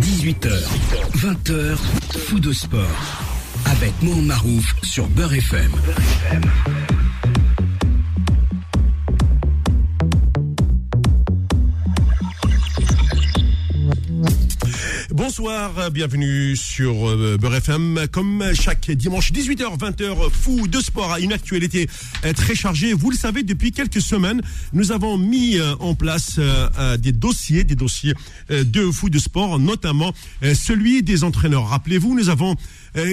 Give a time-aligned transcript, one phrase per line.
[0.00, 0.50] 18h,
[1.16, 1.76] 20h,
[2.26, 2.80] fou de sport.
[3.66, 5.72] Avec Mohamed Marouf sur Beurre FM.
[15.26, 18.06] Bonsoir, bienvenue sur euh, Beurre FM.
[18.12, 21.88] Comme chaque dimanche 18h, 20h, fou de sport à une actualité
[22.24, 22.92] euh, très chargée.
[22.92, 24.40] Vous le savez, depuis quelques semaines,
[24.72, 26.38] nous avons mis euh, en place
[26.98, 28.14] des dossiers, des dossiers
[28.50, 30.12] de fou de sport, notamment
[30.54, 31.66] celui des entraîneurs.
[31.70, 32.54] Rappelez-vous, nous avons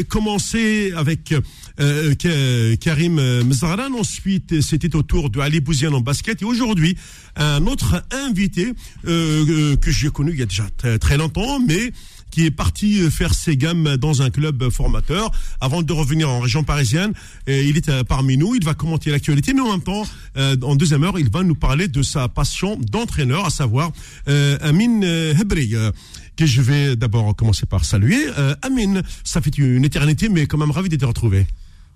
[0.08, 1.34] commencé avec
[1.80, 3.94] euh, Ka- Karim Mzraran.
[4.00, 6.42] Ensuite, c'était au tour de Ali Bouziane en basket.
[6.42, 6.96] Et aujourd'hui,
[7.36, 8.74] un autre invité
[9.08, 11.92] euh, euh, que j'ai connu il y a déjà très, très longtemps, mais
[12.32, 16.40] qui est parti euh, faire ses gammes dans un club formateur avant de revenir en
[16.40, 17.14] région parisienne.
[17.46, 20.04] Et il est euh, parmi nous, il va commenter l'actualité, mais en même temps,
[20.38, 23.92] euh, en deuxième heure, il va nous parler de sa passion d'entraîneur, à savoir
[24.28, 25.92] euh, euh, euh,
[26.36, 28.26] que je vais d'abord commencer par saluer.
[28.38, 31.46] Euh, Amine, ça fait une éternité, mais quand même ravi de te retrouver.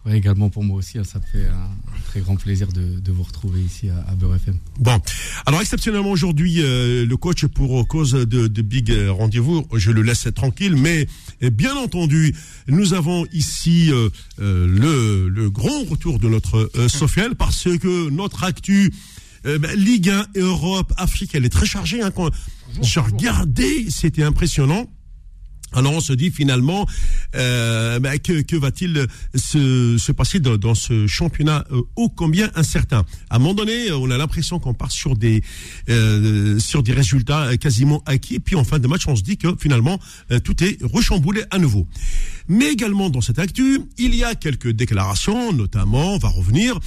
[0.06, 1.70] Oui, également pour moi aussi, hein, ça me fait un
[2.06, 4.58] très grand plaisir de, de vous retrouver ici à, à Beurre FM.
[4.80, 5.02] Bon,
[5.46, 10.04] alors exceptionnellement aujourd'hui, euh, le coach pour cause de, de big euh, rendez-vous, je le
[10.04, 11.08] laisse tranquille, mais
[11.44, 12.34] euh, bien entendu,
[12.68, 18.94] nous avons ici euh, le, le grand retour de notre Sofiane parce que notre actu
[19.48, 22.02] euh, ben, Ligue 1, Europe, Afrique, elle est très chargée.
[22.02, 22.30] Hein, quand
[22.82, 24.88] j'ai regardé, c'était impressionnant.
[25.74, 26.88] Alors on se dit finalement,
[27.36, 32.50] euh, ben, que, que va-t-il se, se passer dans, dans ce championnat euh, ô combien
[32.56, 33.04] incertain?
[33.30, 35.44] À un moment donné, on a l'impression qu'on part sur des
[35.90, 39.24] euh, sur des résultats euh, quasiment acquis, et puis en fin de match, on se
[39.24, 40.00] dit que finalement
[40.32, 41.86] euh, tout est rechamboulé à nouveau.
[42.48, 46.80] Mais également dans cette actu, il y a quelques déclarations, notamment, on va revenir.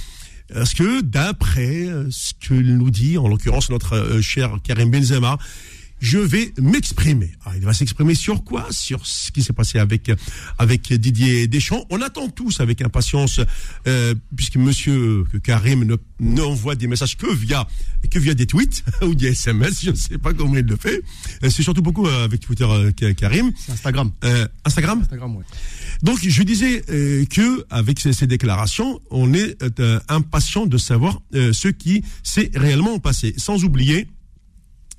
[0.53, 5.37] Parce que d'après euh, ce que nous dit, en l'occurrence notre euh, cher Karim Benzema,
[6.01, 7.31] je vais m'exprimer.
[7.45, 8.67] Ah, il va s'exprimer sur quoi?
[8.71, 10.11] Sur ce qui s'est passé avec
[10.57, 11.85] avec Didier Deschamps.
[11.91, 13.39] On attend tous avec impatience,
[13.87, 17.67] euh, puisque Monsieur Karim ne n'envoie des messages que via
[18.09, 19.83] que via des tweets ou des SMS.
[19.83, 21.01] Je ne sais pas comment il le fait.
[21.43, 23.51] Euh, C'est surtout beaucoup euh, avec Twitter euh, Ka- Karim.
[23.69, 24.11] Instagram.
[24.23, 25.01] Euh, Instagram?
[25.01, 25.45] Instagram, ouais.
[26.01, 31.21] Donc je disais euh, que avec ces, ces déclarations, on est euh, impatient de savoir
[31.35, 33.35] euh, ce qui s'est réellement passé.
[33.37, 34.07] Sans oublier,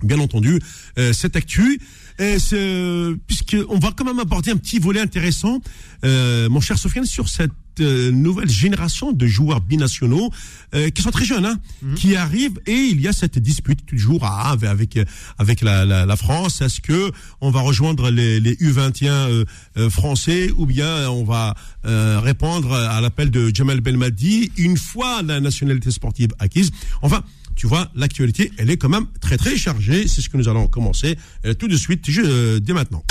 [0.04, 0.60] bien entendu,
[0.98, 1.80] euh, cette actu.
[2.18, 5.60] Et c'est- puisque on va quand même aborder un petit volet intéressant,
[6.04, 10.30] euh, mon cher Sofiane, sur cette euh, nouvelle génération de joueurs binationaux
[10.74, 11.58] euh, qui sont très jeunes, hein,
[11.96, 14.98] qui arrivent et il y a cette dispute toujours à, avec
[15.38, 16.60] avec la, la, la France.
[16.60, 17.10] Est-ce que
[17.40, 19.44] on va rejoindre les, les U21 euh,
[19.78, 21.54] euh, français ou bien on va
[21.86, 26.72] euh, répondre à l'appel de Jamal Belmadi une fois la nationalité sportive acquise?
[27.00, 27.22] Enfin
[27.56, 30.08] tu vois, l'actualité, elle est quand même très très chargée.
[30.08, 33.04] C'est ce que nous allons commencer euh, tout de suite, je, euh, dès maintenant.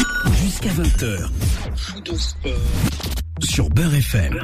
[0.44, 1.30] Jusqu'à 20h.
[1.76, 2.52] Fou de sport.
[3.42, 4.38] Sur Beurre FM.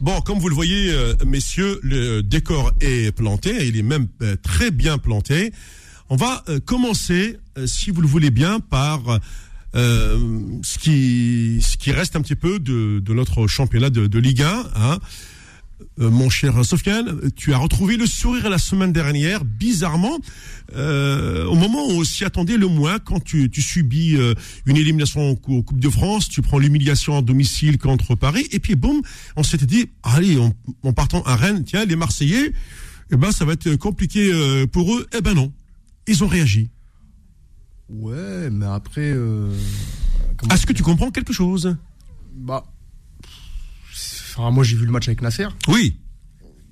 [0.00, 4.08] Bon, comme vous le voyez, euh, messieurs, le décor est planté, il est même
[4.42, 5.52] très bien planté.
[6.10, 9.20] On va commencer, si vous le voulez bien, par
[9.74, 10.18] euh,
[10.62, 14.42] ce, qui, ce qui reste un petit peu de, de notre championnat de, de Ligue
[14.42, 14.64] 1.
[14.76, 14.98] Hein.
[16.00, 20.18] Euh, mon cher Sofiane, tu as retrouvé le sourire la semaine dernière, bizarrement,
[20.74, 24.34] euh, au moment où on s'y attendait le moins, quand tu, tu subis euh,
[24.66, 28.60] une élimination en Cou- Coupe de France, tu prends l'humiliation à domicile contre Paris, et
[28.60, 29.02] puis boum,
[29.36, 30.52] on s'était dit, allez, en,
[30.84, 32.52] en partant à Rennes, tiens, les Marseillais,
[33.10, 34.32] eh ben, ça va être compliqué
[34.72, 35.06] pour eux.
[35.16, 35.52] Eh ben non,
[36.08, 36.70] ils ont réagi.
[37.88, 39.14] Ouais, mais après.
[40.50, 41.76] Est-ce que tu comprends quelque chose?
[42.34, 42.64] Bah.
[44.36, 45.46] Enfin, moi, j'ai vu le match avec Nasser.
[45.68, 45.96] Oui.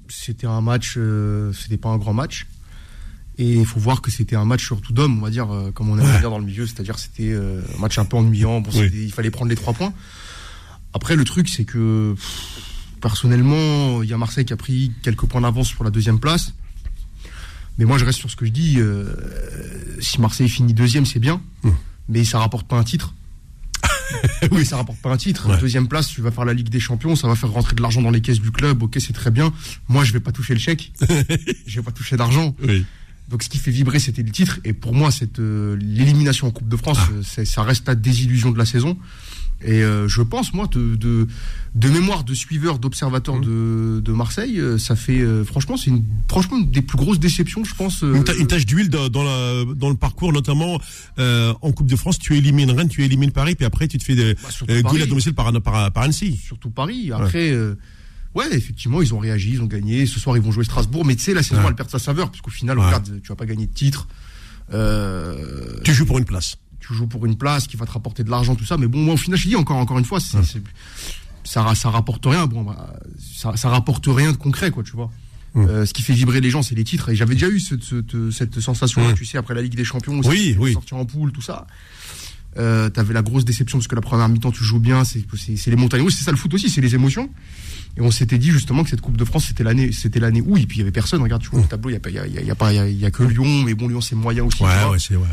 [0.09, 0.95] C'était un match.
[0.97, 2.47] euh, c'était pas un grand match.
[3.39, 5.89] Et il faut voir que c'était un match surtout d'hommes, on va dire, euh, comme
[5.89, 6.19] on aime Ouais.
[6.21, 6.67] dire dans le milieu.
[6.67, 8.61] C'est-à-dire, c'était euh, un match un peu ennuyant.
[8.61, 8.81] Bon, Oui.
[8.85, 9.95] c'était- il fallait prendre les trois points.
[10.93, 12.15] Après, le truc, c'est que.
[12.15, 12.69] pff,
[13.01, 16.53] Personnellement, il y a Marseille qui a pris quelques points d'avance sur la deuxième place.
[17.77, 18.79] Mais moi, je reste sur ce que je dis.
[20.01, 21.41] si Marseille finit deuxième, c'est bien.
[21.65, 21.75] Hum.
[22.09, 23.13] Mais ça rapporte pas un titre.
[24.53, 25.49] oui, ça rapporte pas un titre.
[25.49, 25.59] Ouais.
[25.61, 28.03] Deuxième place, tu vas faire la Ligue des Champions, ça va faire rentrer de l'argent
[28.03, 28.83] dans les caisses du club.
[28.83, 29.53] Ok, c'est très bien.
[29.89, 30.93] Moi, je vais pas toucher le chèque.
[31.67, 32.55] je vais pas toucher d'argent.
[32.63, 32.85] Oui.
[33.29, 34.59] Donc, ce qui fait vibrer, c'était le titre.
[34.65, 37.95] Et pour moi, cette euh, l'élimination en Coupe de France, euh, c'est- ça reste la
[37.95, 38.99] désillusion de la saison.
[39.65, 41.27] Et euh, je pense, moi, de, de,
[41.75, 46.05] de mémoire de suiveur, d'observateur de, de Marseille, euh, ça fait, euh, franchement, c'est une,
[46.29, 48.03] franchement, une des plus grosses déceptions, je pense.
[48.03, 50.81] euh, Une, ta- une tache d'huile dans, dans, la- dans le parcours, notamment
[51.19, 54.05] euh, en Coupe de France, tu élimines Rennes, tu élimines Paris, puis après tu te
[54.05, 54.49] fais des Bah,
[54.83, 55.03] Paris.
[55.03, 56.37] à domicile par, par, par Annecy.
[56.45, 57.13] surtout Paris.
[57.13, 57.77] Après, euh,
[58.35, 60.07] ouais, effectivement, ils ont réagi, ils ont gagné.
[60.07, 61.05] Ce soir, ils vont jouer Strasbourg.
[61.05, 61.69] Mais tu sais, la saison, Ouais.
[61.69, 62.87] elle perd sa saveur, parce qu'au final, Ouais.
[62.87, 64.09] regarde, tu vas pas gagner de titre.
[64.73, 66.57] Euh, tu joues pour une place.
[66.83, 68.77] Tu joues pour une place qui va te rapporter de l'argent, tout ça.
[68.77, 70.39] Mais bon, moi, au final, je dis encore, encore une fois, c'est,
[71.45, 72.47] ça, ça rapporte rien.
[72.47, 75.11] Bon, bah, ça, ça rapporte rien de concret, quoi, tu vois.
[75.55, 77.11] Euh, ce qui fait vibrer les gens, c'est les titres.
[77.11, 80.73] Et j'avais déjà eu cette, sensation, tu sais, après la Ligue des Champions, oui, oui.
[80.73, 81.67] sortir en poule, tout ça.
[82.59, 85.25] Euh, T'avais la grosse déception parce que la première mi-temps tu joues bien, c'est
[85.67, 87.31] les montagnes c'est ça le foot aussi, c'est les émotions.
[87.97, 90.59] Et on s'était dit justement que cette Coupe de France c'était l'année, c'était l'année où
[90.59, 91.23] et puis il y avait personne.
[91.23, 93.07] Regarde, tu vois le tableau, il y a, y, a, y, a, pas, il y,
[93.07, 94.63] a, que Lyon, mais bon Lyon c'est moyen aussi.
[94.63, 95.27] Ouais, ouais, c'est ouais.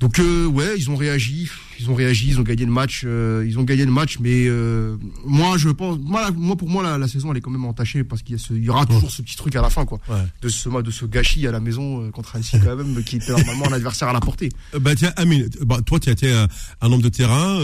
[0.00, 1.48] Donc euh, ouais, ils ont réagi,
[1.80, 4.46] ils ont réagi, ils ont gagné le match, euh, ils ont gagné le match, mais
[4.46, 8.04] euh, moi je pense, moi, moi pour moi la, saison elle est quand même entachée
[8.04, 9.98] parce qu'il y, y, aura toujours ce petit truc à la fin quoi,
[10.40, 13.66] de ce de ce gâchis à la maison contre Annecy quand même qui était normalement
[13.66, 14.50] un adversaire à la portée.
[14.80, 16.46] Bah tiens Amine, bah, toi tu as été un,
[16.80, 17.58] un, homme de terrain,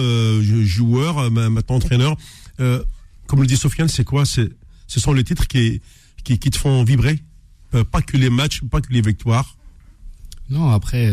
[0.64, 2.16] joueur, maintenant entraîneur.
[2.58, 4.24] comme le dit Sofiane, c'est quoi?
[4.24, 4.50] C'est
[4.88, 5.80] ce sont les titres qui,
[6.24, 7.20] qui, qui te font vibrer,
[7.92, 9.56] pas que les matchs, pas que les victoires?
[10.50, 11.10] Non après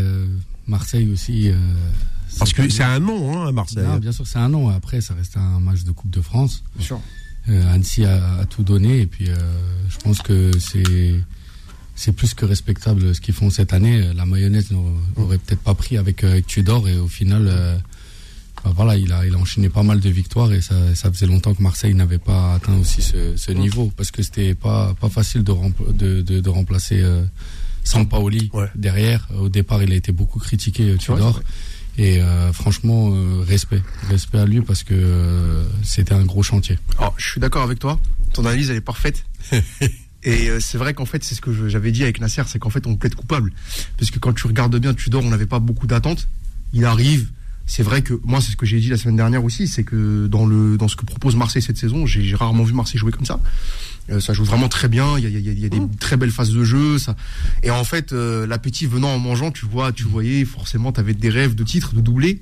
[0.67, 1.49] Marseille aussi.
[1.49, 1.55] Euh,
[2.39, 3.85] Parce que c'est un nom, hein, Marseille.
[3.99, 4.69] bien sûr, c'est un nom.
[4.69, 6.63] Après, ça reste un match de Coupe de France.
[6.75, 7.01] Bien sûr.
[7.49, 9.35] Euh, Annecy a, tout donné et puis euh,
[9.89, 11.15] je pense que c'est
[11.95, 14.13] c'est plus que respectable ce qu'ils font cette année.
[14.13, 14.69] La mayonnaise
[15.17, 17.81] n'aurait peut-être pas pris avec, avec Tudor et au final,
[18.63, 21.27] bah voilà, il a, il a enchaîné pas mal de victoires et ça, ça faisait
[21.27, 25.09] longtemps que Marseille n'avait pas atteint aussi ce, ce niveau parce que c'était pas, pas
[25.09, 25.53] facile de,
[25.93, 27.03] de, de, de remplacer
[27.83, 29.27] sans Paoli derrière.
[29.37, 31.41] Au départ, il a été beaucoup critiqué, euh, Tudor.
[31.97, 36.79] Et euh, franchement, euh, respect, respect à lui parce que c'était un gros chantier.
[36.97, 37.99] Alors, je suis d'accord avec toi.
[38.33, 39.25] Ton analyse, elle est parfaite.
[40.23, 42.85] Et c'est vrai qu'en fait, c'est ce que j'avais dit avec Nasser, c'est qu'en fait,
[42.85, 43.51] on plaide coupable.
[43.97, 46.27] Parce que quand tu regardes bien Tudor, on n'avait pas beaucoup d'attentes.
[46.73, 47.27] Il arrive.
[47.65, 50.27] C'est vrai que moi, c'est ce que j'ai dit la semaine dernière aussi, c'est que
[50.27, 53.25] dans le dans ce que propose Marseille cette saison, j'ai rarement vu Marseille jouer comme
[53.25, 53.39] ça.
[54.11, 55.17] Euh, ça joue vraiment très bien.
[55.17, 55.95] Il y a, il y a, des mmh.
[55.99, 56.97] très belles phases de jeu.
[56.99, 57.15] Ça.
[57.63, 61.13] Et en fait, euh, l'appétit venant en mangeant, tu vois, tu voyais forcément, tu avais
[61.13, 62.41] des rêves de titres, de doublés.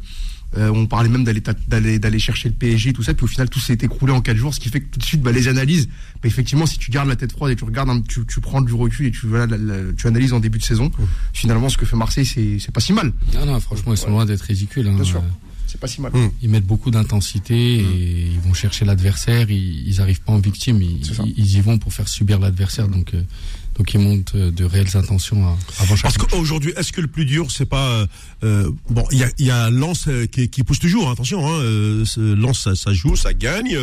[0.57, 3.51] Euh, on parlait même d'aller d'aller d'aller chercher le PSG tout ça puis au final
[3.51, 5.47] tout s'est écroulé en quatre jours ce qui fait que tout de suite bah, les
[5.47, 8.59] analyses bah, effectivement si tu gardes la tête froide et tu regardes tu, tu prends
[8.59, 9.45] du recul et tu voilà,
[9.95, 11.03] tu analyses en début de saison mmh.
[11.33, 14.09] finalement ce que fait Marseille c'est c'est pas si mal non non franchement ils sont
[14.09, 14.95] loin d'être ridicules hein.
[14.95, 15.21] bien sûr
[15.69, 16.11] c'est pas si mal.
[16.11, 16.31] Mmh.
[16.41, 18.31] Ils mettent beaucoup d'intensité et mmh.
[18.33, 19.49] ils vont chercher l'adversaire.
[19.51, 20.81] Ils, ils arrivent pas en victime.
[20.81, 21.01] Ils,
[21.37, 22.87] ils, y vont pour faire subir l'adversaire.
[22.87, 23.21] Donc, euh,
[23.75, 27.25] donc ils montent euh, de réelles intentions avant chaque Parce qu'aujourd'hui, est-ce que le plus
[27.25, 28.07] dur, c'est pas euh,
[28.43, 31.11] euh bon Il y a, y a Lens qui, qui pousse toujours.
[31.11, 31.61] Attention, hein,
[32.17, 33.77] Lens ça, ça, joue, ça gagne.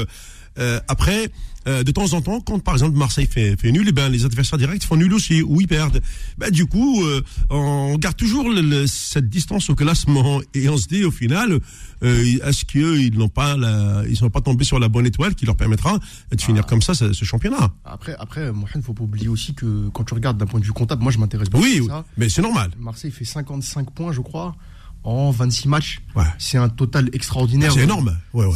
[0.58, 1.30] Euh, après,
[1.66, 4.08] euh, de temps en temps, quand par exemple Marseille fait, fait nul, et eh ben
[4.08, 6.00] les adversaires directs font nul aussi ou ils perdent.
[6.38, 10.86] Ben du coup, euh, on garde toujours le, cette distance au classement et on se
[10.86, 11.58] dit au final,
[12.02, 15.46] euh, est-ce qu'ils n'ont pas, la, ils sont pas tombés sur la bonne étoile qui
[15.46, 15.98] leur permettra
[16.30, 16.68] de finir ah.
[16.68, 17.72] comme ça ce, ce, championnat?
[17.84, 20.72] Après, après, Mohamed, faut pas oublier aussi que quand tu regardes d'un point de vue
[20.72, 21.98] comptable, moi je m'intéresse beaucoup oui, à ça.
[21.98, 22.70] Oui, mais c'est normal.
[22.78, 24.54] Marseille fait 55 points, je crois
[25.06, 26.02] en 26 matchs.
[26.38, 27.72] C'est un total extraordinaire.
[27.72, 28.16] C'est énorme.
[28.34, 28.54] Ouais, ouais.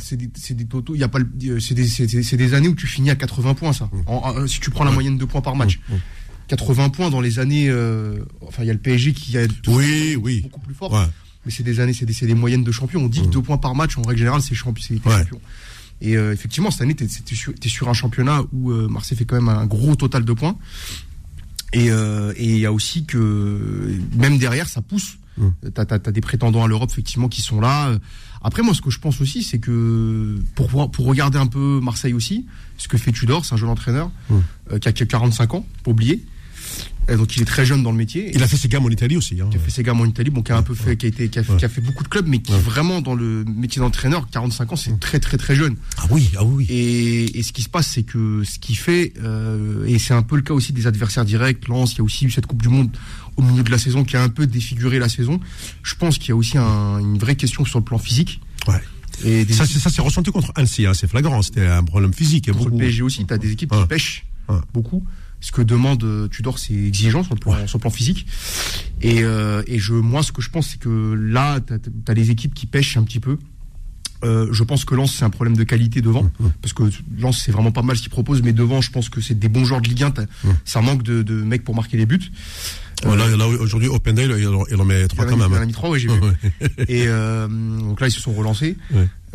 [0.00, 0.94] C'est des, des, totaux.
[0.94, 1.18] Il y a pas.
[1.60, 3.88] C'est des, des, années où tu finis à 80 points, ça.
[3.92, 4.48] Mmh.
[4.48, 5.78] si tu prends la moyenne de points par match.
[6.48, 6.92] 80 mmh, mmh.
[6.92, 7.68] points dans les années.
[7.68, 9.46] Euh, enfin, il y a le PSG qui a.
[9.68, 10.40] Oui, oui.
[10.40, 11.06] Beaucoup plus fort.
[11.44, 13.00] Mais c'est des années, c'est des, moyennes de champions.
[13.00, 14.96] On dit que deux points par match, en règle générale, c'est champion.
[16.02, 19.26] Et euh, effectivement, cette année, tu es, sur, sur un championnat où euh, Marseille fait
[19.26, 20.56] quand même un gros total de points.
[21.74, 25.18] Et il y a aussi que même derrière, ça pousse.
[25.74, 27.92] T'as as, des prétendants à l'Europe effectivement qui sont là.
[28.42, 32.14] Après moi, ce que je pense aussi, c'est que pour pour regarder un peu Marseille
[32.14, 32.46] aussi,
[32.78, 34.34] ce que fait Tudor, c'est un jeune entraîneur mmh.
[34.72, 36.24] euh, qui, a, 45 ans, pas oublier.
[37.08, 38.30] donc il est très jeune dans le métier.
[38.34, 39.38] Il a fait ses gammes en Italie aussi.
[39.42, 39.50] Hein.
[39.52, 41.08] Il a fait ses gammes en Italie, bon, qui a un peu fait, qui a
[41.10, 44.26] été, qui a, fait, beaucoup de clubs, mais qui vraiment dans le métier d'entraîneur.
[44.30, 45.76] 45 ans, c'est très très très jeune.
[45.98, 46.64] Ah oui, ah oui.
[46.70, 50.22] Et, et ce qui se passe, c'est que ce qui fait, euh, et c'est un
[50.22, 51.68] peu le cas aussi des adversaires directs.
[51.68, 52.90] Lens, il y a aussi eu cette Coupe du Monde
[53.40, 55.40] au milieu de la saison qui a un peu défiguré la saison.
[55.82, 58.40] Je pense qu'il y a aussi une vraie question sur le plan physique.
[58.68, 58.80] Ouais.
[59.24, 62.46] Et ça, ça s'est ressenti contre Annecy, hein, c'est flagrant, c'était un problème physique.
[62.46, 62.78] Contre beaucoup.
[62.78, 64.26] le PSG aussi, tu as des équipes qui pêchent
[64.72, 65.04] beaucoup.
[65.40, 68.26] Ce que demande euh, Tudor, c'est exigeant sur le plan, sur le plan physique.
[69.00, 72.30] Et, euh, et je, moi, ce que je pense, c'est que là, tu as, des
[72.30, 73.38] équipes qui pêchent un petit peu.
[74.22, 76.30] Euh, je pense que Lens c'est un problème de qualité devant
[76.60, 76.82] parce que
[77.18, 79.48] Lens c'est vraiment pas mal ce qu'il propose mais devant je pense que c'est des
[79.48, 80.12] bons joueurs de Ligue 1
[80.66, 82.30] ça manque de, de mecs pour marquer les buts
[83.04, 85.48] là, aujourd'hui, OpenDale, il, en met trois quand même.
[85.50, 86.20] Il en a mis trois, oui, j'ai vu.
[86.88, 88.76] et euh, donc là, ils se sont relancés.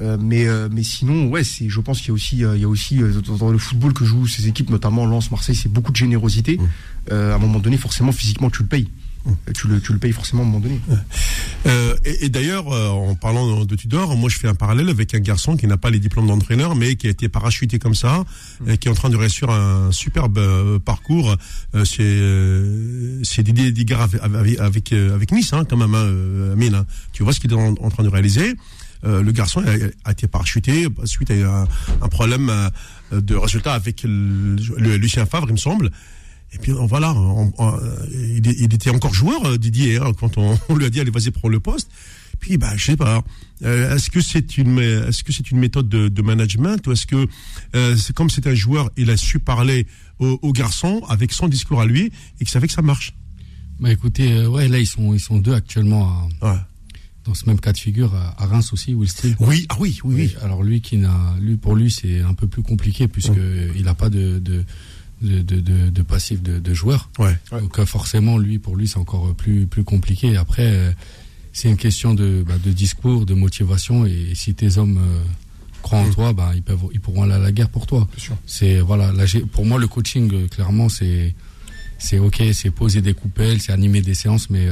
[0.01, 1.69] Euh, mais euh, mais sinon, ouais, c'est.
[1.69, 2.99] Je pense qu'il y a aussi, il y a aussi
[3.39, 6.59] dans le football que jouent ces équipes, notamment Lens, Marseille, c'est beaucoup de générosité.
[7.09, 8.89] à un moment donné, forcément, physiquement, tu le payes.
[9.55, 10.79] Tu le, tu le payes forcément à un moment donné.
[11.65, 15.19] Euh, et, d'ailleurs, euh, en parlant de Tudor, moi je fais un parallèle avec un
[15.19, 18.23] garçon qui n'a pas les diplômes d'entraîneur, mais qui a été parachuté comme ça,
[18.61, 18.69] mmh.
[18.69, 21.35] et qui est en train de réussir un superbe euh, parcours
[21.83, 26.75] chez, Didier Digard avec, avec, avec, Nice, hein, quand même, hein, Amine.
[26.75, 26.85] Hein.
[27.11, 28.53] Tu vois ce qu'il est en, train de réaliser.
[29.03, 29.63] le garçon
[30.05, 31.67] a, été parachuté suite à un,
[32.01, 32.51] un problème
[33.11, 35.91] de résultat avec le, Lucien Favre, il me semble.
[36.53, 37.13] Et puis voilà,
[38.11, 40.37] il, était encore joueur euh, Didier hein, quand
[40.69, 41.89] on, lui a dit allez vas-y prends le poste.
[42.39, 43.23] Puis bah je sais pas.
[43.63, 47.27] Euh, est-ce que c'est une est-ce que c'est une méthode de, management ou est-ce que
[47.75, 49.87] euh, c'est comme c'est un joueur, il a su parler
[50.19, 53.13] au, garçon avec son discours à lui et qu'il savait que ça marche?
[53.79, 56.29] Bah écoutez, ouais là ils sont ils sont deux actuellement
[57.25, 59.35] dans ce même cas de figure à, Reims aussi, Will Steele.
[59.39, 60.35] Oui, ah oui, oui, oui.
[60.43, 63.39] Alors lui qui n'a, lui pour lui c'est un peu plus compliqué puisque
[63.75, 64.63] il n'a pas de, de
[65.21, 67.09] de, de, de, passif de, de joueurs.
[67.19, 67.37] Ouais.
[67.51, 70.37] Donc euh, forcément, lui, pour lui, c'est encore plus, plus compliqué.
[70.37, 70.91] Après, euh,
[71.53, 74.05] c'est une question de, bah, de discours, de motivation.
[74.05, 75.21] Et si tes hommes euh,
[75.81, 76.13] croient en mm.
[76.13, 78.07] toi, bah, ils, peuvent, ils pourront aller à la guerre pour toi.
[78.45, 79.11] C'est voilà,
[79.51, 81.33] pour moi, le coaching, clairement, c'est
[81.97, 84.67] c'est ok, c'est poser des coupelles, c'est animer des séances, mais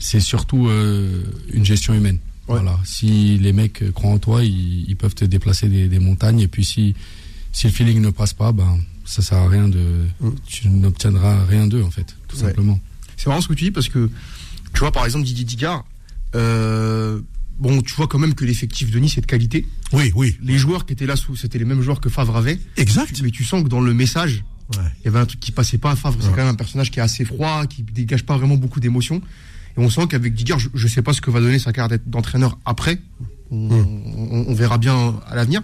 [0.00, 2.18] c'est surtout une gestion humaine.
[2.48, 2.76] Voilà.
[2.84, 6.40] Si les mecs croient en toi, ils, ils peuvent te déplacer des, des, montagnes.
[6.40, 6.94] Et puis si
[7.52, 10.06] si le feeling ne passe pas, ben ça sert à rien de.
[10.20, 10.30] Mm.
[10.46, 12.80] Tu n'obtiendras rien d'eux, en fait, tout simplement.
[13.16, 14.10] C'est marrant ce que tu dis parce que,
[14.74, 15.84] tu vois, par exemple, Didier Digard,
[16.34, 17.20] euh,
[17.58, 19.66] bon, tu vois quand même que l'effectif de Nice est de qualité.
[19.92, 20.36] Oui, oui.
[20.42, 22.58] Les joueurs qui étaient là, c'était les mêmes joueurs que Favre avait.
[22.76, 23.20] Exact.
[23.22, 24.44] Mais tu sens que dans le message,
[24.74, 25.94] il y avait un truc qui passait pas.
[25.96, 28.80] Favre, c'est quand même un personnage qui est assez froid, qui dégage pas vraiment beaucoup
[28.80, 29.22] d'émotions.
[29.76, 31.92] Et on sent qu'avec Digard, je, ne sais pas ce que va donner sa carte
[32.06, 33.00] d'entraîneur après.
[33.50, 33.72] Mm.
[33.72, 35.62] On, on, verra bien à l'avenir.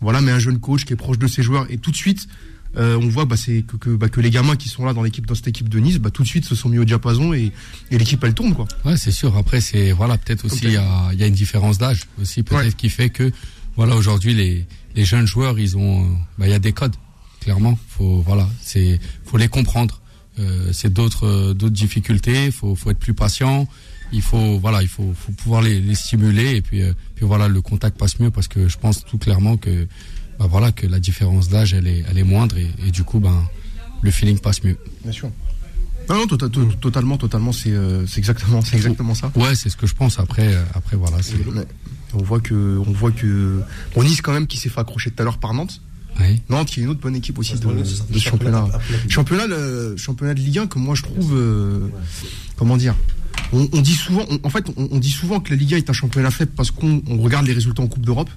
[0.00, 2.28] Voilà, mais un jeune coach qui est proche de ses joueurs et tout de suite,
[2.76, 5.26] euh, on voit bah, c'est que, bah, que, les gamins qui sont là dans l'équipe
[5.26, 7.52] dans cette équipe de Nice, bah, tout de suite se sont mis au diapason et,
[7.90, 8.66] et l'équipe elle tourne quoi.
[8.84, 9.36] Ouais, c'est sûr.
[9.36, 12.76] Après c'est voilà peut-être aussi il y, a, y a, une différence d'âge aussi peut-être
[12.76, 13.30] qui fait que
[13.76, 16.04] voilà aujourd'hui les, les jeunes joueurs ils ont
[16.38, 16.94] bah, il y a des codes
[17.40, 20.00] clairement faut voilà c'est faut les comprendre.
[20.40, 22.50] Euh, c'est d'autres d'autres difficultés.
[22.50, 23.68] Faut faut être plus patient.
[24.12, 27.48] Il faut voilà il faut, faut pouvoir les, les stimuler et puis euh, puis voilà
[27.48, 29.86] le contact passe mieux parce que je pense tout clairement que
[30.38, 33.44] bah voilà, que la différence d'âge, elle est, elle est moindre et, du coup, ben,
[34.02, 34.76] le feeling passe mieux.
[35.02, 35.30] Bien sûr.
[36.08, 36.50] Non, non, tota-,
[36.80, 39.32] totalement, totalement, c'est euh, exactement, c'est exactement ça.
[39.36, 40.18] Ouais, c'est ce que je pense.
[40.18, 41.16] Après, euh, après voilà.
[42.16, 43.60] On voit que, on voit que,
[43.96, 45.80] Nice quand même qui s'est fait accrocher tout à l'heure par Nantes.
[46.20, 46.40] Oui.
[46.48, 48.68] Nantes qui est une autre bonne équipe aussi de, de championnat.
[49.08, 51.88] Championnat, le, championnat de Ligue 1 que moi je trouve, euh,
[52.56, 52.94] comment dire,
[53.52, 55.92] on, dit souvent, en fait, on, on, dit souvent que la Ligue 1 est un
[55.92, 58.30] championnat faible parce qu'on regarde les résultats en Coupe d'Europe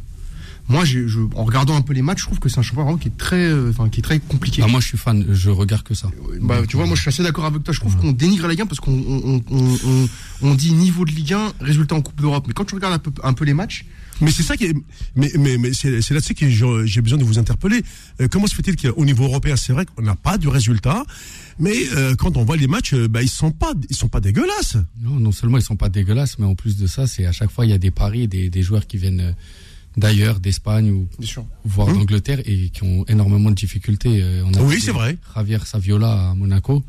[0.69, 0.99] moi, je,
[1.35, 3.47] en regardant un peu les matchs, je trouve que c'est un championnat qui est très,
[3.47, 4.61] euh, enfin, qui est très compliqué.
[4.61, 6.09] Bah, moi, je suis fan, je regarde que ça.
[6.41, 7.73] Bah, tu vois, moi, je suis assez d'accord avec toi.
[7.73, 10.07] Je trouve qu'on dénigre la Ligue 1 parce qu'on on, on,
[10.41, 12.45] on, dit niveau de Ligue 1, résultat en Coupe d'Europe.
[12.47, 13.85] Mais quand tu regardes un peu, un peu les matchs,
[14.19, 14.73] mais c'est ça qui est,
[15.15, 17.83] mais, mais, mais c'est, là-dessus que j'ai besoin de vous interpeller.
[18.19, 21.05] Euh, comment se fait-il qu'au niveau européen, c'est vrai qu'on n'a pas de résultat,
[21.59, 24.77] mais euh, quand on voit les matchs, bah, ils sont pas, ils sont pas dégueulasses.
[25.01, 27.51] Non, non seulement ils sont pas dégueulasses, mais en plus de ça, c'est à chaque
[27.51, 29.35] fois il y a des paris, des, des joueurs qui viennent
[29.97, 31.07] d'ailleurs, d'Espagne ou
[31.65, 31.93] voire mmh.
[31.93, 34.21] d'Angleterre et qui ont énormément de difficultés.
[34.21, 35.17] Euh, on a oui, c'est vrai.
[35.35, 36.83] Javier Saviola à Monaco,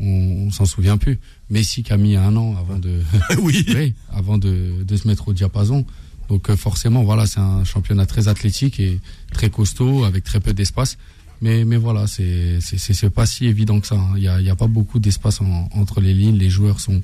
[0.00, 1.18] on, on s'en souvient plus.
[1.50, 3.00] Messi qui a mis un an avant de,
[3.42, 3.94] oui.
[4.12, 5.84] avant de, de, se mettre au diapason.
[6.28, 9.00] Donc euh, forcément, voilà, c'est un championnat très athlétique et
[9.32, 10.96] très costaud avec très peu d'espace.
[11.40, 13.96] Mais, mais voilà, c'est c'est pas si évident que ça.
[13.96, 14.12] Hein.
[14.14, 15.40] Il n'y a, y a pas beaucoup d'espace
[15.72, 16.36] entre les lignes.
[16.38, 17.00] Les joueurs sont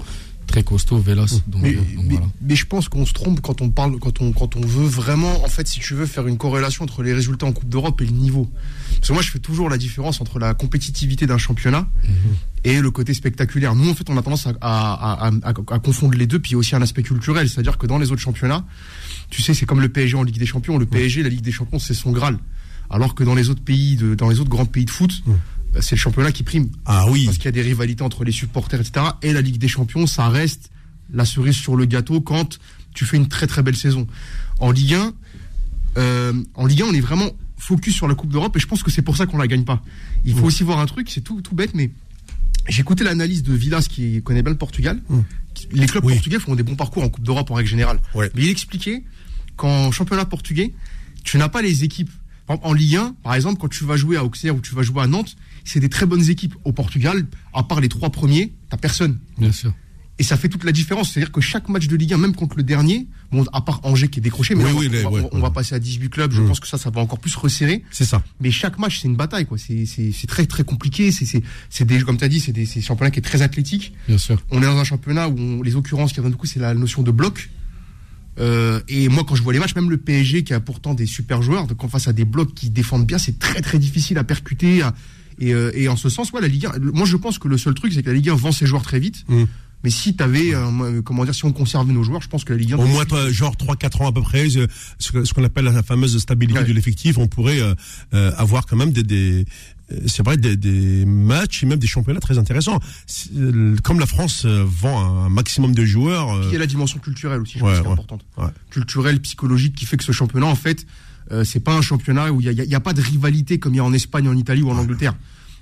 [0.48, 1.42] très costaud, véloce.
[2.40, 5.44] mais, je pense qu'on se trompe quand on parle, quand on, quand on veut vraiment,
[5.44, 8.06] en fait, si tu veux, faire une corrélation entre les résultats en Coupe d'Europe et
[8.06, 8.50] le niveau.
[8.96, 12.10] Parce que moi, je fais toujours la différence entre la compétitivité d'un championnat mhm.
[12.64, 13.76] et le côté spectaculaire.
[13.76, 17.02] Nous, en fait, on a tendance à, à, confondre les deux, puis aussi un aspect
[17.02, 17.48] culturel.
[17.48, 18.64] C'est-à-dire que dans les autres championnats,
[19.30, 20.78] tu sais, c'est comme le PSG en Ligue des Champions.
[20.78, 22.38] Le PSG, la Ligue des Champions, c'est son Graal.
[22.90, 25.34] Alors que dans les autres pays, de, dans les autres grands pays de foot, bah,
[25.80, 26.68] c'est le championnat qui prime.
[26.84, 27.24] Ah oui.
[27.24, 29.06] Parce qu'il y a des rivalités entre les supporters, etc.
[29.22, 30.70] Et la Ligue des Champions, ça reste
[31.12, 32.58] la cerise sur le gâteau quand
[32.94, 34.06] tu fais une très très belle saison.
[34.60, 35.12] En Ligue 1,
[35.98, 38.82] euh, en Ligue 1, on est vraiment focus sur la Coupe d'Europe et je pense
[38.82, 39.82] que c'est pour ça qu'on la gagne pas.
[40.24, 41.90] Il faut aussi voir un truc, c'est tout, tout bête, mais
[42.68, 45.00] j'ai écouté l'analyse de Villas qui connaît bien le Portugal.
[45.72, 48.00] Les clubs portugais font des bons parcours en Coupe d'Europe en règle générale.
[48.14, 49.02] Mais il expliquait
[49.56, 50.72] qu'en championnat portugais,
[51.24, 52.10] tu n'as pas les équipes.
[52.48, 55.02] En Ligue 1, par exemple, quand tu vas jouer à Auxerre ou tu vas jouer
[55.02, 55.36] à Nantes,
[55.68, 56.54] c'est des très bonnes équipes.
[56.64, 59.18] Au Portugal, à part les trois premiers, t'as personne.
[59.38, 59.72] Bien sûr.
[60.20, 61.12] Et ça fait toute la différence.
[61.12, 64.08] C'est-à-dire que chaque match de Ligue 1, même contre le dernier, bon, à part Angers
[64.08, 64.78] qui est décroché, mais Oui, on,
[65.10, 66.32] va- oui, on ouais, passer à 18 clubs.
[66.32, 66.48] Je Mm.
[66.48, 67.84] pense que ça, ça va encore plus resserrer.
[67.92, 68.20] C'est ça.
[68.40, 69.58] Mais chaque match, c'est une bataille, quoi.
[69.58, 69.84] C'est,
[70.26, 71.12] très, très compliqué.
[71.12, 73.92] C'est, des, comme tu as dit, c'est des, c'est un championnat qui est très athlétique.
[74.08, 74.42] Bien sûr.
[74.50, 77.02] On est dans un championnat où on- les occurrences qui reviennent beaucoup, c'est la notion
[77.04, 77.48] de bloc.
[78.40, 81.06] Euh, et moi, quand je vois les matchs, même le PSG qui a pourtant des
[81.06, 84.18] super joueurs, donc en face à des blocs qui défendent bien, c'est très très difficile
[84.18, 84.82] à percuter.
[84.82, 84.94] à-
[85.40, 87.48] et, euh, et en ce sens, ouais, la Ligue 1, le- moi je pense que
[87.48, 89.24] le seul truc, c'est que la Ligue 1 vend ses joueurs très vite.
[89.28, 89.44] Mm.
[89.84, 92.58] Mais si t'avais, euh, comment dire, si on conservait nos joueurs, je pense que la
[92.58, 92.78] Ligue 1.
[92.78, 94.66] Au moins, toi, genre 3-4 ans à peu près, euh,
[94.98, 96.64] ce qu'on appelle la fameuse stabilité Ouais.
[96.66, 97.74] de l'effectif, on pourrait euh,
[98.12, 99.44] euh, avoir quand même des, des
[99.92, 102.80] euh, c'est vrai, des, des matchs et même des championnats très intéressants.
[103.36, 106.66] Euh, Comme la France euh, vend un maximum de joueurs, euh, il y a la
[106.66, 107.92] dimension culturelle aussi, je Ouais, pense, qui est ouais.
[107.92, 108.24] importante.
[108.70, 110.86] Culturelle, psychologique, qui fait que ce championnat, en fait,
[111.32, 113.80] euh, c'est pas un championnat où il y a, pas de rivalité comme il y
[113.80, 115.14] a en Espagne, en Italie ou en Angleterre,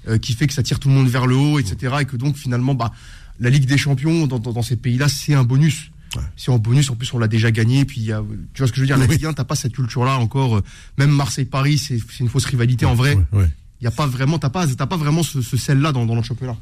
[0.08, 1.96] euh, qui fait que ça tire tout le monde vers le haut, etc.
[2.00, 2.92] Et que donc finalement, bah,
[3.40, 5.90] la Ligue des Champions dans, dans, dans ces pays-là, c'est un bonus.
[6.14, 6.22] Ouais.
[6.36, 7.84] C'est en bonus, en plus on l'a déjà gagné.
[7.84, 8.22] Puis il y a,
[8.54, 9.06] tu vois ce que je veux dire, la.
[9.06, 10.56] Ligue 1, t'as pas cette culture-là encore.
[10.56, 10.62] euh,
[10.98, 13.18] Même Marseille-Paris, c'est c'est une fausse rivalité en vrai.
[13.32, 13.48] ouais,
[13.82, 16.26] y a pas vraiment, t'as pas, t'as pas vraiment ce, ce sel-là dans, dans notre
[16.26, 16.56] championnat.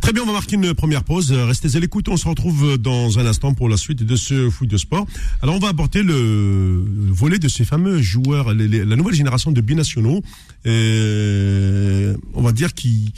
[0.00, 1.32] Très bien, on va marquer une première pause.
[1.32, 4.50] Euh, Restez à l'écoute, on se retrouve dans un instant pour la suite de ce
[4.50, 5.06] foot de sport.
[5.42, 10.22] Alors on va aborder le volet de ces fameux joueurs, la nouvelle génération de binationaux,
[10.66, 13.12] euh, on va dire qui,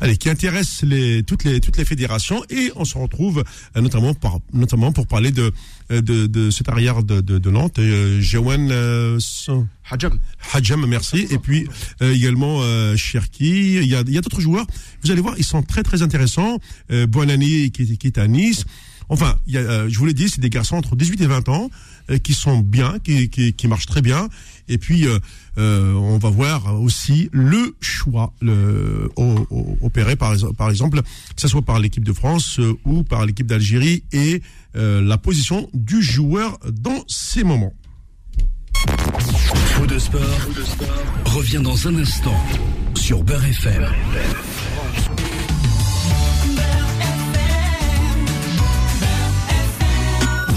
[0.00, 3.44] allez, qui intéresse les, toutes les toutes les fédérations et on se retrouve
[3.76, 5.52] euh, notamment par, notamment pour parler de
[5.90, 8.22] euh, de, de cet arrière de, de, Nantes, euh,
[8.68, 9.20] euh,
[9.90, 10.18] Hadjam.
[10.52, 11.26] Hadjam, merci.
[11.30, 11.68] Et puis
[12.02, 13.76] euh, également euh, Cherki.
[13.76, 14.66] Il y a, a d'autres joueurs.
[15.02, 16.58] Vous allez voir, ils sont très très intéressants.
[16.90, 18.64] Euh, Buonani qui, qui est à Nice.
[19.08, 21.48] Enfin, y a, euh, je vous l'ai dit, c'est des garçons entre 18 et 20
[21.48, 21.70] ans
[22.10, 24.28] euh, qui sont bien, qui, qui, qui marchent très bien.
[24.68, 25.18] Et puis, euh,
[25.58, 29.10] euh, on va voir aussi le choix le,
[29.82, 34.04] opéré, par, par exemple, que ce soit par l'équipe de France ou par l'équipe d'Algérie
[34.12, 34.42] et
[34.74, 37.72] la position du joueur dans ces moments.
[38.74, 40.20] Faux de sport,
[41.26, 42.36] revient dans un instant
[42.94, 43.86] sur Beurre FM.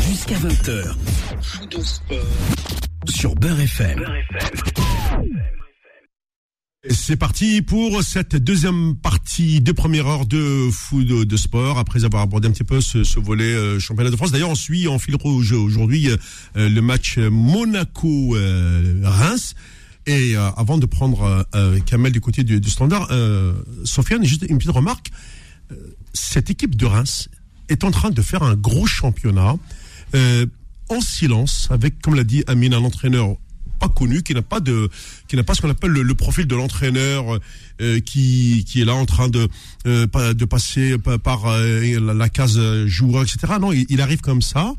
[0.08, 0.96] Jusqu'à 20h.
[1.42, 2.18] Faux de sport
[3.08, 4.06] sur Beurre FM.
[6.86, 11.80] C'est parti pour cette deuxième partie de première heure de foot de, sport.
[11.80, 14.32] Après avoir abordé un petit peu ce, volet euh, championnat de France.
[14.32, 16.18] D'ailleurs, on suit en fil rouge aujourd'hui euh,
[16.56, 19.56] euh, le match Monaco-Reims.
[20.06, 21.46] Et avant de prendre
[21.86, 23.10] Kamel du côté du, du standard,
[23.84, 25.12] Sofiane, juste une petite remarque.
[26.14, 27.28] Cette équipe de Reims
[27.68, 29.58] est en train de faire un gros championnat
[30.88, 33.36] en silence, avec, comme l'a dit Amine, un entraîneur
[33.80, 34.90] pas connu, qui n'a pas de,
[35.28, 37.40] qui n'a pas ce qu'on appelle le, le profil de l'entraîneur,
[37.82, 39.48] euh, qui, qui est là en train de,
[39.86, 43.54] euh, de passer par, euh, la, la case joueur, etc.
[43.62, 44.74] Non, il, il arrive comme ça.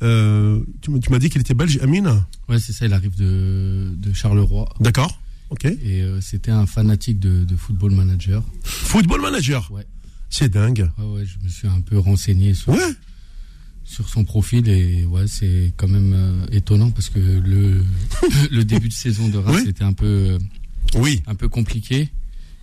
[0.00, 2.24] Tu, m'as dit qu'il était belge, Amine?
[2.48, 4.68] Ouais, c'est ça, il arrive de, de Charleroi.
[4.80, 5.18] D'accord.
[5.50, 5.64] Ok.
[5.64, 8.42] Et c'était un fanatique de, de football manager.
[8.64, 9.70] Football manager?
[9.70, 9.86] Ouais.
[10.28, 10.90] C'est dingue.
[10.98, 12.80] Ouais, ouais, je me suis un peu renseigné sur, Ouais.
[13.84, 17.84] Sur son profil et ouais, c'est quand même euh, étonnant parce que le,
[18.50, 19.68] le début de saison de Reims Oui.
[19.70, 20.38] était un peu, euh,
[20.96, 21.22] Oui.
[21.26, 22.08] un peu compliqué.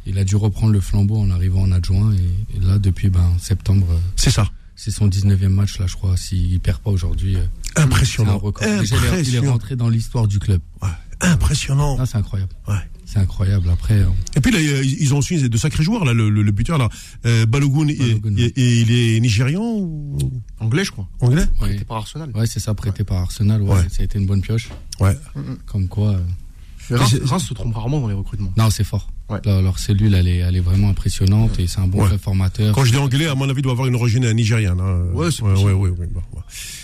[0.07, 3.33] Il a dû reprendre le flambeau en arrivant en adjoint et, et là, depuis ben,
[3.39, 4.49] septembre, euh, C'est ça.
[4.75, 6.17] c'est son 19e match, là, je crois.
[6.17, 7.37] S'il perd pas aujourd'hui,
[7.75, 8.37] c'est un Impressionnant.
[8.39, 8.63] record.
[8.67, 9.51] Il est- Impressionnant.
[9.51, 10.59] rentré dans l'histoire du club.
[10.81, 10.89] Ouais.
[11.21, 11.97] Impressionnant.
[11.99, 12.51] Ah, c'est incroyable.
[12.67, 12.75] Ouais.
[13.05, 13.69] C'est incroyable.
[13.69, 14.05] Après, euh,
[14.37, 16.77] Et puis là, ils ils ont aussi de sacrés joueurs là, le, le, le buteur
[16.77, 16.87] là,
[17.25, 18.53] euh, Balogun, et- Balogun, et, ouais.
[18.55, 20.17] et il est nigérian ou?
[20.59, 21.07] Anglais, je crois.
[21.19, 21.43] anglais?
[21.61, 22.31] Ouais, C'était par Arsenal.
[22.33, 23.61] ouais c'est ça, prêté par Arsenal.
[23.61, 23.87] Ouais, Ouais.
[23.89, 24.69] Ça a été une bonne pioche.
[25.01, 25.17] Ouais.
[25.65, 26.11] Comme quoi.
[26.11, 28.51] euh, Reims, se trompe rarement dans les recrutements.
[28.57, 29.07] Non, c'est fort.
[29.29, 29.39] Ouais.
[29.45, 32.17] Leur, leur cellule, elle est, elle est vraiment impressionnante et c'est un bon Ouais.
[32.17, 32.73] formateur.
[32.75, 34.79] Quand je dis anglais, à mon avis, il doit avoir une origine nigériane.
[34.81, 35.05] Hein.
[35.13, 36.41] Ouais, c'est ouais, ouais, ouais, ouais, bon, ouais.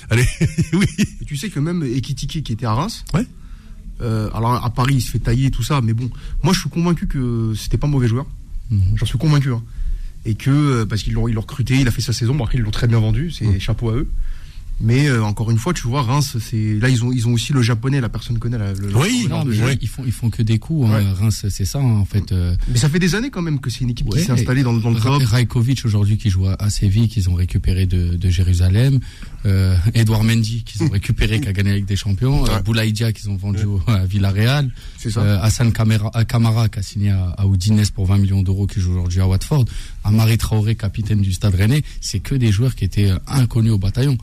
[0.09, 0.25] Allez,
[0.73, 0.85] oui.
[1.21, 3.25] Et tu sais que même Ekitike qui était à Reims, Ouais.
[4.01, 6.09] Euh, alors à Paris il se fait tailler tout ça, mais bon,
[6.43, 8.25] moi je suis convaincu que c'était pas un mauvais joueur.
[8.71, 8.81] Mhm.
[8.95, 9.51] J'en suis convaincu.
[9.53, 9.61] hein.
[10.25, 12.43] Et que, euh, parce qu'ils l'ont ils l'ont recruté, il a fait sa saison, bon
[12.43, 13.59] après ils l'ont très bien vendu, c'est Mm.
[13.59, 14.09] chapeau à eux.
[14.79, 17.51] Mais euh, encore une fois, tu vois, Reims, c'est là ils ont ils ont aussi
[17.51, 19.75] le japonais, la personne connaît la, le, Oui, le- Non, mais jeu.
[19.81, 20.87] ils font, ils font que des coups.
[20.87, 20.93] hein.
[20.93, 21.11] Ouais.
[21.13, 22.31] Reims, c'est ça, hein, en fait.
[22.31, 24.31] euh, Mais ça fait des années quand même que c'est une équipe Ouais, qui s'est
[24.31, 25.21] installée dans, dans le club.
[25.23, 28.99] Rajkovic aujourd'hui qui joue à Séville, qu'ils ont récupéré de, de Jérusalem.
[29.47, 32.45] Euh, Edouard Mendy qu'ils ont récupéré, qui a gagné avec des champions.
[32.45, 32.61] Euh, Ouais.
[32.63, 34.71] Boulaïdia qu'ils ont vendu au- à Villarreal.
[35.17, 38.67] Euh, Hassan Kamara, euh, Kamara qui a signé à, à Udinese pour 20 millions d'euros,
[38.67, 39.65] qui joue aujourd'hui à Watford.
[40.03, 41.81] Amari Traoré, capitaine du Stade Rennais.
[41.99, 44.17] C'est que des joueurs qui étaient euh, inconnus au bataillon.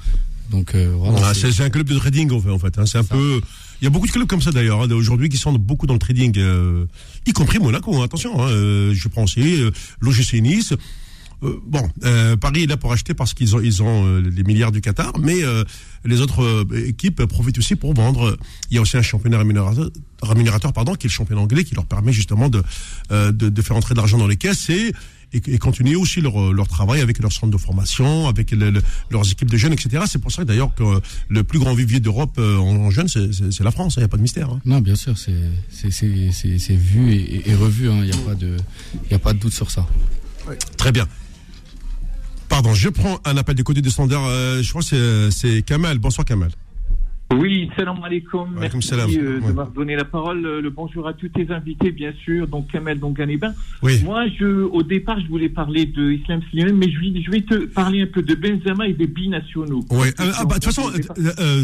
[0.50, 1.20] Donc euh, voilà.
[1.28, 2.50] Ah, c'est- un club de trading en fait.
[2.50, 2.87] En fait hein.
[2.87, 3.40] C'est un peu.
[3.80, 5.94] Il y a beaucoup de clubs comme ça d'ailleurs hein, aujourd'hui qui sont beaucoup dans
[5.94, 6.87] le trading, euh,
[7.26, 7.94] y compris Monaco.
[8.00, 10.72] hein, attention, hein, euh, je prends aussi euh, l'OGC Nice.
[11.42, 14.44] euh, bon, euh, Paris est là pour acheter parce qu'ils ont, ils ont euh, les
[14.44, 15.38] milliards du Qatar, mais
[16.04, 18.37] les autres équipes profitent aussi pour vendre.
[18.70, 19.90] Il y a aussi un championnat rémunérateur,
[20.22, 22.62] rémunérateur pardon, qui est le championnat anglais, qui leur permet justement de,
[23.11, 24.92] de, de, faire entrer de l'argent dans les caisses et
[25.35, 28.55] et, continuer aussi leur, leur, travail avec leur centre de formation, avec
[29.11, 30.05] leurs équipes de jeunes, etc.
[30.07, 30.85] C'est pour ça d'ailleurs que
[31.29, 33.94] le plus grand vivier d'Europe en, jeunes, c'est la France.
[33.97, 34.51] Il n'y a pas de mystère.
[34.51, 34.61] Hein.
[34.64, 35.33] Non, bien sûr, c'est
[36.75, 37.90] vu et, et revu.
[37.90, 38.01] Hein.
[38.03, 38.57] Il n'y a pas de,
[39.11, 39.87] y a pas de doute sur ça.
[40.77, 41.07] Très bien.
[42.49, 44.27] Pardon, je prends un appel du côté des standards.
[44.27, 45.99] Euh, je crois que c'est Kamal.
[45.99, 46.51] Bonsoir Kamal.
[47.32, 48.54] Oui, salam alaikum.
[48.58, 50.42] Merci euh, de m'avoir donné la parole.
[50.42, 52.46] Le bonjour à tous tes invités, bien sûr.
[52.46, 53.52] Donc, Kamel Donganeba.
[53.82, 54.02] Oui.
[54.04, 57.66] Moi, je, au départ, je voulais parler de Islam Slimani, mais je, je, vais te
[57.66, 59.84] parler un peu de Benzema et des binationaux.
[59.90, 60.08] Oui.
[60.20, 60.90] Euh, ah, bah, de toute façon,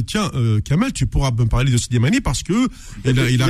[0.06, 0.30] tiens,
[0.64, 2.68] Kamel, tu pourras me parler de Slimani parce que
[3.04, 3.48] il a, il a,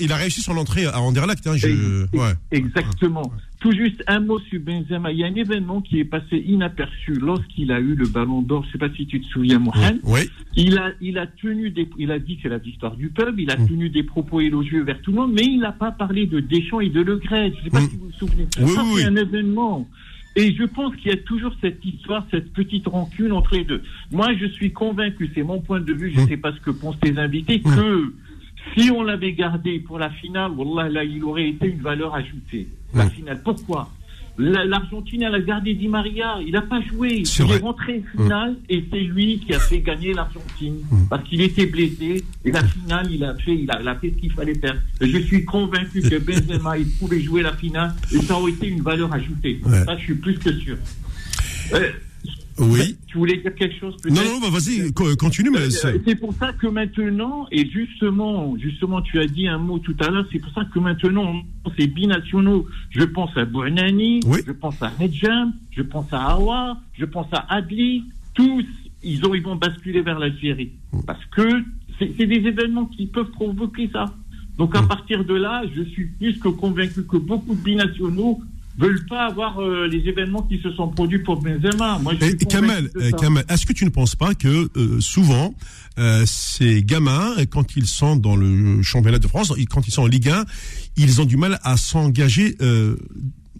[0.00, 1.46] il, a réussi son entrée à Anderlecht.
[1.46, 2.32] Hein, je, ouais.
[2.50, 3.30] Exactement.
[3.62, 5.12] Tout juste un mot sur Benzema.
[5.12, 8.62] Il y a un événement qui est passé inaperçu lorsqu'il a eu le ballon d'or.
[8.64, 10.00] Je ne sais pas si tu te souviens, Mohamed.
[10.02, 10.22] Oui.
[10.56, 13.40] Il a, il a tenu des, il a dit que c'est la victoire du peuple.
[13.40, 13.68] Il a mm.
[13.68, 16.80] tenu des propos élogieux vers tout le monde, mais il n'a pas parlé de Deschamps
[16.80, 17.52] et de Le Gret.
[17.52, 17.88] Je ne sais pas mm.
[17.88, 18.48] si vous vous souvenez.
[18.60, 19.88] Oui, Ça, oui, c'est un événement.
[20.34, 23.82] Et je pense qu'il y a toujours cette histoire, cette petite rancune entre les deux.
[24.10, 26.28] Moi, je suis convaincu, c'est mon point de vue, je ne mm.
[26.28, 28.12] sais pas ce que pensent tes invités, que
[28.76, 32.68] si on l'avait gardé pour la finale, Wallah, là, il aurait été une valeur ajoutée.
[32.94, 33.40] La finale.
[33.42, 33.90] Pourquoi?
[34.38, 36.38] L'Argentine, elle a gardé Di Maria.
[36.44, 37.22] Il n'a pas joué.
[37.22, 40.78] il est rentré en finale et c'est lui qui a fait gagner l'Argentine
[41.10, 42.24] parce qu'il était blessé.
[42.44, 44.76] Et la finale, il a fait, il a, fait ce qu'il fallait faire.
[45.00, 48.80] je suis convaincu que Benzema, il pouvait jouer la finale et ça aurait été une
[48.80, 49.60] valeur ajoutée.
[49.84, 50.78] Ça, je suis plus que sûr.
[51.74, 51.90] Euh,
[52.62, 52.96] oui.
[53.06, 55.50] Tu voulais dire quelque chose Non, non, bah, vas-y, continue.
[55.50, 59.96] Mais c'est pour ça que maintenant, et justement, justement, tu as dit un mot tout
[60.00, 61.42] à l'heure, c'est pour ça que maintenant,
[61.78, 62.66] c'est binationaux.
[62.90, 67.54] Je pense à Bouanani, je pense à Hedjam, je pense à Awa, je pense à
[67.54, 68.04] Adli.
[68.34, 68.64] Tous,
[69.02, 70.72] ils, ont, ils vont basculer vers l'Algérie.
[71.06, 71.48] Parce que
[71.98, 74.06] c'est des événements qui peuvent provoquer ça.
[74.58, 74.88] Donc à mm.
[74.88, 78.40] partir de là, je suis plus que convaincu que beaucoup de binationaux
[78.78, 81.98] veulent pas avoir euh, les événements qui se sont produits pour Benzema.
[81.98, 82.90] Moi, je suis Kamel,
[83.48, 85.54] est-ce que tu ne penses pas que euh, souvent
[85.98, 90.06] euh, ces gamins, quand ils sont dans le championnat de France, quand ils sont en
[90.06, 90.44] Ligue 1,
[90.96, 92.56] ils ont du mal à s'engager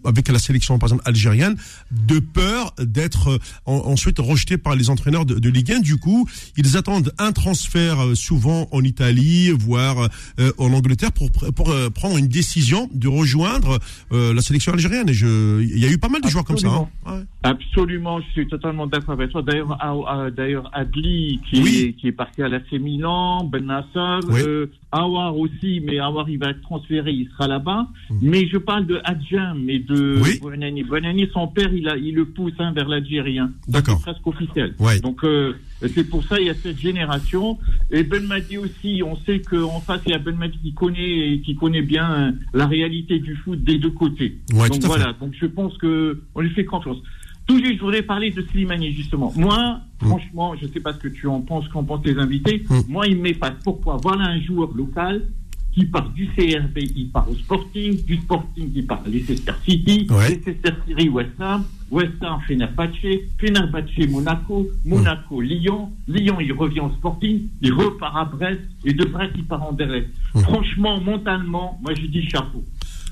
[0.05, 1.55] avec la sélection par exemple algérienne
[1.91, 5.79] de peur d'être euh, ensuite rejetés par les entraîneurs de, de, Ligue 1.
[5.79, 11.29] Du coup, ils attendent un transfert euh, souvent en Italie, voire euh, en Angleterre pour,
[11.31, 13.79] pour prendre une décision de rejoindre
[14.11, 15.09] la sélection algérienne.
[15.09, 16.67] Et je, il y a eu pas mal de joueurs comme ça.
[17.05, 17.23] Hein.
[17.43, 19.41] Absolument, je suis totalement d'accord avec toi.
[19.41, 19.77] D'ailleurs,
[20.35, 24.41] d'ailleurs Adli qui, est, qui est parti à l'AC Milan, Ben Nasser, oui.
[24.93, 27.87] Awar aussi, mais Awar il va être transféré, il sera là-bas.
[28.09, 28.17] Mm.
[28.21, 30.39] Mais je parle de Adjam et de oui.
[30.41, 31.27] Bonani.
[31.33, 33.51] son père, il, a, il le pousse hein, vers l'Algérien.
[33.67, 33.97] D'accord.
[33.97, 34.75] C'est presque officiel.
[35.01, 35.53] Donc euh,
[35.93, 37.57] c'est pour ça il y a cette génération.
[37.91, 41.41] Et Ben Madi aussi, on sait qu'en face il y a Ben Madi qui connaît
[41.43, 44.37] qui connaît bien hein, la réalité du foot des deux côtés.
[44.49, 45.13] donc voilà.
[45.19, 46.97] Donc je pense que on lui fait confiance.
[47.45, 49.33] Tout juste, je voudrais parler de Slimani, justement.
[49.35, 50.05] Moi, mm.
[50.05, 52.63] franchement, je ne sais pas ce que tu en penses, qu'en pensent tes invités.
[52.69, 52.79] Mm.
[52.87, 53.53] Moi, il m'efface.
[53.63, 53.97] Pourquoi?
[54.01, 55.27] Voilà un joueur local
[55.73, 60.07] qui part du CRB, il part au Sporting, du Sporting, il part à Leicester City,
[60.09, 66.91] Leicester City, West Ham, West Ham, Fenerbahce, Fenerbahce, Monaco, Monaco, Lyon, Lyon, il revient au
[66.91, 70.07] Sporting, il repart à Brest, et de Brest, il part en Derek.
[70.35, 70.39] Mm.
[70.41, 72.63] Franchement, mentalement, moi, je dis chapeau.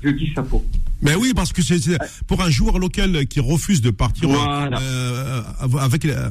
[0.02, 0.64] Je dis chapeau.
[1.02, 5.42] Mais oui, parce que c'est pour un joueur local qui refuse de partir euh,
[5.80, 6.30] avec euh,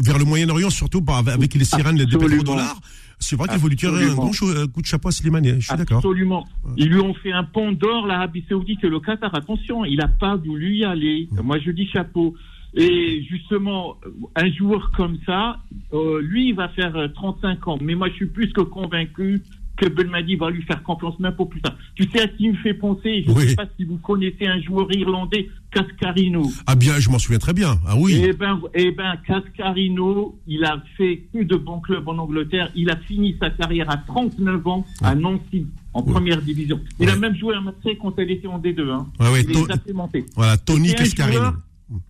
[0.00, 2.80] vers le Moyen-Orient, surtout avec les sirènes des pétrodollars.
[3.20, 5.60] C'est vrai qu'il faut lui tirer un grand coup de chapeau à Slimani.
[5.60, 5.98] Je suis d'accord.
[5.98, 6.46] Absolument.
[6.76, 9.34] Ils lui ont fait un pont d'or, l'Arabie Saoudite et le Qatar.
[9.34, 11.28] Attention, il n'a pas voulu y aller.
[11.42, 12.34] Moi, je dis chapeau.
[12.74, 13.96] Et justement,
[14.36, 15.56] un joueur comme ça,
[15.94, 17.78] euh, lui, il va faire 35 ans.
[17.80, 19.42] Mais moi, je suis plus que convaincu
[19.78, 21.76] que Belmadi va lui faire confiance même pour plus tard.
[21.94, 24.60] Tu sais à qui me fait penser Je ne sais pas si vous connaissez un
[24.60, 26.50] joueur irlandais, Cascarino.
[26.66, 27.78] Ah bien, je m'en souviens très bien.
[27.86, 28.20] Ah oui.
[28.22, 32.70] Eh ben, eh ben, Cascarino, il a fait plus de bons clubs en Angleterre.
[32.74, 36.80] Il a fini sa carrière à 39 ans à Nancy, en première division.
[36.98, 38.90] Il a même joué à Marseille quand elle était en D2.
[38.90, 39.06] Hein.
[39.38, 39.46] il
[40.34, 41.52] Voilà, Tony Cascarino.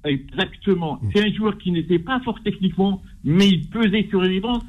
[0.04, 1.00] Exactement.
[1.14, 4.62] C'est un joueur qui n'était pas fort techniquement, mais il pesait sur les bancs.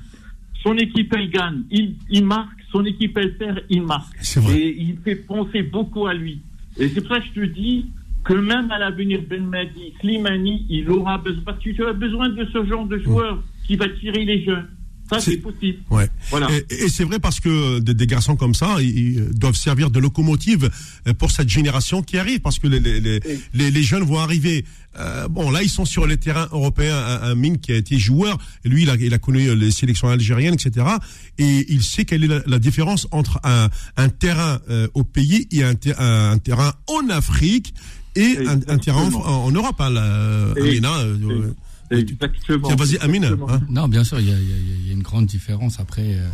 [0.62, 1.64] Son équipe, elle gagne.
[1.72, 4.16] Il, il marque son équipe elle perd, il marque.
[4.52, 6.42] Et il fait penser beaucoup à lui.
[6.78, 7.88] Et c'est pour ça que je te dis
[8.24, 12.30] que même à l'avenir, Ben Madi, Slimani, il aura besoin, parce que tu as besoin
[12.30, 14.68] de ce genre de joueur qui va tirer les jeunes.
[15.10, 15.80] Ça, c'est possible.
[15.90, 16.08] Ouais.
[16.30, 16.50] Voilà.
[16.70, 20.70] Et, c'est vrai parce que des, garçons comme ça, ils, doivent servir de locomotive
[21.18, 23.20] pour cette génération qui arrive, parce que les, les,
[23.54, 24.66] les, les jeunes vont arriver.
[24.98, 26.98] Euh, bon, là, ils sont sur les terrains européens.
[26.98, 30.10] Un, un, Mine qui a été joueur, lui, il a, il a connu les sélections
[30.10, 30.86] algériennes, etc.
[31.38, 35.64] Et il sait quelle est la, différence entre un, un terrain euh, au pays et
[35.64, 37.74] un, un, terrain en Afrique
[38.16, 39.80] et un, terrain en, Europe.
[39.80, 41.54] Hein, Amina, euh,
[41.92, 42.76] Exactement.
[42.76, 43.30] Vas-y, Amina.
[43.30, 43.62] Hein.
[43.70, 45.80] Non, bien sûr, il y a, y, y a, une grande différence.
[45.80, 46.28] Après, euh,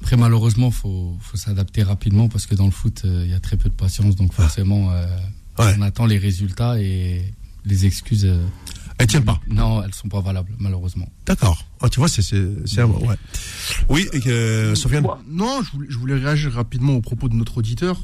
[0.00, 3.56] après malheureusement, faut, faut s'adapter rapidement parce que dans le foot, il y a très
[3.56, 4.16] peu de patience.
[4.16, 4.92] Donc forcément,
[5.58, 7.22] on attend les résultats et
[7.64, 8.28] les excuses.
[8.98, 9.40] elles tiennent pas.
[9.48, 11.08] Non, elles sont pas valables, malheureusement.
[11.26, 11.64] D'accord.
[11.80, 13.16] Oh, tu vois, c'est c'est ouais.
[13.88, 15.06] Oui, que, Sofiane.
[15.28, 18.00] Non, je voulais, je voulais, réagir rapidement au propos de notre auditeur,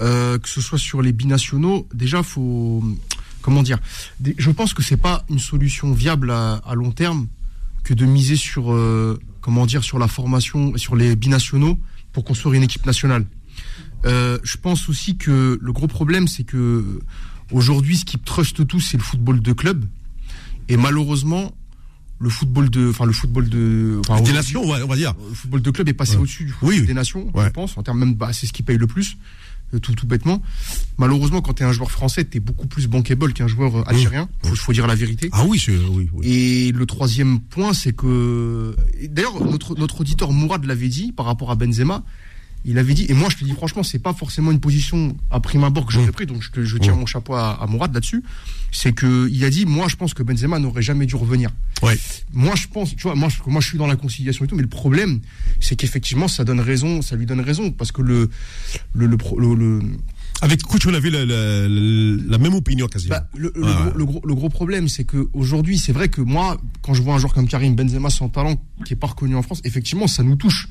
[0.00, 1.88] euh, que ce soit sur les binationaux.
[1.94, 2.82] Déjà, faut
[3.44, 3.78] comment dire
[4.38, 7.28] Je pense que c'est pas une solution viable à, long terme
[7.84, 11.78] que de miser sur euh, comment dire sur la formation, sur les binationaux
[12.14, 13.26] pour construire une équipe nationale.
[14.06, 17.00] Euh, je pense aussi que le gros problème, c'est que
[17.52, 19.84] aujourd'hui, ce qui truste tout, c'est le football de club.
[20.70, 21.52] Et malheureusement,
[22.20, 25.12] le football de, enfin le football de, des nations, on va dire.
[25.28, 27.98] Le football de club est passé au-dessus du football des nations, je pense, en termes
[27.98, 29.18] même, bah, c'est ce qui paye le plus.
[29.72, 30.42] Euh, tout, tout bêtement.
[30.98, 33.82] Malheureusement, quand tu es un joueur français, tu es beaucoup plus bankable qu'un joueur euh,
[33.86, 34.28] algérien.
[34.44, 35.28] Il faut, dire la vérité.
[35.32, 36.26] Ah oui, oui, oui.
[36.26, 38.74] Et le troisième point, c'est que.
[39.08, 42.04] D'ailleurs, notre, notre auditeur Mourad l'avait dit par rapport à Benzema.
[42.64, 45.40] Il avait dit, et moi je te dis franchement, c'est pas forcément une position à
[45.40, 46.12] prime abord que j'aurais mmh.
[46.12, 46.98] pris, donc je, je tiens mmh.
[46.98, 48.22] mon chapeau à, à Mourad là-dessus.
[48.72, 51.50] C'est que il a dit, moi je pense que Benzema n'aurait jamais dû revenir.
[51.82, 51.98] Ouais.
[52.32, 54.56] Moi je pense, tu vois, moi je, moi je suis dans la conciliation et tout,
[54.56, 55.20] mais le problème,
[55.60, 58.30] c'est qu'effectivement ça donne raison, ça lui donne raison, parce que le
[58.94, 59.16] le, le,
[59.54, 59.80] le,
[60.40, 63.16] avec coach, on avait la, la, la, même opinion quasiment.
[63.16, 66.92] Bah, le, le, gros, le, gros, problème, c'est que aujourd'hui, c'est vrai que moi, quand
[66.92, 69.60] je vois un joueur comme Karim Benzema sans talent, qui est pas reconnu en France,
[69.64, 70.68] effectivement, ça nous touche.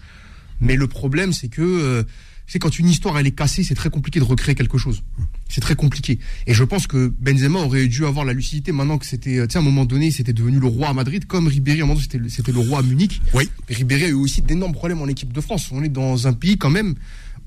[0.61, 2.03] Mais le problème, c'est que euh,
[2.47, 5.03] c'est quand une histoire elle est cassée, c'est très compliqué de recréer quelque chose.
[5.49, 6.19] C'est très compliqué.
[6.47, 9.57] Et je pense que Benzema aurait dû avoir la lucidité maintenant que c'était, tu sais,
[9.57, 11.99] à un moment donné, c'était devenu le roi à Madrid, comme Ribéry, à un moment
[11.99, 13.21] donné, c'était, c'était le roi à Munich.
[13.33, 13.49] Oui.
[13.69, 15.69] Ribéry a eu aussi d'énormes problèmes en équipe de France.
[15.71, 16.95] On est dans un pays quand même.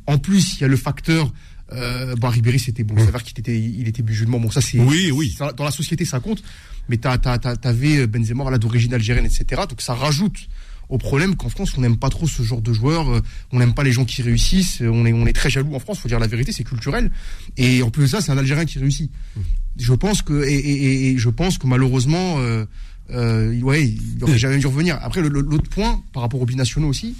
[0.06, 1.32] En plus, il y a le facteur.
[1.72, 2.96] Euh, bon, Ribéry, c'était bon.
[2.96, 4.38] Ça veut dire qu'il était, il était musulman.
[4.38, 4.78] Bon, ça c'est.
[4.78, 5.36] Oui, oui.
[5.56, 6.42] dans la société, ça compte.
[6.88, 9.62] Mais t'as, t'as, t'avais Benzema, voilà, d'origine algérienne, etc.
[9.68, 10.48] Donc ça rajoute
[10.88, 13.20] au problème qu'en France, on n'aime pas trop ce genre de joueurs, euh,
[13.52, 15.98] on n'aime pas les gens qui réussissent, on est, on est très jaloux en France,
[15.98, 17.10] faut dire la vérité, c'est culturel.
[17.56, 19.10] Et en plus de ça, c'est un Algérien qui réussit.
[19.78, 22.64] Je pense que, et, et, je pense que malheureusement, euh,
[23.10, 24.98] euh, ouais, il aurait jamais dû revenir.
[25.02, 27.16] Après, l'autre point, par rapport aux binationaux aussi,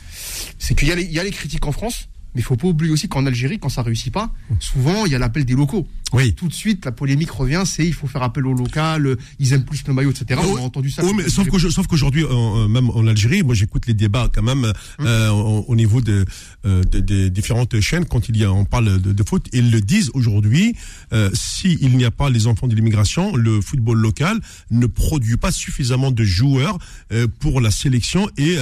[0.59, 3.09] c'est qu'il y, y, a les critiques en France, mais il faut pas oublier aussi
[3.09, 5.89] qu'en Algérie, quand ça réussit pas, souvent il y a l'appel des locaux.
[6.13, 6.35] Oui.
[6.35, 9.65] Tout de suite, la polémique revient, c'est il faut faire appel au local, ils aiment
[9.65, 10.39] plus le maillot, etc.
[10.47, 11.03] On a entendu ça.
[11.03, 11.49] Oui, mais sauf,
[11.87, 12.25] qu'aujourd'hui,
[12.69, 14.65] même en Algérie, moi j'écoute les débats quand même
[14.99, 15.07] hum.
[15.07, 16.27] euh, au, niveau de,
[16.67, 19.47] euh, des différentes chaînes quand il y a, on parle de, foot.
[19.55, 20.77] Ils le disent aujourd'hui,
[21.13, 24.39] euh, s'il n'y a pas les enfants de l'immigration, le football local
[24.71, 26.79] ne produit pas suffisamment de joueurs
[27.13, 28.57] euh, pour la sélection et,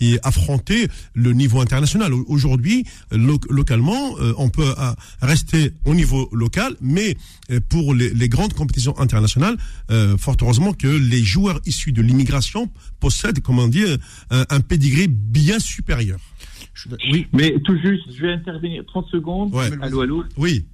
[0.00, 2.12] et affronter le niveau international.
[2.12, 7.16] Aujourd'hui, localement, euh, on peut euh, rester au niveau local, mais
[7.50, 9.56] euh, pour les, grandes compétitions internationales,
[10.18, 13.98] fort heureusement que les joueurs issus de l'immigration possèdent, comment dire,
[14.30, 16.18] un, un pédigré bien supérieur.
[17.12, 17.26] Oui.
[17.32, 19.54] Mais tout juste, je vais intervenir 30 secondes.
[19.82, 20.24] Allô, allô.
[20.36, 20.66] Oui.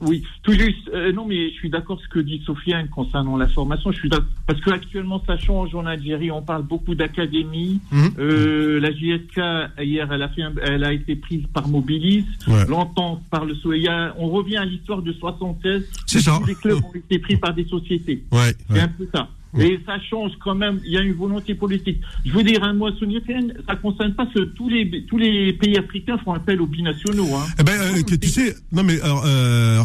[0.00, 0.90] Oui, tout juste.
[0.92, 3.92] Euh, non, mais je suis d'accord ce que dit Sofiane concernant la formation.
[3.92, 6.30] Je suis parce que actuellement ça change en Algérie.
[6.30, 7.80] On parle beaucoup d'académie.
[7.90, 8.10] Mhm.
[8.18, 12.26] Euh, la JSK hier, elle a fait, elle a été prise par Mobilis.
[12.68, 14.14] Longtemps par le Soya.
[14.18, 15.88] On revient à l'histoire de 76.
[16.06, 16.38] C'est ça.
[16.46, 18.24] les clubs ont été pris par des sociétés.
[18.32, 19.28] Ouais, C'est un peu ça.
[19.58, 20.80] Et ça change quand même.
[20.84, 22.00] Il y a une volonté politique.
[22.24, 23.20] Je veux dire un à Sonia
[23.66, 27.34] ça concerne pas ce, tous les tous les pays africains font appel aux binationaux.
[27.34, 27.46] Hein.
[27.60, 29.80] Eh ben, euh, tu sais, non mais euh,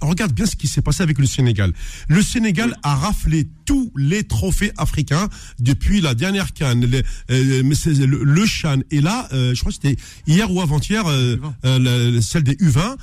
[0.00, 1.72] regarde bien ce qui s'est passé avec le Sénégal.
[2.08, 8.24] Le Sénégal a raflé tous les trophées africains depuis la dernière canne, le, euh, le,
[8.24, 8.78] le, Chan.
[8.90, 12.96] Et là, euh, je crois que c'était hier ou avant-hier, euh, celle des U20,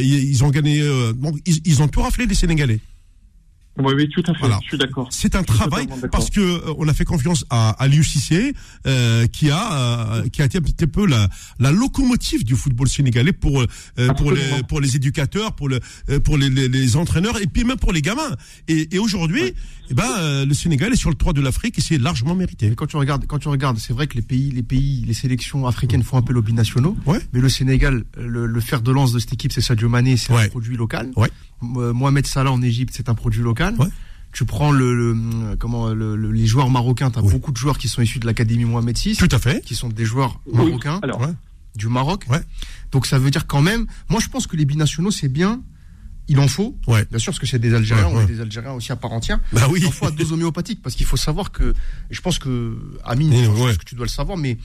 [0.00, 0.82] ils ont gagné.
[1.14, 2.78] donc ils, ils ont tout raflé les Sénégalais.
[3.78, 4.46] Oui, oui, tout à fait.
[4.62, 5.08] Je suis d'accord.
[5.10, 8.54] C'est un travail parce que euh, on a fait confiance à, à l'UCC
[8.86, 12.88] euh, qui a euh, qui a été un petit peu la, la locomotive du football
[12.88, 15.80] sénégalais pour euh, pour les pour les éducateurs, pour le
[16.22, 18.36] pour les, les, les, entraîneurs et puis même pour les gamins.
[18.68, 19.54] Et, et aujourd'hui,
[19.90, 22.72] eh ben le Sénégal est sur le toit de l'Afrique et c'est largement mérité.
[22.76, 25.66] quand tu regardes quand tu regardes, c'est vrai que les pays les pays les sélections
[25.66, 26.96] africaines font un peu lobby nationaux.
[27.06, 27.18] Ouais.
[27.32, 30.32] Mais le Sénégal, le, le fer de lance de cette équipe, c'est Sadio Mané, c'est
[30.32, 31.10] un produit local.
[31.16, 31.30] Ouais.
[31.60, 33.76] Mohamed Salah en Égypte, c'est un produit local.
[34.32, 38.18] Tu prends le, comment les joueurs marocains, tu as beaucoup de joueurs qui sont issus
[38.18, 39.16] de l'académie Mohamed VI.
[39.16, 39.64] Tout à fait.
[39.64, 41.00] Qui sont des joueurs marocains.
[41.76, 42.26] Du Maroc.
[42.92, 43.86] Donc ça veut dire quand même.
[44.08, 45.60] Moi, je pense que les binationaux, c'est bien.
[46.26, 47.04] Il en faut, ouais.
[47.10, 49.40] bien sûr, parce que c'est des Algériens, on est des Algériens aussi à part entière.
[49.52, 49.80] Bah oui.
[49.82, 51.74] Il en faut à deux homéopathiques, parce qu'il faut savoir que,
[52.10, 54.56] je pense que, Amine, je pense que tu dois le savoir, mais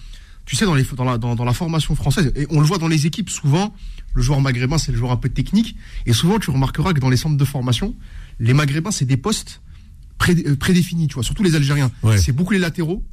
[0.50, 2.80] tu sais, dans, les, dans, la, dans, dans, la formation française, et on le voit
[2.80, 3.72] dans les équipes, souvent,
[4.16, 5.76] le joueur maghrébin, c'est le joueur un peu technique,
[6.08, 7.96] et souvent, tu remarqueras que dans les centres de formation,
[8.40, 9.62] les maghrébins, c'est des postes
[10.28, 11.92] euh, prédéfinis, tu vois, surtout les Algériens.
[12.18, 13.06] C'est beaucoup les latéraux,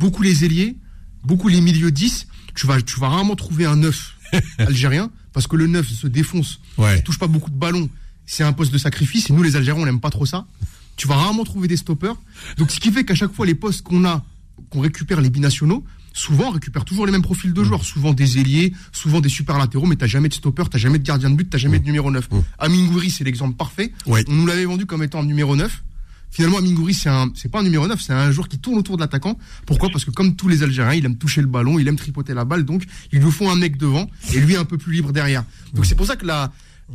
[0.00, 0.76] beaucoup les ailiers,
[1.22, 2.26] beaucoup les milieux 10.
[2.56, 4.16] Tu vas, tu vas rarement trouver un neuf
[4.58, 6.96] algérien, parce que le neuf se défonce, ouais.
[6.96, 7.88] il touche pas beaucoup de ballons,
[8.26, 10.48] c'est un poste de sacrifice, et nous, les Algériens, on n'aime pas trop ça.
[10.96, 12.16] Tu vas rarement trouver des stoppers.
[12.56, 14.24] Donc, ce qui fait qu'à chaque fois, les postes qu'on a,
[14.70, 15.84] qu'on récupère les binationaux,
[16.16, 19.58] souvent on récupère toujours les mêmes profils de joueurs, souvent des ailiers, souvent des super
[19.58, 21.84] latéraux, mais t'as jamais de stopper, t'as jamais de gardien de but, t'as jamais de
[21.84, 22.28] numéro 9.
[22.58, 23.92] Amin Gouiri, c'est l'exemple parfait.
[24.06, 25.84] On nous l'avait vendu comme étant un numéro 9.
[26.30, 28.78] Finalement, Amin Gouiri, c'est un, c'est pas un numéro 9, c'est un joueur qui tourne
[28.78, 29.38] autour de l'attaquant.
[29.64, 29.90] Pourquoi?
[29.90, 32.44] Parce que comme tous les Algériens, il aime toucher le ballon, il aime tripoter la
[32.44, 35.44] balle, donc il lui faut un mec devant et lui un peu plus libre derrière.
[35.74, 36.52] Donc c'est pour ça que la,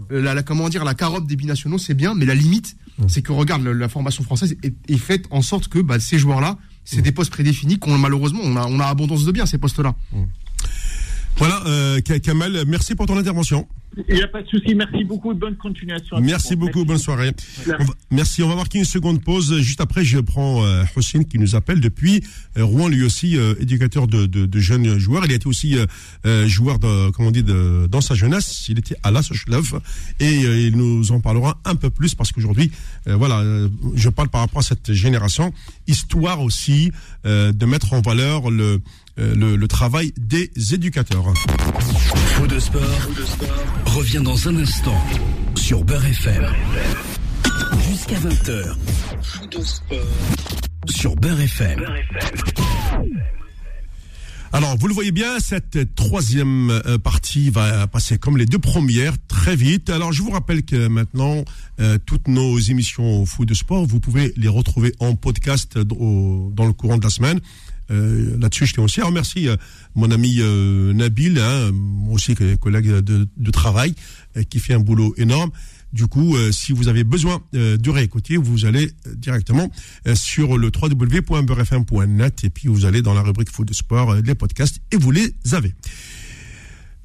[0.09, 2.75] la, comment dire, la carotte des binationaux, c'est bien, mais la limite,
[3.07, 7.01] c'est que regarde, la, formation française est, faite en sorte que bah, ces joueurs-là, c'est
[7.01, 9.95] des postes prédéfinis qu'on malheureusement on a, on a abondance de biens ces postes-là.
[11.37, 13.67] Voilà, euh, Kamal, merci pour ton intervention.
[14.07, 14.73] Il n'y a pas de souci.
[14.73, 15.33] Merci beaucoup.
[15.33, 16.19] Bonne continuation.
[16.21, 16.85] Merci beaucoup.
[16.85, 17.31] Bonne soirée.
[18.09, 18.41] merci.
[18.41, 19.59] On va marquer une seconde pause.
[19.59, 22.23] Juste après, je prends euh, Hossein qui nous appelle depuis
[22.57, 25.25] euh, Rouen, lui aussi euh, éducateur de, de, de, jeunes joueurs.
[25.25, 25.77] Il a été aussi
[26.25, 28.67] euh, joueur de, comment on dit, de, dans sa jeunesse.
[28.69, 29.79] Il était à la Sochlev
[30.21, 32.71] et il nous en parlera un peu plus parce qu'aujourd'hui,
[33.05, 33.43] voilà,
[33.95, 35.53] je parle par rapport à cette génération,
[35.87, 36.91] histoire aussi
[37.25, 38.77] de mettre en valeur le euh,
[39.17, 41.33] le, le, travail des éducateurs.
[42.35, 42.81] Faux de sport,
[43.85, 44.97] revient dans un instant
[45.55, 46.45] sur Beurre FM.
[47.89, 48.75] Jusqu'à 20h.
[49.21, 49.97] Faux de sport.
[50.87, 51.85] Sur Beurre FM.
[54.53, 59.13] Alors, vous le voyez bien, cette troisième euh, partie va passer comme les deux premières,
[59.29, 59.89] très vite.
[59.89, 61.45] Alors, je vous rappelle que maintenant,
[61.79, 66.65] euh, toutes nos émissions au foot de sport, vous pouvez les retrouver en podcast dans
[66.65, 67.39] le courant de la semaine.
[67.91, 69.57] Euh, là-dessus, je tiens aussi à remercier euh,
[69.95, 71.71] mon ami euh, Nabil, hein,
[72.09, 73.93] aussi collègue de, de travail,
[74.49, 75.51] qui fait un boulot énorme.
[75.91, 79.69] Du coup, si vous avez besoin de réécouter, vous allez directement
[80.13, 84.79] sur le www.beurrefm.net et puis vous allez dans la rubrique foot de sport, les podcasts
[84.93, 85.73] et vous les avez.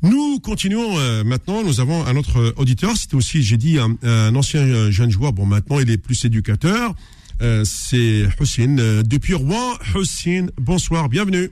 [0.02, 1.64] Nous continuons maintenant.
[1.64, 2.96] Nous avons un autre auditeur.
[2.96, 5.32] C'était aussi, j'ai dit, un, un, ancien jeune joueur.
[5.32, 6.94] Bon, maintenant, il est plus éducateur.
[7.42, 9.74] Euh, c'est Hussein euh, depuis Rouen.
[9.94, 11.50] Hussein, bonsoir, bienvenue.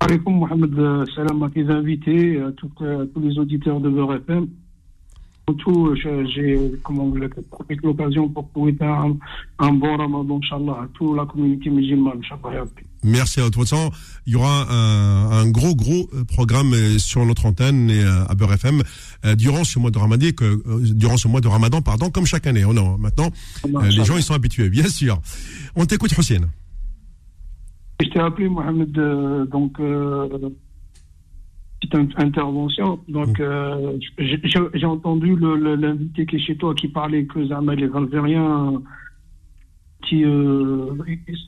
[0.00, 2.70] Alaikum Mohamed, euh, salam à tes invités, à tous,
[3.20, 4.46] les auditeurs de Beurre FM.
[5.58, 6.70] Tout, j'ai
[7.82, 9.16] l'occasion pour souhaiter un,
[9.58, 12.64] un bon ramadan, Inch'Allah, à toute la communauté musulmane, Inch'Allah.
[13.06, 13.64] Merci à toi.
[14.26, 18.82] Il y aura un, un, gros, gros programme sur notre antenne et à Beurre FM
[19.36, 22.64] durant ce mois de Ramadan, que, durant ce mois de Ramadan, pardon, comme chaque année.
[22.64, 23.30] Oh non, maintenant,
[23.64, 25.20] les gens ils sont habitués, bien sûr.
[25.74, 26.48] On t'écoute, Hussein.
[28.00, 28.92] Je t'ai appelé, Mohamed,
[29.50, 30.28] donc euh,
[31.80, 33.00] petite intervention.
[33.08, 38.82] Donc, euh, j'ai entendu l'invité qui est chez toi qui parlait que Zama, les Algériens
[40.04, 40.94] qui euh,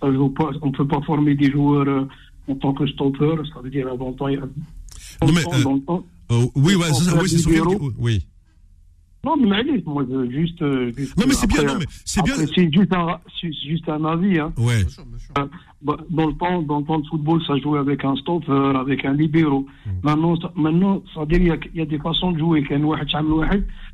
[0.00, 2.08] ça joue pas, on ne peut pas former des joueurs euh,
[2.48, 4.28] en tant que stopper, ça veut dire avant temps.
[4.28, 5.94] Non, mais, euh,
[6.30, 7.61] oh, oui, ouais, ça, oui, c'est qui,
[7.98, 8.26] oui.
[9.24, 10.64] Non, mais allez, moi, juste,
[10.96, 11.16] juste.
[11.16, 12.34] non, mais c'est bien, non, mais c'est bien.
[12.37, 14.52] C'est juste un, juste un avis, hein.
[14.56, 14.84] Ouais.
[14.84, 15.50] Bien sûr, bien sûr.
[15.82, 19.04] Bah, dans le temps, dans le temps de football, ça jouait avec un stopper, avec
[19.04, 19.66] un libéro.
[19.87, 19.90] Mm.
[20.02, 22.64] Maintenant, maintenant, ça veut dire qu'il y, y, a des façons de jouer,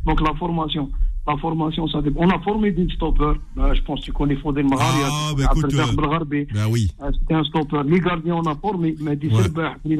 [0.04, 0.90] donc la formation
[1.26, 2.24] la formation, ça dépend.
[2.24, 3.36] On a formé des stoppers.
[3.56, 4.98] Ben, je pense que tu connais Fodel Mahari.
[5.04, 6.90] Ah, ben écoute, euh, ben oui.
[7.02, 7.80] Euh, c'était un stopper.
[7.86, 8.94] Les gardiens, on a formé.
[9.00, 9.96] Mais des Serbah, les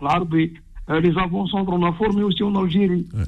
[0.00, 0.52] l'Arbi.
[0.90, 3.06] Euh, les avant-centres, on a formé aussi en Algérie.
[3.14, 3.22] Ouais.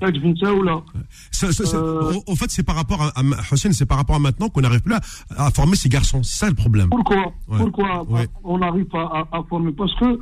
[1.31, 2.13] Ça, ça, euh...
[2.27, 4.81] Au fait, c'est par rapport à, à Hussein, c'est par rapport à maintenant qu'on n'arrive
[4.81, 5.01] plus à,
[5.37, 6.25] à, former ces garçons.
[6.25, 6.89] C'est ça le problème.
[6.91, 7.33] Pourquoi?
[7.47, 8.07] Pourquoi?
[8.43, 10.19] On n'arrive pas à, à, former Parce que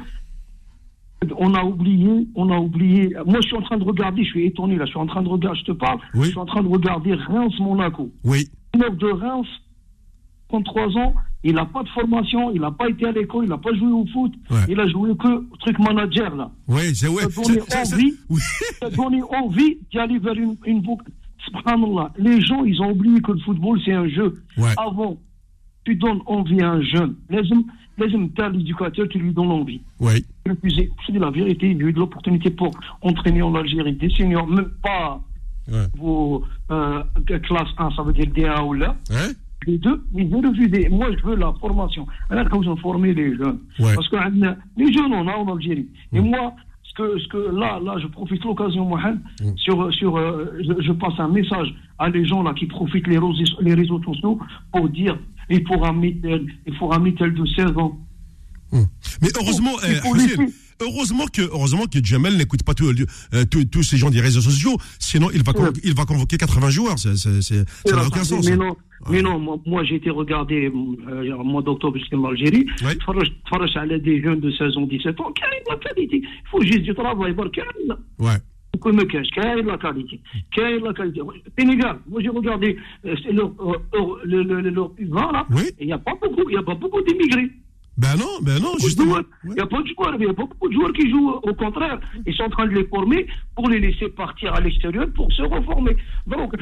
[1.38, 3.14] on a oublié, on a oublié.
[3.26, 5.22] Moi, je suis en train de regarder, je suis étonné là, je suis en train
[5.22, 8.11] de regarder, je te parle, je suis en train de regarder Reims-Monaco.
[8.24, 8.48] Oui.
[8.74, 9.46] Le de Reims,
[10.48, 13.58] 33 ans, il n'a pas de formation, il n'a pas été à l'école, il n'a
[13.58, 14.32] pas joué au foot,
[14.68, 16.50] il a joué que truc manager là.
[16.68, 17.24] Oui, c'est ouais.
[17.35, 18.40] Donné envie, oui.
[18.96, 21.11] donné envie d'y aller vers une, une boucle.
[22.18, 24.42] Les gens, ils ont oublié que le football, c'est un jeu.
[24.76, 25.18] Avant,
[25.85, 27.16] tu donnes envie à un jeune.
[27.28, 27.64] Les hommes,
[27.98, 29.81] l'éducateur, tu lui donnes envie.
[30.00, 30.24] Oui.
[30.46, 30.52] Je
[31.12, 32.70] dis la vérité, il a eu de l'opportunité pour
[33.02, 35.20] entraîner en Algérie des seniors, même pas
[35.97, 37.03] vous, euh,
[37.43, 38.97] classe 1, ça veut dire D1 ou là.
[39.66, 40.88] Les deux, ils veulent refuser.
[40.88, 42.07] Moi, je veux la formation.
[42.30, 43.61] Alors, quand ont formé les jeunes.
[43.78, 44.16] Parce que
[44.76, 45.88] les jeunes, on a en Algérie.
[46.12, 49.18] Et moi, ce que, ce que là, là, je profite de l'occasion, Mohamed,
[49.57, 53.61] sur, sur, euh, je, passe un message à les gens là qui profitent les réseaux,
[53.61, 54.38] les réseaux sociaux
[54.72, 55.16] pour dire
[55.51, 57.99] il faut ramener tel, il tel de 16 ans.
[59.20, 59.97] Mais heureusement, eh,
[60.80, 62.74] heureusement que, heureusement que Jamel n'écoute pas
[63.34, 65.53] euh, tous ces gens des réseaux sociaux, sinon il va,
[65.84, 66.99] il va convoquer 80 joueurs.
[66.99, 68.49] ça n'a aucun sens.
[68.49, 68.76] Mais non,
[69.11, 72.66] mais non moi, j'ai été regardé euh, au mois d'octobre jusqu'à l'Algérie.
[72.82, 72.97] Ouais.
[73.76, 75.32] à des jeunes de 16 ans, 17 ans.
[76.12, 77.34] Il faut juste du travail,
[78.18, 78.38] Ouais.
[78.75, 80.20] La qualité
[80.51, 81.20] Quelle est la qualité
[81.59, 83.53] Sénégal, moi j'ai regardé euh, leur,
[84.25, 84.91] le, le, leur
[85.33, 85.47] là,
[85.79, 87.51] il n'y a pas beaucoup, il a pas beaucoup d'immigrés.
[87.99, 89.18] Ben non, ben non, justement.
[89.45, 91.31] Il n'y a pas de joueurs, il y a pas beaucoup de joueurs qui jouent.
[91.43, 95.07] Au contraire, ils sont en train de les former pour les laisser partir à l'extérieur
[95.14, 95.97] pour se reformer.
[96.27, 96.55] Donc,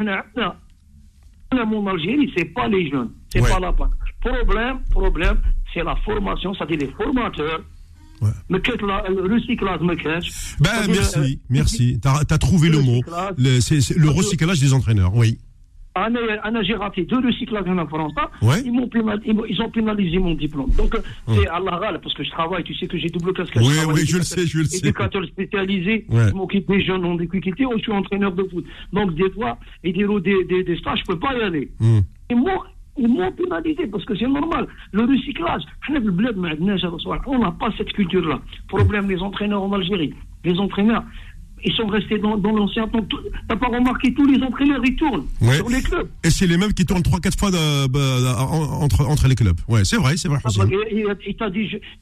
[1.67, 3.91] mon Algérie, c'est pas les jeunes, c'est pas la part.
[4.21, 5.41] Problème, problème,
[5.73, 7.63] c'est la formation, c'est-à-dire les formateurs.
[8.21, 8.31] Ouais.
[8.49, 9.81] Le recyclage,
[10.61, 12.01] Ben, merci, merci.
[12.01, 13.01] Tu as, trouvé le, mot.
[13.39, 15.39] Le, le recyclage des entraîneurs, oui.
[16.63, 18.13] J'ai raté deux recyclages en France.
[18.65, 18.89] Ils, m'ont
[19.49, 20.71] ils ont pénalisé mon diplôme.
[20.77, 20.97] Donc,
[21.29, 22.63] c'est à la parce que je travaille.
[22.65, 23.63] Tu sais que j'ai double casquette.
[23.63, 24.79] Oui, oui, je le sais, je le sais.
[24.79, 26.07] Éducateur spécialisé.
[26.11, 27.65] Je m'occupe des jeunes en difficulté.
[27.77, 28.65] Je suis entraîneur de foot.
[28.93, 30.05] Donc, des fois, et des,
[30.45, 31.71] des, des stages, je ne peux pas y aller.
[31.81, 32.01] Hmm.
[32.31, 32.67] Et moi,
[33.01, 34.67] ils m'ont pénalisé parce que c'est normal.
[34.93, 35.63] Le recyclage,
[37.27, 38.41] on n'a pas cette culture-là.
[38.69, 40.15] Problème des entraîneurs en Algérie.
[40.45, 41.05] Les entraîneurs,
[41.65, 43.05] ils sont restés dans, dans l'ancien temps.
[43.49, 46.09] T'as pas remarqué, tous les entraîneurs, ils tournent sur les clubs.
[46.25, 49.59] Et c'est les mêmes qui tournent 3-4 fois entre, entre les clubs.
[49.69, 50.39] Ouais, c'est vrai, c'est vrai.
[50.45, 50.65] Ah, bah,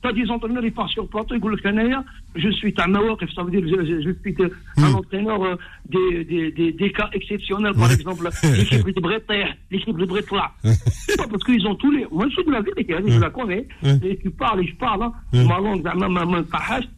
[0.03, 1.97] t'as des entraîneurs, ils partent sur plateau, ils disent
[2.37, 2.95] je suis un
[3.35, 4.35] ça veut dire je, je suis
[4.77, 4.95] un hmm.
[4.95, 5.57] entraîneur euh,
[5.89, 9.35] des, des, des, des, cas exceptionnels, par exemple, l'équipe de Breton,
[9.71, 10.37] l'équipe de Breton.
[10.63, 12.07] parce qu'ils ont tous les.
[12.11, 13.67] Moi, je suis de la vérité, hein, je la connais.
[14.03, 15.13] Et tu parles et je parle, hein.
[15.33, 16.41] ma langue, ma, ma, ma,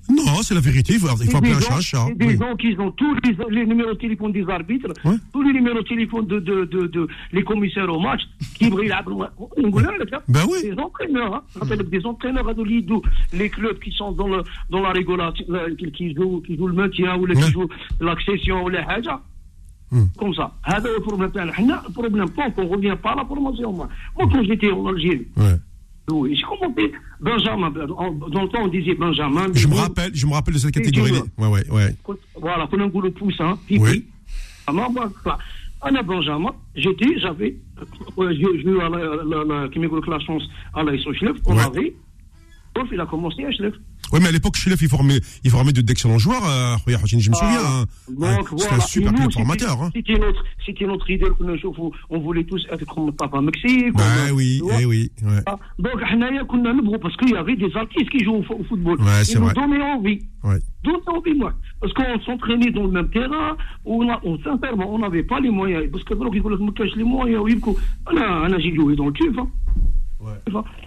[0.09, 2.07] Non, c'est la vérité, il faut, il faut appeler un chat, chat.
[2.51, 3.17] Donc, ils ont tous
[3.49, 4.93] les, numéros de téléphone des arbitres,
[5.33, 8.23] tous les numéros de téléphone de, de, de, de les commissaires au match,
[8.57, 8.93] qui brillent
[10.27, 10.59] ben oui.
[10.65, 12.53] Des entraîneurs, hein, des entraîneurs à
[13.33, 15.45] les clubs qui sont dans, le, dans la régulation,
[15.97, 17.69] qui jouent, qui jouent le maintien ou qui jouent
[18.01, 19.21] l'accession ou les haja.
[20.19, 20.53] Comme ça.
[20.69, 21.31] C'est le problème.
[21.35, 23.73] Le problème, pas qu'on ne revient pas à la formation.
[23.73, 25.29] Moi, quand j'étais en Algérie,
[26.11, 27.71] oui, j'ai Benjamin.
[27.71, 29.47] Dans le temps, on disait Benjamin.
[29.53, 31.13] Je me rappelle, je me rappelle de cette catégorie.
[31.39, 31.95] Ouais, ouais, ouais.
[32.37, 34.07] Voilà, quand on le pouce, hein, pipi.
[35.83, 37.57] On a Benjamin, j'étais, j'avais,
[38.19, 40.43] j'ai eu la, qui m'a la chance
[40.75, 41.95] à la SOCHLEF, on avait,
[42.93, 43.75] il a commencé à SOCHLEF.
[44.13, 46.43] Oui, mais à l'époque, Chilef, il formait, il formait d'excellents joueurs.
[46.45, 47.61] Euh, je me souviens.
[47.63, 47.85] Ah,
[48.23, 48.41] hein.
[48.57, 49.83] C'était un super nous, formateur.
[49.83, 49.91] Hein.
[49.95, 53.93] C'était notre, c'était notre idole que nous, on voulait tous être comme Papa Mexique.
[53.95, 55.11] Bah oui, eh oui.
[55.23, 55.43] Ouais.
[55.47, 55.93] Ah, donc,
[56.53, 59.01] on parce qu'il y avait des artistes qui jouent au, football.
[59.01, 59.53] Ouais, c'est vrai.
[59.55, 60.21] Ils nous donnaient envie.
[60.43, 60.59] Ouais.
[60.85, 61.53] Donnaient envie, moi.
[61.81, 65.51] Parce qu'on s'entraînait dans le même terrain, on, a, on sincèrement, on n'avait pas les
[65.51, 65.85] moyens.
[65.91, 67.41] Parce que, donc, il fallait que me cache les moyens.
[67.41, 69.49] On a, on a joué dans le tube, hein.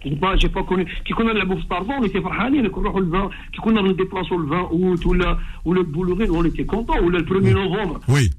[0.04, 0.86] J'ai pas, j'ai pas connu.
[1.06, 4.48] Qui connaît la bouffe pardon, on était farhani, le vin, qui connaît le déplacement le
[4.48, 8.00] 20 août ou, la, ou le boulevard, on était content, ou le 1er novembre.
[8.08, 8.30] Oui.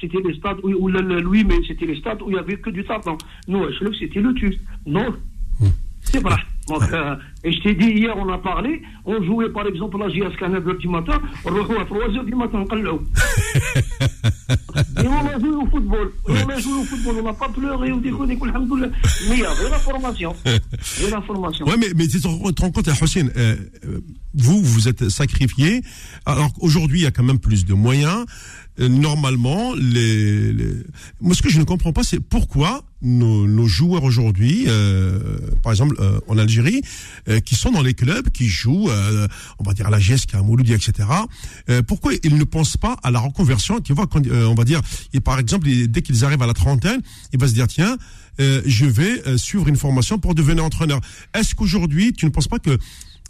[0.00, 2.70] C'était les stades, ou le 8 mai, c'était les stades où il n'y avait que
[2.70, 3.16] du tartan.
[3.48, 3.64] Nous,
[3.98, 4.54] c'était le tube.
[4.86, 5.10] Non.
[5.60, 5.68] Hmm.
[6.02, 6.36] C'est vrai.
[6.68, 10.08] Donc, euh, et je t'ai dit, hier, on a parlé, on jouait par exemple la
[10.08, 12.74] JSK à 9h du matin, on rejoue à 3h du matin, on
[15.02, 16.12] Et on a joué au football.
[16.28, 18.50] Et on a joué au football, on n'a pas pleuré ou déconné, mais
[19.32, 20.34] il y avait la formation.
[20.44, 21.66] Il y avait la formation.
[21.66, 24.00] Ouais, mais, mais tu te rends compte, Hossein, euh, euh,
[24.34, 25.82] vous, vous êtes sacrifié.
[26.26, 28.24] Alors qu'aujourd'hui, il y a quand même plus de moyens.
[28.80, 30.72] Euh, normalement, les, les,
[31.20, 35.72] moi ce que je ne comprends pas, c'est pourquoi nos, nos joueurs aujourd'hui, euh, par
[35.72, 36.82] exemple euh, en Algérie,
[37.28, 38.88] euh, qui sont dans les clubs, qui jouent,
[39.58, 41.08] on va dire à la GSK, à Mouloudi, etc.
[41.86, 44.80] pourquoi ils ne pensent pas à la reconversion Tu vois, quand, on va dire,
[45.12, 47.00] et par exemple, dès qu'ils arrivent à la trentaine,
[47.32, 47.96] ils vont se dire tiens.
[48.38, 51.00] je vais suivre une formation pour devenir entraîneur.
[51.34, 52.78] Est-ce qu'aujourd'hui, tu ne penses pas que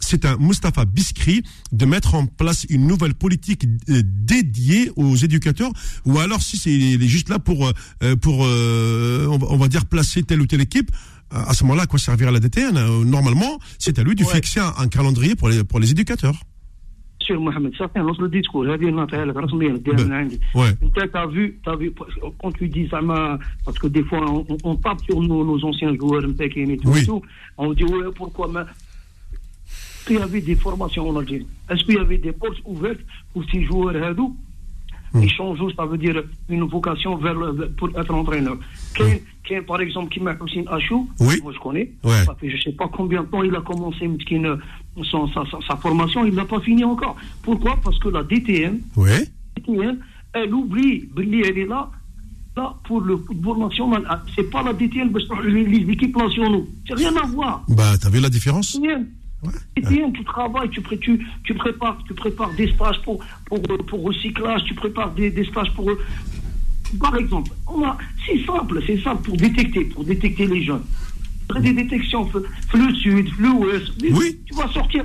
[0.03, 5.71] c'est un Mustapha Biskri de mettre en place une nouvelle politique euh, dédiée aux éducateurs.
[6.05, 10.23] Ou alors si c'est est juste là pour euh, pour euh, on va dire placer
[10.23, 10.91] telle ou telle équipe
[11.31, 14.87] à ce moment-là à quoi servira la DTN normalement c'est à lui de fixer un,
[14.87, 16.35] calendrier pour les pour les éducateurs.
[17.19, 18.65] Monsieur Mohamed, c'est un autre discours.
[18.65, 19.23] J'ai dit, non, t'as
[21.27, 21.93] vu, t'as vu,
[22.41, 22.99] quand tu dis ça,
[23.63, 27.05] parce que des fois, on, on tape sur nos, nos anciens joueurs, et tout, oui.
[27.05, 27.21] tout,
[27.57, 28.51] on dit, ouais, pourquoi,
[30.05, 31.47] qu'il y avait des formations en Algérie?
[31.69, 32.99] Est-ce qu'il y avait des portes ouvertes
[33.33, 34.35] pour ces joueurs hadou
[35.15, 37.35] Ils changent, ça veut dire une vocation vers
[37.77, 38.57] pour être entraîneur.
[39.45, 41.35] Qui, par exemple, qui m'a Hussein Achou, oui.
[41.43, 42.23] moi je connais, Ouais.
[42.25, 44.57] ça fait je sais pas combien de temps il a commencé Mtkine,
[45.03, 47.15] son, sa, sa, sa formation, il n'a pas fini encore.
[47.43, 47.77] Pourquoi?
[47.83, 49.27] Parce que la DTN, Ouais.
[49.57, 49.99] DTN,
[50.33, 51.91] elle oublie, elle est là,
[52.55, 54.03] là pour le football national.
[54.09, 56.63] Ah, C'est pas la les équipes nationales.
[56.87, 57.63] C'est rien à voir.
[57.67, 58.79] Bah, t'as vu la différence?
[59.43, 63.61] DTN, DTN, tu travailles, tu, pré- tu, tu prépares, tu prépares des stages pour, pour,
[63.61, 65.89] pour recyclage, tu prépares des, des stages pour.
[66.99, 67.51] Par exemple,
[68.25, 70.83] c'est simple, c'est simple pour détecter, pour détecter les jeunes.
[71.49, 72.29] Après des détections,
[72.73, 74.39] le sud, le ouest, Oui.
[74.45, 75.03] tu vas sortir,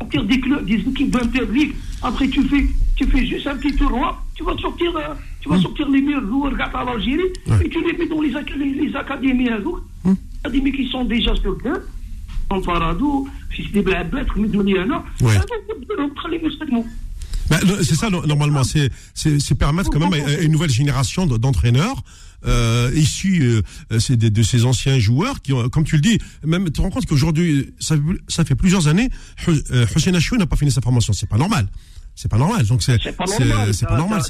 [0.00, 1.72] sortir des clubs, des équipes d'interligue.
[2.02, 2.66] Après, tu fais,
[2.96, 6.26] tu fais juste un petit tournoi, tu vas sortir, euh, tu vas sortir les meilleurs
[6.26, 7.22] joueurs à l'Algérie
[7.64, 9.80] et tu les mets dans les, les, les académies un jour.
[10.04, 10.12] Les
[10.44, 11.80] académies qui sont déjà sur le terrain.
[12.60, 14.08] Paradou, si c'est des ben,
[17.50, 22.02] ben c'est ça, normalement, c'est permettre quand même à une nouvelle génération d'entraîneurs
[22.46, 26.72] euh, issus euh, de, ces anciens joueurs qui ont, comme tu le dis, même tu
[26.72, 27.96] te rends compte qu'aujourd'hui, ça,
[28.44, 29.08] fait plusieurs années,
[29.46, 31.68] Hussein euh, Achoui n'a pas fini sa formation, c'est pas normal.
[32.14, 32.64] C'est pas normal.
[32.66, 33.74] Donc c'est, C'est pas normal.
[33.74, 34.20] c'est pas normal.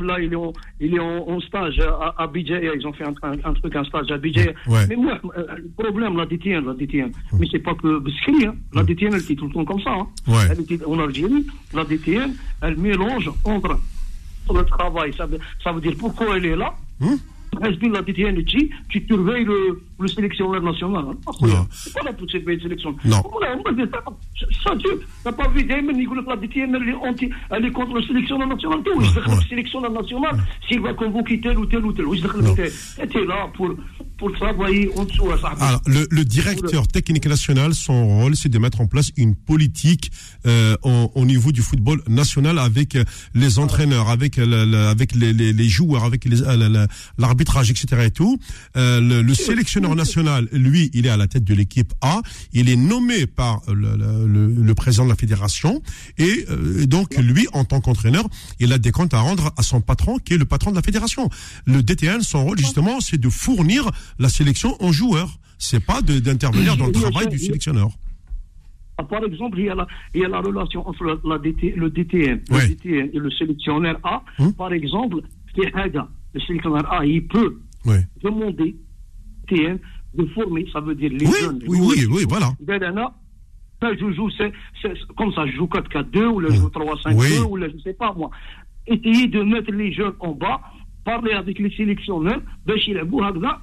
[0.00, 2.30] là, il est en, il est en, en stage à, à.
[2.34, 4.16] Ils ont fait un, un, un truc, un stage à.
[4.16, 4.86] Ouais.
[4.88, 7.12] Mais moi, euh, le problème, la DTN, la DTN.
[7.38, 8.54] Mais c'est pas que Beskri, hein.
[8.74, 9.92] La DTN, elle était tout le temps comme ça.
[9.92, 10.06] Hein.
[10.26, 10.42] Ouais.
[10.50, 11.46] Elle était en Algérie.
[11.74, 13.78] La DTN, elle mélange entre
[14.52, 15.12] le travail.
[15.16, 16.74] Ça veut, ça veut dire pourquoi elle est là.
[17.62, 21.04] Hezbollah, la DTN, tu, tu surveilles le, le sélectionneur national.
[21.10, 21.32] hein.
[21.42, 21.66] Non.
[21.72, 22.98] C'est pas là pour surveiller le sélectionneur.
[23.04, 23.22] Non.
[23.30, 24.86] Voilà, moi, je- ça, ça, tu
[25.24, 25.60] n'as pas vu
[25.98, 26.94] il que la DTN, elle est,
[27.72, 28.78] contre le sélectionneur national.
[28.84, 29.36] Tu vois, Ouais, ouais.
[29.42, 30.36] le sélectionneur national,
[30.68, 33.70] s'il va convoquer tel ou tel ou tel, dis que là pour,
[34.18, 35.48] pour travailler en dessous à ça.
[35.60, 40.10] Alors, le, le directeur technique national, son rôle, c'est de mettre en place une politique
[40.46, 44.90] euh, au, au niveau du football national avec euh, les entraîneurs, avec euh, la- la-
[44.90, 46.86] avec les, les, les joueurs, avec euh, la- la-
[47.18, 47.86] l'arbitrage, etc.
[48.06, 48.38] Et tout.
[48.76, 52.20] Euh, le, le sélectionneur national, lui, il est à la tête de l'équipe A.
[52.52, 55.82] Il est nommé par le, le- le- le président de la fédération
[56.18, 58.24] et euh, donc lui, en tant qu'entraîneur,
[58.58, 60.82] il a des comptes à rendre à son patron, qui est le patron de la
[60.82, 61.28] fédération.
[61.66, 65.38] Le DTN, son rôle justement, c'est de fournir la sélection en joueurs.
[65.58, 67.90] C'est pas d'intervenir dans le travail du sélectionneur.
[68.96, 71.38] Ah, Par exemple, il y a la, il y a la relation entre la, la
[71.38, 72.62] DT, le DTN, Ouais.
[72.62, 74.22] le DTN et le sélectionneur A.
[74.38, 74.52] Hum.
[74.54, 75.16] Par exemple,
[75.56, 77.60] le sélectionneur A, il peut
[78.22, 78.76] demander
[80.12, 81.62] de former, ça veut dire les oui, jeunes.
[81.68, 82.52] Oui, oui, oui, voilà.
[82.60, 83.12] Dedana,
[83.80, 84.28] je joue,
[85.16, 87.38] comme ça, je joue 4-4-2 ou là, je joue 3-5-2 oui.
[87.48, 88.30] ou là, je sais pas moi.
[88.88, 90.60] Essayer de mettre les jeunes en bas,
[91.04, 92.76] parler avec les sélectionneurs, ben,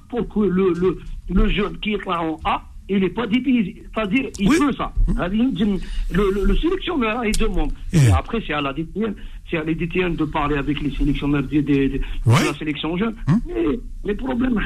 [0.08, 3.82] pour que le, le, le jeune qui est là en A il n'est pas dépaysé.
[3.94, 4.92] C'est-à-dire, il veut ça.
[5.08, 5.78] Hum.
[6.12, 7.72] Le, le, sélectionneur, il demande.
[7.92, 7.98] Eh.
[7.98, 9.14] Et après, c'est à la DTN,
[9.50, 13.14] c'est à la DTN de parler avec les sélectionneurs de, la sélection jeune.
[13.28, 13.40] Hum.
[13.46, 14.58] Mais les problèmes,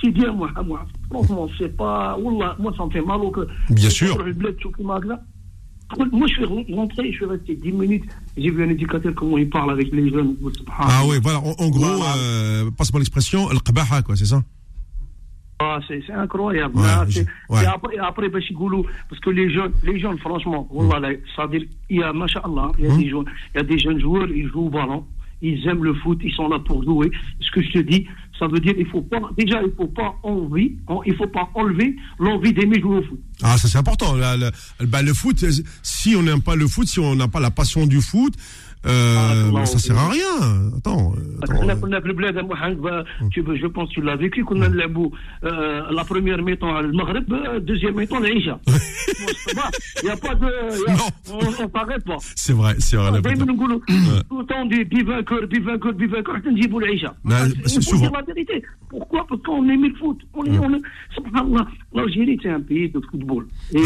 [0.00, 0.84] c'est bien, moi, moi.
[1.10, 2.18] Franchement, c'est pas.
[2.18, 3.32] Moi, ça me fait mal au.
[3.70, 4.18] Bien sûr.
[6.10, 6.44] Moi, je suis
[6.74, 8.04] rentré, je suis resté 10 minutes.
[8.36, 10.34] J'ai vu un éducateur comment il parle avec les jeunes.
[10.78, 11.38] Ah oui, voilà.
[11.40, 13.58] En, gros, euh, passe-moi l'expression, le
[14.02, 14.42] quoi, c'est ça?
[15.64, 16.76] Ah, c'est incroyable.
[16.76, 17.62] Ouais, Ah, je- ouais.
[17.62, 20.66] Et après, après parce que les jeunes, les jeunes franchement,
[20.98, 22.12] là, ça veut dire, il y a,
[22.78, 22.98] il y a, Hum.
[22.98, 25.04] des jeunes, il y a des jeunes joueurs, ils jouent au ballon,
[25.40, 27.10] ils aiment le foot, ils sont là pour jouer.
[27.40, 28.06] Ce que je te dis,
[28.38, 31.48] ça veut dire il faut pas, déjà, il faut pas envie, en- il faut pas
[31.54, 33.20] enlever l'envie d'aimer jouer au foot.
[33.42, 34.14] Ah, ça c'est important.
[34.16, 34.36] La-
[34.86, 35.44] bah, le foot,
[35.82, 38.34] si on n'aime pas le foot, si on n'a pas la passion du foot,
[38.84, 40.70] euh, ah, mais ça sert à rien.
[40.76, 41.14] Attends.
[41.42, 41.62] attends
[43.54, 47.60] je pense que tu l'as vécu, qu'on a euh, la première mi-temps le Maghreb, euh,
[47.60, 48.58] deuxième mi-temps l'Aïcha.
[50.02, 50.46] Il n'y a pas de.
[50.92, 51.08] Non.
[51.32, 52.16] On ne s'arrête pas.
[52.34, 53.10] C'est vrai, c'est vrai.
[53.14, 56.08] Ah, tout le temps, des vainqueurs, des vainqueurs, des
[56.46, 57.14] on dit pour l'Aïcha.
[57.66, 58.62] C'est la ah, vérité.
[58.88, 59.26] Pourquoi?
[59.26, 60.18] Parce qu'on aime le foot.
[60.34, 60.82] On est, on est...
[61.14, 63.46] Subhanallah, l'Algérie, c'est un pays de football.
[63.72, 63.82] Et,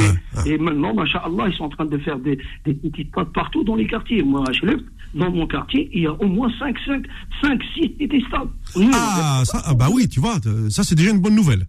[0.47, 3.87] et maintenant, machallah, ils sont en train de faire des, petites pattes partout dans les
[3.87, 4.23] quartiers.
[4.23, 4.81] Moi, HLF,
[5.17, 7.07] dans mon quartier, il y a au moins 5, 5,
[7.43, 8.51] 5 6 détestables.
[8.77, 10.37] Non, ah, ça, ah, bah oui, tu vois,
[10.69, 11.67] ça c'est déjà une bonne nouvelle.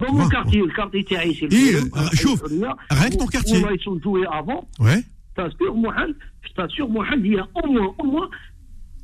[0.00, 2.42] Dans mon quartier, le quartier Thaï, c'est le euh, chauffe,
[2.90, 3.58] rien que ton quartier.
[3.58, 4.68] Ils sont joués avant.
[4.78, 5.02] Ouais.
[5.34, 8.28] T'assures, Mohamed, je t'assure, Mohamed, il y a au moins, au moins,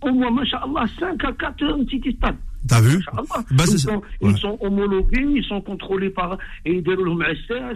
[0.02, 2.38] au moins, machallah, 5 à 4 anti-détestables.
[2.66, 3.04] T'as vu
[3.50, 6.80] bah, ils, sont, ils, sont, homologués, ils sont contrôlés par et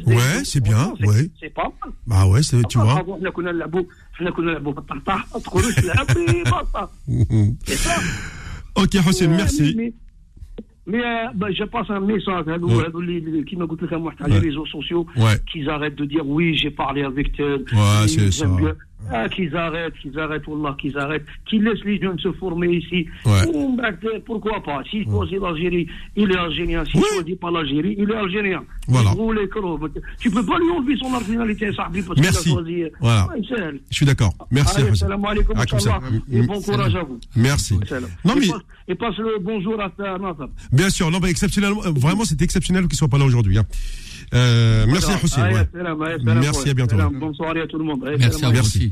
[0.07, 0.95] Ouais, c'est bien.
[1.01, 1.30] Ouais.
[1.39, 1.93] C'est pas mal.
[2.07, 3.05] Bah ouais, c'est, tu vois.
[7.66, 8.01] c'est ça.
[8.76, 9.74] Ok, Hossein, merci.
[9.76, 9.93] Mais,
[10.86, 13.45] mais euh, bah, je passe un message à nous, ouais.
[13.45, 13.86] qui m'a goûté
[14.26, 15.07] les réseaux sociaux,
[15.53, 17.64] qu'ils arrêtent de dire oui, j'ai parlé avec tel.
[17.72, 18.47] Ouais, c'est ça.
[19.11, 23.07] Ah, qu'ils arrêtent, qu'ils arrêtent, Wallah, qu'ils arrêtent, qu'ils laissent les jeunes se former ici.
[24.26, 24.82] Pourquoi pas?
[24.90, 25.86] S'il choisit l'Algérie,
[26.16, 26.84] il est algérien.
[26.84, 28.64] S'il ne choisit pas l'Algérie, il est algérien.
[28.86, 29.12] Voilà.
[30.18, 32.84] Tu peux pas lui enlever son nationalité, Sahbi, parce qu'il a choisi.
[33.01, 33.28] Voilà.
[33.90, 34.34] Je suis d'accord.
[34.51, 34.80] Merci.
[34.80, 35.57] Allez, salam alaikum,
[36.30, 37.18] et bon courage à vous.
[37.36, 37.78] Merci.
[38.24, 38.49] Non, mais...
[38.90, 40.16] Et passe le bonjour à ta
[40.72, 43.59] Bien sûr, non, mais exceptionnellement, vraiment, c'est exceptionnel qu'il ne soit pas là aujourd'hui.
[43.59, 43.64] Hein.
[44.34, 46.16] Euh, merci à Ouais.
[46.22, 46.96] Merci, à bientôt.
[47.12, 48.05] Bonsoir à tout le monde.
[48.18, 48.88] Merci à merci.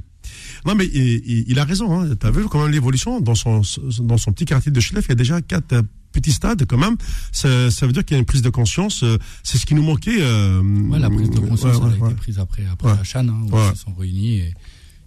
[0.67, 1.99] Non, mais il, il a raison.
[2.01, 2.15] Hein.
[2.19, 3.63] Tu as vu quand même l'évolution dans son,
[4.01, 5.07] dans son petit quartier de Schleff.
[5.07, 6.97] Il y a déjà quatre euh, petits stades quand même.
[7.33, 9.03] Ça, ça veut dire qu'il y a une prise de conscience.
[9.03, 10.21] Euh, c'est ce qui nous manquait.
[10.21, 13.47] Euh, ouais, la prise de conscience elle a été prise après, après la Chan, hein,
[13.51, 14.55] où ils se sont réunis et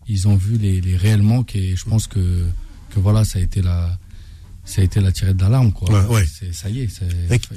[0.07, 1.45] ils ont vu les, les réellement.
[1.53, 2.45] Et je pense que,
[2.89, 3.97] que voilà, ça a été la
[4.65, 5.89] ça a été la tirette d'alarme quoi.
[6.09, 7.03] Ouais, Ça y est,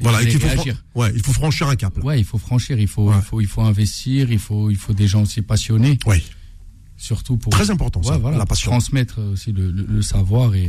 [0.00, 0.48] voilà, il, faut
[0.94, 1.94] ouais, il faut franchir un cap.
[1.98, 2.04] Là.
[2.04, 4.94] Ouais, il faut franchir, il faut, il faut, il faut investir, il faut, il faut
[4.94, 5.98] des gens aussi passionnés.
[6.06, 6.22] Oui.
[7.02, 8.70] Surtout pour très important ça, voilà, la passion.
[8.70, 10.68] transmettre aussi le, le, savoir et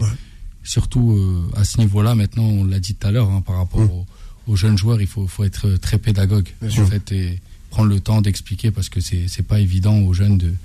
[0.63, 3.81] surtout euh, à ce niveau-là maintenant, on l'a dit tout à l'heure hein, par rapport
[3.81, 4.05] hum.
[4.47, 8.19] aux, jeunes joueurs, il faut, faut être très pédagogue en fait et prendre le temps
[8.23, 10.55] d'expliquer parce que c'est pas évident aux jeunes de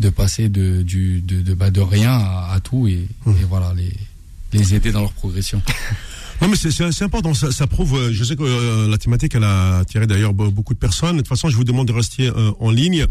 [0.00, 3.34] de passer de du de de, bah, de rien à, à tout et, hum.
[3.40, 3.96] et voilà les
[4.52, 5.62] les aider dans leur progression.
[6.40, 9.44] Non mais c'est important, ça, ça, prouve, euh, je sais que euh, la thématique elle
[9.44, 11.16] a attiré d'ailleurs beaucoup de personnes.
[11.16, 13.06] De toute façon, je vous demande de rester euh, en ligne.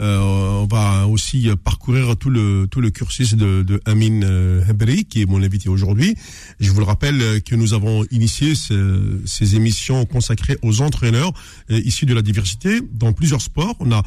[0.00, 4.20] On va aussi parcourir tout le tout le cursus de, de Amin
[4.68, 6.16] Hebri, qui est mon invité aujourd'hui.
[6.60, 11.32] Je vous le rappelle que nous avons initié ces, émissions consacrées aux entraîneurs
[11.68, 13.76] issus de la diversité dans plusieurs sports.
[13.80, 14.02] On a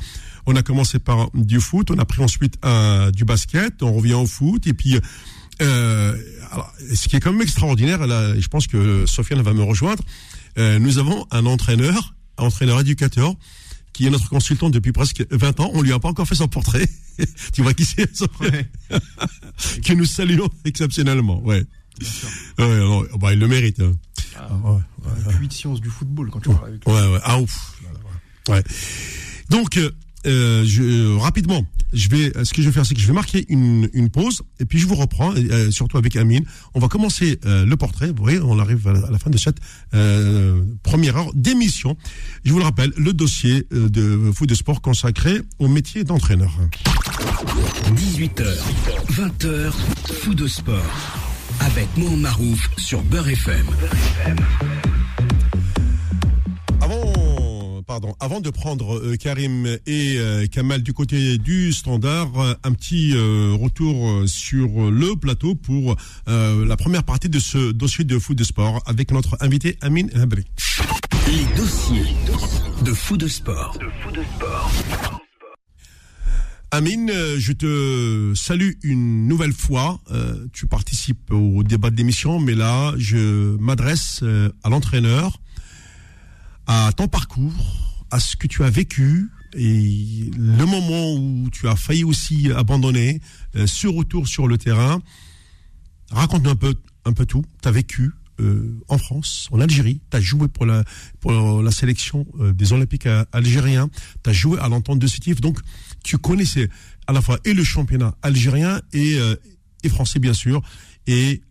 [0.45, 2.57] on a commencé par du foot, on a pris ensuite
[3.13, 4.99] du basket, on revient au foot et puis
[5.61, 6.15] euh,
[6.93, 10.03] ce qui est quand même extraordinaire, là, je pense que Sofiane va me rejoindre,
[10.57, 13.33] euh, nous avons un entraîneur, entraîneur éducateur,
[13.97, 15.71] qui est notre consultant depuis presque 20 ans.
[15.73, 16.87] On lui a pas encore fait son portrait.
[17.53, 18.65] tu vois qui c'est, Sofiane
[19.83, 21.63] Que nous saluons exceptionnellement, ouais.
[22.59, 23.79] ouais bah, il le mérite.
[23.79, 23.93] Hein.
[24.35, 24.79] Ah, ouais,
[25.25, 26.93] ouais, science du football quand tu parles avec lui.
[26.93, 27.19] Ouais, ouais.
[27.23, 27.81] Ah, ouf.
[28.49, 28.63] Ouais.
[29.49, 29.89] Donc, euh,
[30.27, 33.45] euh, je, rapidement, je vais, ce que je vais faire, c'est que je vais marquer
[33.49, 36.43] une, une pause et puis je vous reprends, euh, surtout avec Amine.
[36.73, 38.07] On va commencer euh, le portrait.
[38.07, 39.57] Vous voyez, on arrive à la, fin de cette
[39.93, 41.97] euh, première heure d'émission.
[42.43, 46.51] Je vous le rappelle, le dossier de foot de sport consacré au métier d'entraîneur.
[47.95, 48.45] 18h,
[49.11, 49.71] 20h,
[50.21, 50.83] foot de sport
[51.61, 53.65] avec Mohamed sur Beurre FM.
[57.87, 62.73] Pardon, avant de prendre euh, Karim et euh, Kamal du côté du standard, euh, un
[62.73, 65.95] petit retour sur le plateau pour
[66.27, 70.45] la première partie de ce dossier de foot de sport avec notre invité Amine Habri.
[71.27, 72.13] Les dossiers
[72.83, 73.77] de foot de sport.
[76.71, 79.99] Amine, je te salue une nouvelle fois.
[80.51, 84.23] tu participes au débat de l'émission, mais là, je m'adresse
[84.63, 85.39] à l'entraîneur
[86.67, 87.53] à ton parcours,
[88.11, 93.21] à ce que tu as vécu et le moment où tu as failli aussi abandonner,
[93.55, 95.01] euh, ce retour sur le terrain.
[96.11, 97.43] Raconte-nous un peu, un peu tout.
[97.61, 100.83] Tu as vécu euh, en France, en Algérie, tu as joué pour la,
[101.21, 101.31] pour
[101.63, 103.89] la sélection euh, des Olympiques algériens,
[104.23, 105.59] tu as joué à l'entente de Sétif, donc
[106.03, 106.69] tu connaissais
[107.07, 109.17] à la fois et le championnat algérien et,
[109.83, 110.61] et français bien sûr,
[111.07, 111.41] et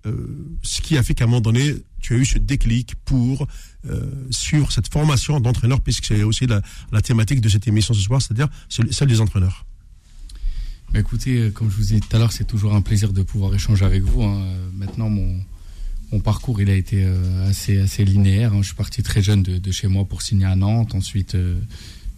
[0.62, 1.75] ce qui a fait qu'à un moment donné,
[2.07, 3.49] tu as eu ce déclic pour
[3.91, 8.23] euh, suivre cette formation d'entraîneur, puisque c'est aussi la, thématique de cette émission ce soir,
[8.23, 9.67] c'est-à-dire celle des entraîneurs
[10.93, 13.13] bah, Écoutez, euh, comme je vous ai dit tout à l'heure, c'est toujours un plaisir
[13.13, 14.23] de pouvoir échanger avec vous.
[14.23, 14.41] Hein.
[14.75, 15.35] Maintenant, mon,
[16.13, 18.53] mon parcours, il a été euh, assez, assez linéaire.
[18.53, 18.59] Hein.
[18.61, 20.95] Je suis parti très jeune de, chez moi pour signer à Nantes.
[20.95, 21.37] Ensuite,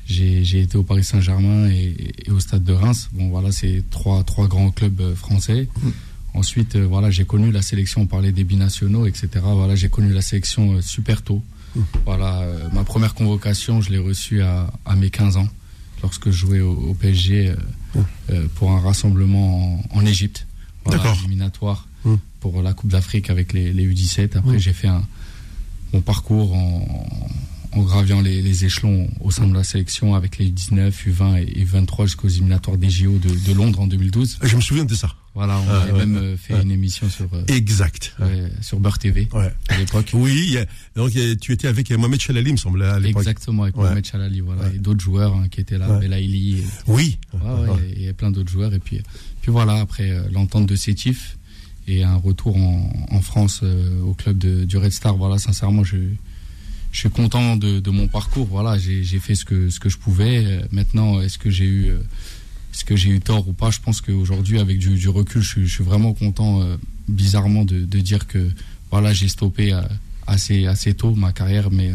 [0.05, 3.09] j'ai été au Paris Saint-Germain et, au Stade de Reims.
[3.14, 5.66] Bon, voilà, c'est trois, trois grands clubs français.
[5.82, 5.89] Mmh.
[6.35, 9.29] Ensuite, voilà, j'ai connu la sélection, on parlait des binationaux, etc.
[9.43, 11.43] Voilà, j'ai connu la sélection super tôt.
[12.05, 15.49] Voilà, euh, ma première convocation, je l'ai reçue à, mes 15 ans,
[16.03, 18.01] lorsque je jouais au, PSG euh,
[18.31, 20.47] euh, pour un rassemblement en, Égypte.
[20.85, 21.87] Voilà, éliminatoire
[22.41, 24.39] pour la Coupe d'Afrique avec les, U17.
[24.39, 25.05] Après, j'ai fait un,
[25.93, 27.09] mon parcours en,
[27.79, 32.07] en graviant les, échelons au sein de la sélection avec les U19, U20 et U23
[32.07, 34.39] jusqu'aux éliminatoires des JO de, Londres en 2012.
[34.43, 35.14] Je me souviens de ça.
[35.35, 38.16] Voilà, on avait même euh, fait une émission sur euh, exact
[38.61, 39.29] sur Beurre TV
[39.68, 40.11] à l'époque.
[40.14, 40.57] Oui,
[40.97, 43.22] donc tu étais avec Mohamed Chalali, me semble à l'époque.
[43.22, 46.64] Exactement, avec Mohamed Chalali, voilà, et d'autres joueurs hein, qui étaient là, Belaïli.
[46.89, 47.18] Oui.
[47.97, 49.01] il y a plein d'autres joueurs et puis
[49.41, 51.39] puis voilà après euh, l'entente de Sétif
[51.87, 55.16] et un retour en, France au club de, du Red Star.
[55.16, 55.97] Voilà, sincèrement, je
[56.93, 58.47] je suis content de, de mon parcours.
[58.47, 60.61] Voilà, j'ai fait ce que ce que je pouvais.
[60.72, 61.93] Maintenant, est-ce que j'ai eu
[62.72, 63.70] est-ce que j'ai eu tort ou pas?
[63.70, 66.62] Je pense qu'aujourd'hui, avec du, recul, je, suis vraiment content,
[67.09, 68.51] bizarrement, de, dire que
[68.91, 69.78] voilà, j'ai stoppé
[70.26, 71.93] assez, assez tôt ma carrière, mais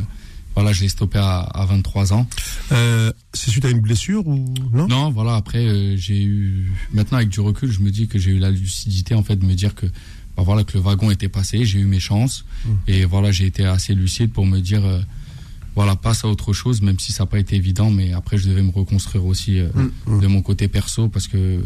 [0.55, 2.27] voilà, je l'ai stoppé à, 23 ans.
[2.71, 4.87] Euh, c'est suite à une blessure ou non?
[4.87, 5.35] Non, voilà.
[5.35, 8.51] Après, euh, j'ai eu maintenant avec du recul, je me dis que j'ai eu la
[8.51, 9.87] lucidité en fait de me dire que
[10.35, 12.69] bah, voilà que le wagon était passé, j'ai eu mes chances mmh.
[12.87, 14.99] et voilà, j'ai été assez lucide pour me dire euh,
[15.75, 18.47] voilà passe à autre chose, même si ça n'a pas été évident, mais après je
[18.47, 20.21] devais me reconstruire aussi mmh, mmh.
[20.21, 21.63] de mon côté perso parce que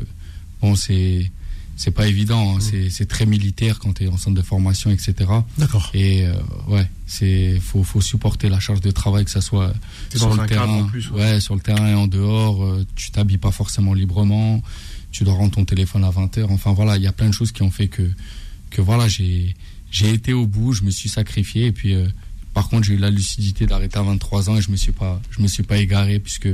[0.62, 1.32] bon c'est
[1.78, 2.56] c'est pas évident.
[2.56, 2.58] Hein.
[2.58, 2.90] Mm.
[2.90, 5.14] C'est très militaire quand tu es en centre de formation, etc.
[5.58, 5.90] D'accord.
[5.94, 6.34] Et euh,
[6.68, 9.74] ouais, c'est faut, faut supporter la charge de travail, que ça soit
[10.14, 11.40] sur le terrain, plus, ouais.
[11.40, 12.66] sur le terrain et en dehors.
[12.66, 14.62] Euh, tu t'habilles pas forcément librement.
[15.12, 17.34] Tu dois rendre ton téléphone à 20 h Enfin voilà, il y a plein de
[17.34, 18.10] choses qui ont fait que
[18.70, 19.56] que voilà, j'ai
[19.90, 22.08] j'ai été au bout, je me suis sacrifié et puis euh,
[22.54, 25.22] par contre j'ai eu la lucidité d'arrêter à 23 ans et je me suis pas
[25.32, 26.50] je me suis pas égaré puisque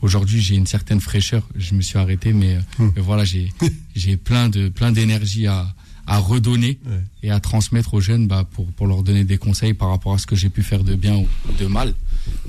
[0.00, 1.42] Aujourd'hui, j'ai une certaine fraîcheur.
[1.56, 2.92] Je me suis arrêté, mais, euh, hum.
[2.98, 3.52] voilà, j'ai
[3.96, 5.74] j'ai plein de plein d'énergie à
[6.08, 6.78] à redonner
[7.22, 10.18] et à transmettre aux jeunes bah, pour, pour leur donner des conseils par rapport à
[10.18, 11.26] ce que j'ai pu faire de bien ou
[11.58, 11.94] de mal.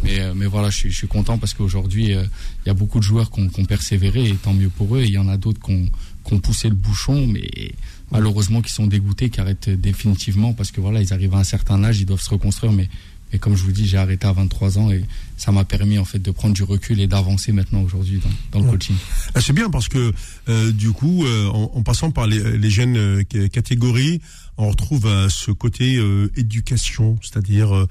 [0.01, 2.23] Mais, euh, mais voilà, je suis, je suis content parce qu'aujourd'hui, euh,
[2.63, 4.95] il y a beaucoup de joueurs qui ont, qui ont, persévéré et tant mieux pour
[4.95, 5.01] eux.
[5.01, 5.89] Et il y en a d'autres qui ont,
[6.23, 7.73] qui ont, poussé le bouchon, mais
[8.11, 11.83] malheureusement qui sont dégoûtés, qui arrêtent définitivement parce que voilà, ils arrivent à un certain
[11.83, 12.71] âge, ils doivent se reconstruire.
[12.71, 12.89] Mais
[13.31, 15.05] et comme je vous dis, j'ai arrêté à 23 ans et
[15.37, 18.69] ça m'a permis en fait de prendre du recul et d'avancer maintenant aujourd'hui dans, le
[18.71, 18.95] coaching.
[19.35, 20.13] Ah, c'est bien parce que
[20.47, 24.21] euh, du coup, euh, en, passant par les, les jeunes euh, catégories,
[24.57, 26.03] on retrouve ce côté
[26.35, 27.87] éducation, c'est-à-dire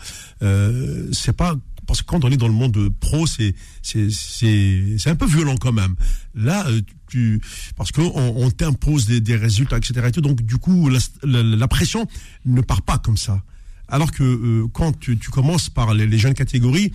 [1.13, 1.55] c'est pas
[1.89, 5.73] parce que quand on est dans le monde pro, c'est c'est un peu violent quand
[5.73, 5.97] même.
[6.35, 6.67] Là,
[7.09, 7.41] tu
[7.77, 10.11] parce qu'on on, t'impose des, des, résultats, etc.
[10.21, 11.01] Donc du coup, la,
[11.43, 12.07] la pression
[12.45, 13.43] ne part pas comme ça.
[13.89, 16.93] Alors que euh, quand tu, commences par les, jeunes catégories,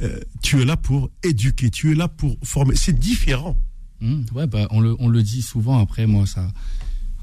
[0.00, 2.76] euh, tu es là pour éduquer, tu es là pour former.
[2.76, 3.56] C'est différent.
[4.00, 5.80] Mmh, ouais, bah, on, le, on le dit souvent.
[5.80, 6.46] Après, moi, ça,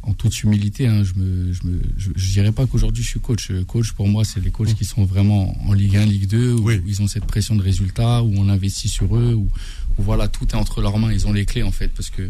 [0.04, 1.52] en toute humilité, hein, je ne
[1.98, 3.52] je dirais pas qu'aujourd'hui je suis coach.
[3.68, 6.72] Coach, pour moi, c'est les coachs qui sont vraiment en Ligue 1, Ligue 2, où,
[6.72, 9.50] ils ont cette pression de résultat, où on investit sur eux, où,
[9.98, 11.12] voilà, tout est entre leurs mains.
[11.12, 12.30] Ils ont les clés, en fait, parce que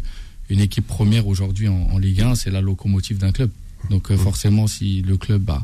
[0.49, 3.51] une équipe première aujourd'hui en, Ligue 1, c'est la locomotive d'un club.
[3.89, 5.63] Donc, euh, forcément, si le club, bah,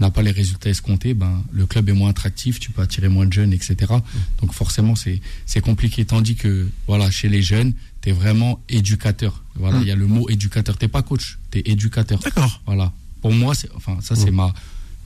[0.00, 3.26] n'a pas les résultats escomptés, ben, le club est moins attractif, tu peux attirer moins
[3.26, 3.94] de jeunes, etc.
[4.40, 6.04] Donc forcément, c'est, c'est compliqué.
[6.04, 7.72] Tandis que voilà, chez les jeunes,
[8.06, 9.42] tu es vraiment éducateur.
[9.56, 10.78] Voilà, il y a le mot éducateur.
[10.78, 12.20] Tu pas coach, tu es éducateur.
[12.20, 12.62] D'accord.
[12.64, 12.92] Voilà.
[13.20, 14.54] Pour moi, c'est, enfin, ça, c'est ma,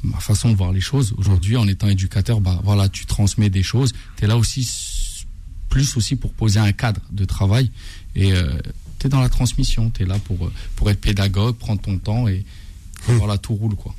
[0.02, 1.14] ma façon de voir les choses.
[1.16, 3.94] Aujourd'hui, en étant éducateur, bah, voilà, tu transmets des choses.
[4.18, 4.70] Tu es là aussi,
[5.70, 7.70] plus aussi pour poser un cadre de travail.
[8.14, 8.52] Et euh,
[8.98, 9.88] tu es dans la transmission.
[9.88, 12.44] Tu es là pour, pour être pédagogue, prendre ton temps et
[13.06, 13.94] voilà, tout roule, quoi.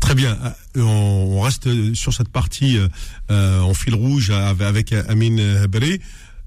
[0.00, 0.36] Très bien.
[0.76, 2.76] Euh, on reste sur cette partie
[3.30, 6.02] euh, en fil rouge avec Amine Beré.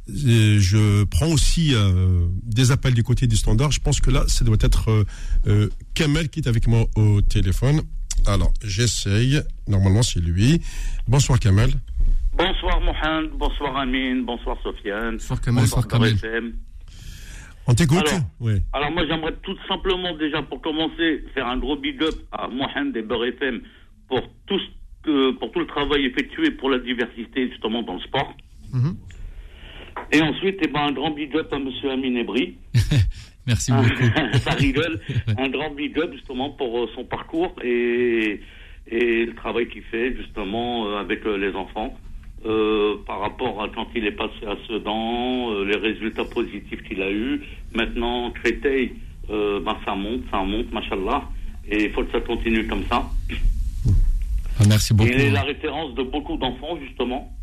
[0.07, 3.71] Je prends aussi euh, des appels du côté du standard.
[3.71, 5.05] Je pense que là, ça doit être
[5.93, 7.81] Kamel qui est avec moi au téléphone.
[8.25, 9.41] Alors, j'essaye.
[9.67, 10.61] Normalement, c'est lui.
[11.07, 11.71] Bonsoir Kamel.
[12.37, 15.13] Bonsoir Mohamed, bonsoir Amine, bonsoir Sofiane.
[15.13, 16.15] Bonsoir Kamel, bonsoir Kamel.
[17.65, 18.61] On t'écoute alors, oui.
[18.71, 22.95] alors moi j'aimerais tout simplement déjà pour commencer faire un gros big up à Mohamed
[22.95, 23.61] et Beurre FM
[24.07, 24.59] pour tout,
[25.03, 28.33] ce pour tout le travail effectué pour la diversité justement dans le sport.
[28.71, 28.95] Mhm.
[30.11, 32.55] Et ensuite, eh ben, un grand big up à Monsieur Amin Ebri.
[33.47, 34.37] Merci beaucoup.
[34.39, 34.99] Ça rigole.
[35.37, 38.41] un grand big up justement pour euh, son parcours et,
[38.87, 41.97] et le travail qu'il fait justement euh, avec euh, les enfants.
[42.45, 47.01] Euh, par rapport à quand il est passé à Sedan, euh, les résultats positifs qu'il
[47.01, 47.41] a eus.
[47.73, 48.93] Maintenant, Créteil,
[49.31, 51.23] euh, ben, ça monte, ça monte, machallah.
[51.69, 53.09] Et il faut que ça continue comme ça.
[54.59, 55.09] Ah, merci beaucoup.
[55.09, 57.35] Il est la référence de beaucoup d'enfants, justement.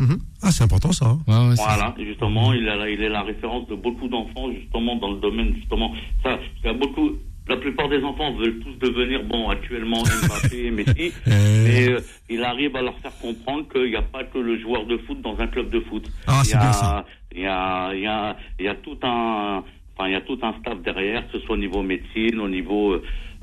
[0.00, 0.18] Mhm.
[0.42, 1.16] Ah, c'est important ça.
[1.28, 1.54] Hein.
[1.56, 5.92] voilà, justement, il, il est la référence de beaucoup d'enfants, justement, dans le domaine, justement.
[6.22, 7.10] Ça, il y a beaucoup,
[7.46, 11.30] la plupart des enfants veulent tous devenir, bon, actuellement Mbappé, Messi, eh.
[11.30, 14.86] mais euh, il arrive à leur faire comprendre qu'il n'y a pas que le joueur
[14.86, 16.10] de foot dans un club de foot.
[16.26, 17.04] Ah, c'est bien ça.
[17.32, 19.62] Il y a, il y a, il y a tout un,
[19.94, 22.48] enfin, il y a tout un staff derrière, que ce soit au niveau médecine, au
[22.48, 22.96] niveau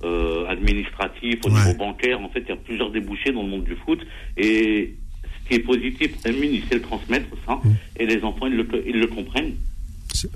[0.04, 2.20] euh, administratif, au niveau bancaire.
[2.20, 4.00] En fait, il y a plusieurs débouchés dans le monde du foot
[4.38, 4.96] et
[5.48, 7.76] qui est positif, Amine, il sait le transmettre, ça, mm.
[7.98, 9.54] et les enfants, ils le, ils le comprennent.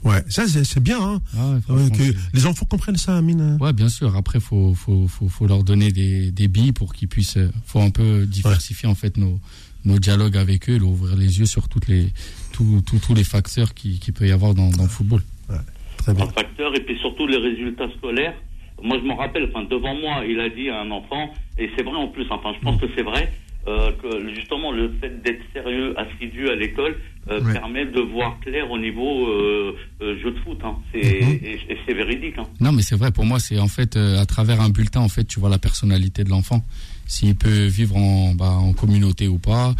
[0.03, 1.01] Ouais, ça c'est bien.
[1.01, 1.21] Hein.
[1.35, 3.57] Ah que les enfants comprennent ça, Amine.
[3.59, 4.15] Ouais, bien sûr.
[4.15, 7.37] Après, faut faut, faut, faut leur donner des, des billes pour qu'ils puissent.
[7.37, 9.39] Euh, faut un peu diversifier en fait nos
[9.85, 12.09] nos dialogues avec eux, leur ouvrir les yeux sur toutes les
[12.51, 15.23] tous tous les facteurs qui qui peut y avoir dans, dans le football.
[15.49, 15.55] Ouais,
[15.97, 16.27] très bien.
[16.27, 18.35] Facteurs et puis surtout les résultats scolaires.
[18.83, 21.83] Moi, je me rappelle, enfin, devant moi, il a dit à un enfant, et c'est
[21.83, 22.79] vrai en plus, enfin, je pense mm.
[22.79, 23.31] que c'est vrai,
[23.67, 26.97] euh, que justement le fait d'être sérieux, assidu à l'école,
[27.29, 30.57] euh, permet de voir clair au niveau euh, jeu de foot.
[30.63, 30.77] Hein.
[30.91, 31.39] C'est, mhm.
[31.43, 32.39] et, c'est véridique.
[32.39, 32.47] Hein.
[32.59, 33.11] Non, mais c'est vrai.
[33.11, 36.23] Pour moi, c'est en fait à travers un bulletin, en fait, tu vois la personnalité
[36.23, 36.65] de l'enfant,
[37.05, 39.75] s'il peut vivre en, bah, en communauté ou pas,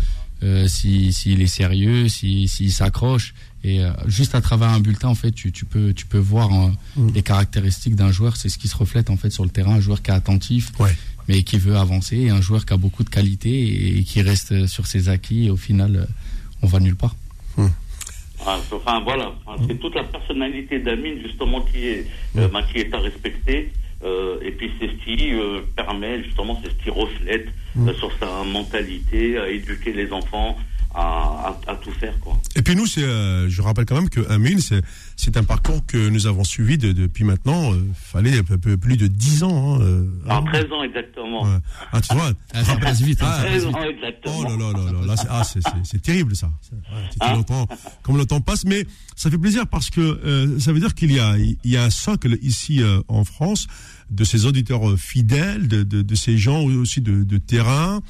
[0.68, 3.34] s'il si, est sérieux, s'il s'accroche.
[3.64, 6.74] Et juste à travers un bulletin, en fait, tu, tu peux, tu peux voir hein,
[6.98, 7.14] mhm.
[7.16, 8.36] les caractéristiques d'un joueur.
[8.36, 9.76] C'est ce qui se reflète en fait sur le terrain.
[9.76, 10.96] Un joueur qui est attentif, ouais
[11.32, 14.86] mais qui veut avancer, un joueur qui a beaucoup de qualité et qui reste sur
[14.86, 15.48] ses acquis.
[15.48, 16.08] Et au final,
[16.62, 17.16] on va nulle part.
[17.56, 17.68] Hmm.
[18.46, 19.32] Ah, enfin voilà,
[19.68, 22.08] c'est toute la personnalité d'Amine justement qui est,
[22.38, 22.52] euh, hmm.
[22.52, 23.72] bah, qui est à respecter.
[24.04, 27.94] Euh, et puis c'est ce qui euh, permet justement, c'est ce qui reflète hmm.
[28.00, 30.58] sur sa mentalité à éduquer les enfants,
[30.94, 32.20] à, tout faire.
[32.20, 32.38] Quoi.
[32.56, 34.82] Et puis nous, c'est, euh, je rappelle quand même que Amine, c'est,
[35.16, 38.98] c'est un parcours que nous avons suivi depuis maintenant, il euh, fallait un peu plus
[38.98, 39.76] de 10 ans.
[39.76, 41.48] Hein, euh, ah, 13 ans exactement.
[41.92, 43.22] Ah, tu vois ah, Ça passe vite.
[43.22, 44.36] Hein, 13 ans exactement.
[44.40, 46.50] Oh là là là là, c'est, ah, c'est, c'est, terrible ça.
[47.20, 47.38] Ah.
[48.04, 48.86] comme le temps passe, mais
[49.16, 51.90] ça fait plaisir parce que ça veut dire qu'il y a, il y a un
[51.90, 53.68] socle ici en France
[54.12, 58.02] de ces auditeurs euh, fidèles, de, de, de ces gens aussi de, de terrain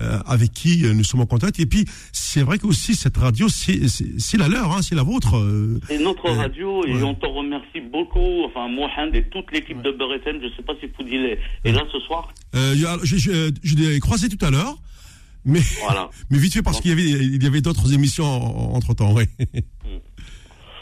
[0.00, 1.58] euh, avec qui euh, nous sommes en contact.
[1.60, 5.34] Et puis, c'est vrai que aussi cette radio, c'est la leur, hein, c'est la vôtre.
[5.88, 8.44] c'est notre radio et on te remercie beaucoup.
[8.46, 11.82] Enfin, Mohamed et toute l'équipe de Beurre je ne sais pas si Foudil est, là
[11.92, 12.32] ce soir.
[12.54, 14.76] Euh, je, je, je l'ai croisé tout à l'heure.
[15.44, 16.10] Mais, voilà.
[16.30, 19.24] mais vite fait parce qu'il y avait, il y avait d'autres émissions entre temps, oui.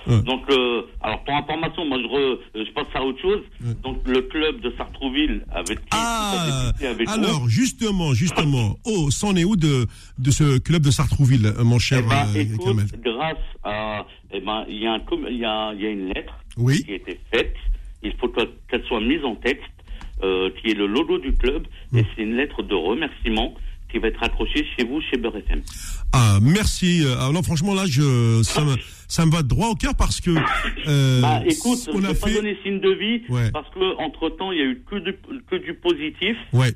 [0.07, 0.21] Mm.
[0.21, 3.43] Donc, euh, alors pour information, moi je, re, je passe à autre chose.
[3.83, 9.45] Donc le club de Sartrouville avec qui ah, avec alors justement, justement, oh, c'en est
[9.45, 9.87] où de
[10.19, 14.41] de ce club de Sartrouville, euh, mon cher eh ben, euh, écoute, grâce à, eh
[14.41, 16.83] ben, il y a un, il y a, il y a une lettre oui.
[16.85, 17.55] qui a été faite.
[18.03, 19.65] Il faut qu'elle soit mise en texte,
[20.23, 23.55] euh, qui est le logo du club, et c'est une lettre de remerciement
[23.91, 25.62] qui va être accrochée chez vous, chez Beurre FM.
[26.12, 27.05] Ah, merci.
[27.20, 28.74] Alors franchement, là, je, ça me,
[29.09, 30.30] ça me va droit au cœur parce que.
[30.87, 33.22] Euh, bah, écoute, je ne vais pas donner signe de vie
[33.53, 35.14] parce que entre temps, il y a eu que du,
[35.51, 36.37] que du positif.
[36.53, 36.74] Ouais.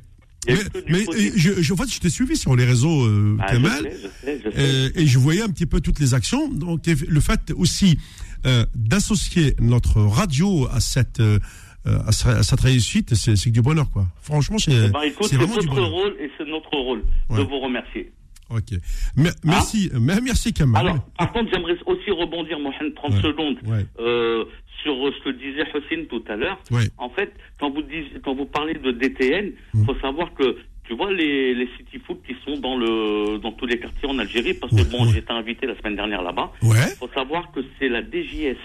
[0.48, 0.54] Mais,
[0.88, 1.04] mais
[1.36, 3.90] je, je, en fait, je t'ai suivi sur les réseaux, euh, ah, Kamal,
[4.26, 6.48] euh, et je voyais un petit peu toutes les actions.
[6.48, 7.98] Donc, le fait aussi
[8.46, 11.38] euh, d'associer notre radio à cette euh,
[11.86, 14.06] à, cette réussite, c'est du bonheur, quoi.
[14.20, 18.12] Franchement, c'est eh ben, c'est votre rôle et c'est notre rôle de vous remercier.
[18.50, 18.78] Ok.
[19.44, 20.86] merci, hein merci Kamal.
[20.86, 23.56] Alors, par contre, j'aimerais aussi rebondir, Mohamed, 30 secondes,
[24.00, 24.44] euh,
[24.82, 26.58] sur ce que disait Hossein tout à l'heure.
[26.98, 29.84] En fait, quand vous, dites, quand vous parlez de DTN, il mm.
[29.84, 33.66] faut savoir que tu vois les, les city foot qui sont dans le dans tous
[33.66, 36.50] les quartiers en Algérie parce que bon j'étais invité la semaine dernière là-bas.
[36.62, 38.58] Il faut savoir que c'est la DJS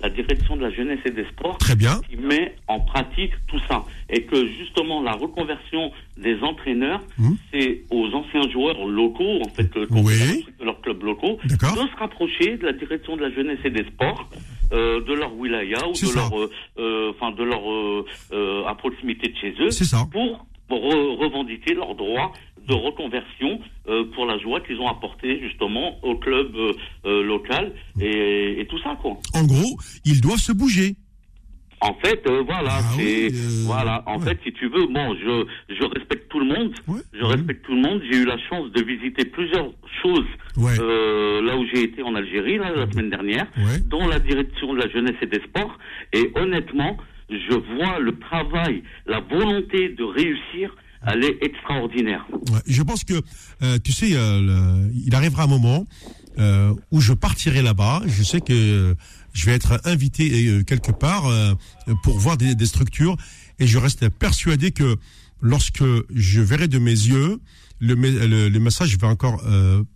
[0.00, 2.00] la direction de la jeunesse et des sports Très bien.
[2.08, 3.84] qui met en pratique tout ça.
[4.10, 7.34] Et que justement, la reconversion des entraîneurs, hmm.
[7.52, 12.66] c'est aux anciens joueurs locaux, en fait, de leurs clubs locaux, de se rapprocher de
[12.66, 14.28] la direction de la jeunesse et des sports,
[14.72, 19.36] euh, de leur wilaya ou de leur, euh, euh, enfin, de leur, à proximité de
[19.36, 19.68] chez eux,
[20.10, 22.32] pour pour revendiquer leurs droits
[22.66, 26.72] de reconversion euh, pour la joie qu'ils ont apportée justement au club euh,
[27.04, 29.16] euh, local et, tout ça quoi.
[29.34, 30.96] En gros, ils doivent se bouger.
[31.80, 33.28] En fait, voilà, ah c'est
[33.66, 34.02] voilà.
[34.06, 36.72] En fait, si tu veux, bon, je je respecte tout le monde.
[37.12, 38.02] Je respecte tout le monde.
[38.10, 39.70] J'ai eu la chance de visiter plusieurs
[40.02, 43.46] choses là où j'ai été en Algérie la semaine dernière,
[43.84, 45.78] dont la direction de la jeunesse et des sports.
[46.14, 46.96] Et honnêtement,
[47.28, 50.74] je vois le travail, la volonté de réussir
[51.06, 52.26] elle est extraordinaire.
[52.66, 53.20] je pense que,
[53.62, 55.86] euh, tu sais, euh, il arrivera un moment
[56.38, 58.02] euh, où je partirai là-bas.
[58.06, 58.96] Je sais que
[59.32, 61.30] je vais être invité quelque part
[62.02, 63.16] pour voir des, structures
[63.58, 64.96] et je reste persuadé que
[65.40, 65.84] lorsque
[66.14, 67.40] je verrai de mes yeux,
[67.80, 69.42] le message va encore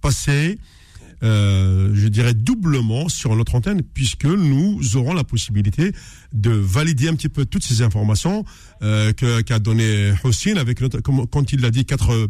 [0.00, 0.58] passer
[1.23, 5.93] euh, je dirais doublement sur notre antenne, puisque nous aurons la possibilité
[6.33, 8.45] de valider un petit peu toutes ces informations
[8.83, 12.29] euh, qu'a donné Hossein avec notre, quand il l'a dit, quatre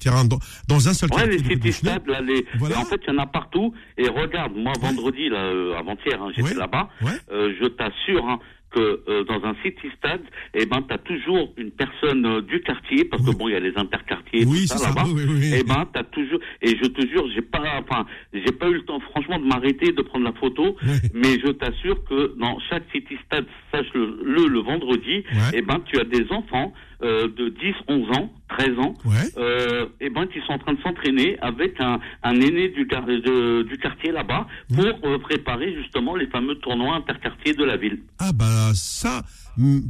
[0.00, 2.44] terrains dans, dans, un seul ouais, les city stades, là, les...
[2.60, 3.74] en fait, il y en a partout.
[3.98, 6.88] Et regarde, moi, vendredi, euh, avant-hier, hein, j'étais là-bas.
[7.30, 8.38] Euh, je t'assure, hein,
[8.72, 10.22] que euh, dans un city stade,
[10.54, 13.56] eh ben, tu as toujours une personne euh, du quartier, parce que bon, il y
[13.56, 15.06] a les interquartiers, oui, tout ça, là-bas.
[15.42, 18.74] et eh ben, t'as toujours, et je te jure, j'ai pas, enfin, j'ai pas eu
[18.74, 20.76] le temps, franchement, de m'arrêter, de prendre la photo,
[21.14, 25.98] mais je t'assure que dans chaque city stade, sache-le, le, le, vendredi, eh ben, tu
[25.98, 28.94] as des enfants, euh, de 10, 11 ans, 13 ans,
[29.36, 33.78] euh, et ben qui sont en train de s'entraîner avec un, un aîné du, du
[33.78, 38.00] quartier là-bas pour euh, préparer justement les fameux tournois interquartiers de la ville.
[38.18, 39.22] Ah bah ça,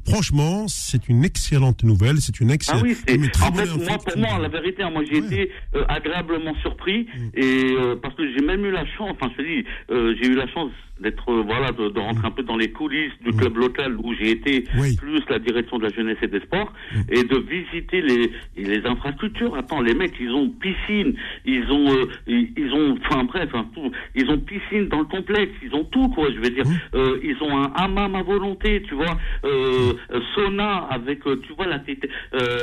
[0.06, 2.20] franchement, c'est une excellente nouvelle.
[2.20, 2.82] C'est une excellente.
[2.82, 2.96] Ah oui,
[3.42, 7.28] en fait, moi, pour moi, la vérité, hein, moi, j'ai été euh, agréablement surpris mm.
[7.34, 9.10] et euh, parce que j'ai même eu la chance.
[9.12, 10.70] Enfin, je te dis, euh, j'ai eu la chance
[11.02, 14.14] d'être euh, voilà de, de, rentrer un peu dans les coulisses du club local où
[14.14, 14.64] j'ai été
[14.98, 16.72] plus la direction de la jeunesse et des sports
[17.10, 19.54] et de visiter les les infrastructures.
[19.56, 23.90] Attends les mecs ils ont piscine ils ont euh, ils, ont enfin bref hein, tout,
[24.14, 26.64] ils ont piscine dans le complexe ils ont tout quoi je veux dire.
[26.94, 29.18] Euh, ils ont un hammam à volonté tu vois.
[29.44, 29.92] Euh,
[30.34, 31.80] sauna avec tu vois la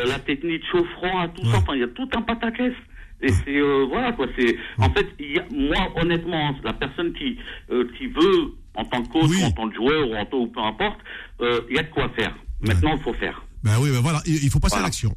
[0.08, 1.58] la technique chaud froid tout ça.
[1.58, 2.74] Enfin il y a tout un pataquès
[3.22, 4.28] et c'est euh, voilà quoi.
[4.38, 7.38] C'est en fait, y a, moi honnêtement, la personne qui
[7.72, 10.38] euh, qui veut en tant que coach, ou en tant que joueur ou en tant
[10.38, 11.00] ou peu importe,
[11.42, 12.36] euh, il y a de quoi faire.
[12.62, 13.44] Maintenant, il faut faire.
[13.64, 15.14] Ben oui, ben voilà, il faut passer à l'action.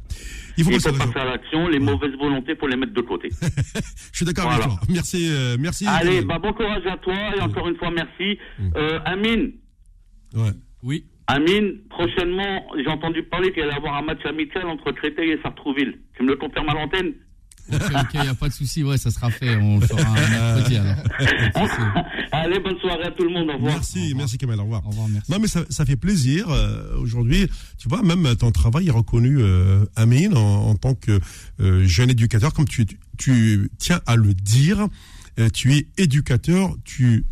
[0.57, 1.67] Il faut, passer, à l'action.
[1.69, 3.29] Les mauvaises volontés, pour les mettre de côté.
[4.11, 4.79] Je suis d'accord avec toi.
[4.89, 5.85] Merci, merci.
[5.87, 8.37] Allez, bah, bon courage à toi et encore une fois merci.
[8.59, 8.71] Mm.
[9.05, 9.51] Amine.
[10.35, 10.51] Ouais.
[10.83, 11.05] Oui.
[11.27, 15.39] Amine, prochainement, j'ai entendu parler qu'il allait y avoir un match amical entre Créteil et
[15.41, 15.99] Sartrouville.
[16.17, 17.13] Tu me le confirmes à l'antenne?
[17.71, 17.79] Ok,
[18.13, 19.55] il n'y a pas de souci, ouais, ça sera fait.
[19.55, 20.95] On le fera un mercredi alors.
[22.31, 23.49] Allez, bonne soirée à tout le monde.
[23.49, 23.73] Au revoir.
[23.75, 24.85] Merci, merci Kamel, au revoir.
[24.85, 25.31] Au revoir merci.
[25.31, 26.49] Non, mais ça, ça fait plaisir.
[26.49, 27.47] Euh, Aujourd'hui,
[27.77, 31.19] tu vois, même ton travail est reconnu, euh, Amine, en, en, tant que
[31.59, 32.85] euh, jeune éducateur, comme tu,
[33.17, 34.87] tu tiens à le dire.
[35.39, 37.25] Euh, tu es éducateur, tu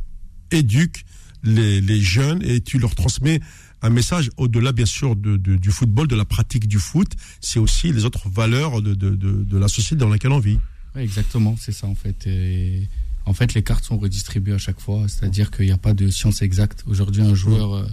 [0.49, 1.05] éduques
[1.43, 3.39] les, les jeunes et tu leur transmets
[3.81, 7.11] un message au-delà, bien sûr, de, du football, de la pratique du foot.
[7.39, 10.59] C'est aussi les autres valeurs de, de, la société dans laquelle on vit.
[10.95, 12.27] exactement, c'est ça en fait.
[12.27, 12.87] Et
[13.25, 16.09] en fait, les cartes sont redistribuées à chaque fois, c'est-à-dire qu'il n'y a pas de
[16.09, 16.83] science exacte.
[16.87, 17.87] Aujourd'hui, un joueur, euh,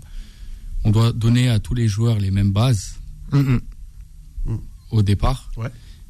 [0.85, 2.97] on doit donner à tous les joueurs les mêmes bases
[3.33, 3.59] mm,
[4.47, 4.59] mm.
[4.91, 5.51] au départ.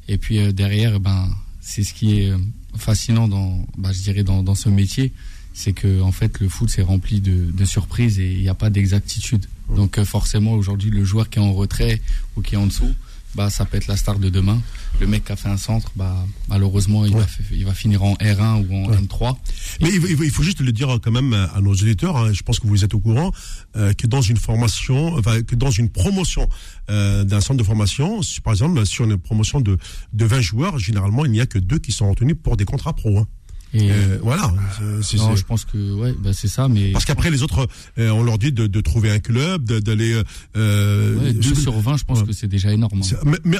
[0.07, 1.29] Et puis euh, derrière, eh ben,
[1.61, 2.37] c'est ce qui est euh,
[2.75, 5.13] fascinant dans, bah, je dirais, dans, dans ce métier,
[5.53, 8.55] c'est que en fait, le foot c'est rempli de, de surprises et il n'y a
[8.55, 9.45] pas d'exactitude.
[9.75, 12.01] Donc euh, forcément aujourd'hui le joueur qui est en retrait
[12.35, 12.93] ou qui est en dessous,
[13.35, 14.59] bah ça peut être la star de demain.
[14.99, 18.15] Le mec qui a fait un centre, bah malheureusement il, va, il va finir en
[18.15, 19.35] R1 ou en N3.
[19.81, 22.17] Mais il faut, juste le dire quand même à nos auditeurs.
[22.17, 23.31] Hein, je pense que vous êtes au courant
[23.75, 26.49] euh, que dans une formation, enfin, que dans une promotion
[26.89, 29.77] euh, d'un centre de formation, par exemple sur une promotion de
[30.13, 32.93] de 20 joueurs, généralement il n'y a que deux qui sont retenus pour des contrats
[32.93, 33.19] pro.
[33.19, 33.27] Hein.
[33.73, 34.51] Et euh, voilà.
[34.81, 37.67] non, je pense que ouais, bah c'est ça, mais parce qu'après les autres,
[37.99, 40.19] euh, on leur dit de, de trouver un club, d'aller.
[40.57, 43.01] Euh, ouais, 2 sur 20, je pense que c'est déjà énorme.
[43.01, 43.17] Hein.
[43.25, 43.57] Mais, mais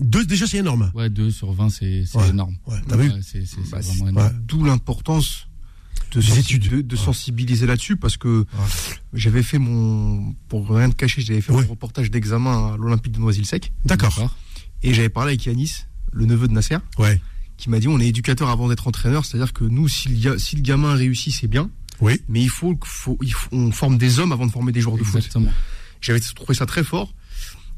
[0.00, 0.90] deux, déjà c'est énorme.
[0.94, 2.56] Ouais, 2 sur 20, c'est énorme.
[2.66, 4.32] Ouais, t'as vu C'est bah, vraiment énorme.
[4.46, 5.46] D'où l'importance
[6.12, 8.46] de, de, de sensibiliser là-dessus parce que
[9.12, 13.18] j'avais fait mon pour rien te cacher, j'avais fait mon reportage d'examen à l'Olympique de
[13.18, 13.72] Noisy-le-Sec.
[13.84, 14.34] D'accord.
[14.82, 16.78] Et j'avais parlé avec Yanis, le neveu de Nasser.
[16.98, 17.20] Ouais
[17.60, 20.56] qui m'a dit on est éducateur avant d'être entraîneur, c'est-à-dire que nous, si le, si
[20.56, 21.70] le gamin réussit, c'est bien.
[22.00, 22.20] Oui.
[22.28, 24.96] Mais il faut, faut, il faut, on forme des hommes avant de former des joueurs
[24.96, 25.28] de foot.
[26.00, 27.14] J'avais trouvé ça très fort.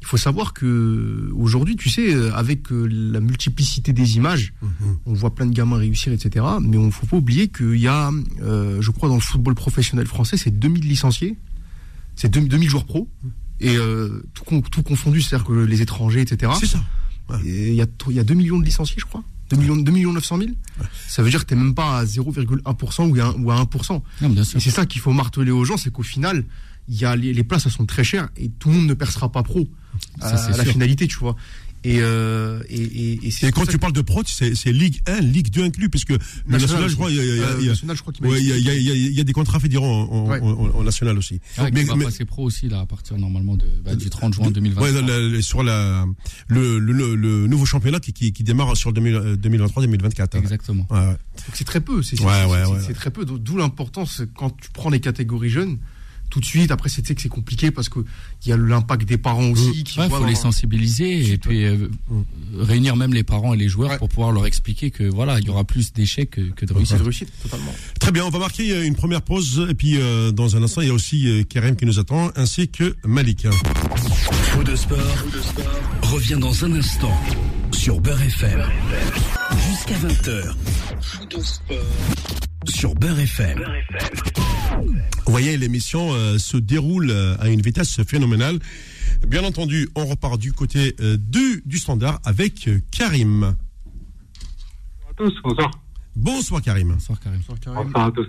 [0.01, 4.99] Il faut savoir que aujourd'hui, tu sais, avec euh, la multiplicité des images, mhm.
[5.07, 6.45] on voit plein de gamins réussir, etc.
[6.61, 8.11] Mais on ne faut pas oublier qu'il y a,
[8.43, 11.37] euh, je crois, dans le football professionnel français, c'est 2000 licenciés,
[12.17, 13.09] c'est 2000 joueurs pro,
[13.61, 16.53] et euh, tout, tout confondu, c'est-à-dire que les étrangers, etc.
[16.59, 16.83] C'est ça.
[17.45, 19.23] Il y, a, il y a 2 millions de licenciés, je crois.
[19.53, 20.51] 2 millions, 2 millions 900 000
[21.09, 24.03] Ça veut dire que tu n'es même pas à 0,1% ou, à, ou à 1%.
[24.57, 26.45] et c'est ça qu'il faut marteler aux gens, c'est qu'au final,
[26.89, 28.95] il y a les, les, places elles sont très chères et tout le monde ne
[28.95, 29.69] percera pas pro
[30.21, 31.37] à, à la finalité, tu vois.
[31.85, 35.65] Et, euh, et, et, et, quand tu parles de pro, c'est Ligue 1, Ligue 2
[35.65, 39.25] inclus, puisque le national, je crois, il y a, il y a, il y a,
[39.25, 41.41] des contrats fédéraux en, en, en, national aussi.
[41.59, 44.51] Ah, mais, mais passer pro aussi là à partir normalement de, bah, du 30 juin
[44.51, 45.03] 2023.
[45.03, 46.07] Ouais, sur la
[46.47, 50.39] le, le, le, nouveau championnat qui, qui, qui démarre sur 2023-2024.
[50.39, 50.87] Exactement.
[50.91, 51.17] Ouais,
[51.53, 52.17] c'est très peu, c'est
[52.95, 53.25] très peu.
[53.25, 55.79] D'où l'importance quand tu prends les catégories jeunes
[56.33, 56.71] tout de suite.
[56.71, 58.01] Après, c'est que c'est compliqué parce que
[58.45, 59.85] il y a l'impact des parents aussi.
[59.97, 61.91] Il faut les sensibiliser et puis euh,
[62.59, 65.51] réunir même les parents et les joueurs pour pouvoir leur expliquer que voilà, il y
[65.51, 67.03] aura plus d'échecs que, de réussite.
[67.03, 67.75] réussite, totalement.
[68.01, 70.81] Très bien, on va marquer euh, une première pause et puis euh, dans un instant,
[70.81, 73.47] il y a aussi Kerem qui nous attend ainsi que Malik.
[74.53, 74.99] Faux de sport,
[76.03, 77.13] revient dans un instant
[77.73, 78.63] sur Beurre FM.
[79.59, 80.55] Jusqu'à 20h.
[81.01, 81.77] Faux de sport
[82.69, 83.59] sur Beurre FM.
[85.27, 88.59] Vous voyez, l'émission euh, se déroule euh, à une vitesse phénoménale.
[89.27, 93.41] Bien entendu, on repart du côté euh, du, du standard avec Karim.
[93.41, 95.71] Bonsoir à tous, bonsoir.
[96.17, 96.89] Bonsoir Karim.
[96.93, 97.41] Bonsoir Karim.
[97.49, 98.29] Bonsoir, à tous.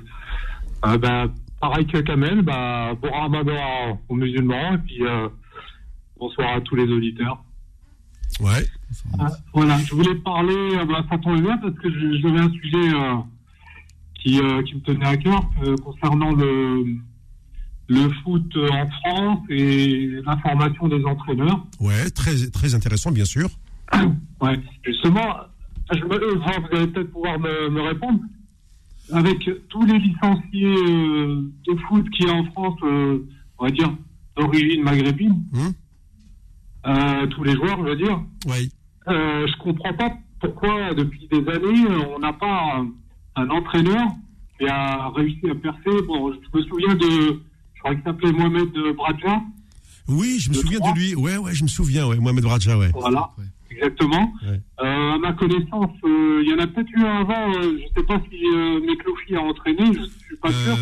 [0.82, 1.28] bah,
[1.62, 5.02] pareil que Kamel, bah, bon ramadan aux musulmans et puis
[6.18, 7.44] bonsoir à tous les auditeurs.
[8.40, 8.68] Ouais.
[9.54, 11.90] Voilà, je voulais parler, bah, ça tombe bien parce que
[12.20, 12.92] j'avais un sujet
[14.24, 16.86] qui, euh, qui me tenait à cœur euh, concernant le,
[17.90, 21.66] le foot en France et la formation des entraîneurs.
[21.80, 23.50] Ouais, très, très intéressant, bien sûr.
[24.42, 25.38] ouais, justement,
[25.92, 28.20] je me, enfin, vous allez peut-être pouvoir me, me, répondre.
[29.12, 33.20] Avec tous les licenciés euh, de foot qui est en France, euh,
[33.60, 33.94] on va dire,
[34.38, 35.74] d'origine maghrébine, Hum
[36.86, 38.70] euh, tous les joueurs, je veux dire, Oui.
[39.08, 42.88] Euh, je comprends pas pourquoi depuis des années on n'a pas un,
[43.36, 44.08] un entraîneur
[44.58, 46.02] qui a réussi à percer.
[46.08, 47.42] Bon, je me souviens de,
[47.74, 49.42] je crois qu'il s'appelait Mohamed Bradja.
[50.08, 51.16] Oui, je me souviens de lui.
[51.16, 52.18] Ouais, ouais, je me souviens, ouais.
[52.18, 52.92] Mohamed Raja, ouais.
[52.94, 53.30] Voilà,
[53.72, 54.34] exactement.
[54.46, 54.60] Ouais.
[54.82, 57.54] Euh, à ma connaissance, euh, il y en a peut-être eu un avant.
[57.54, 59.86] je sais pas si Mekloufi a entraîné.
[59.94, 60.78] Je suis pas sûr.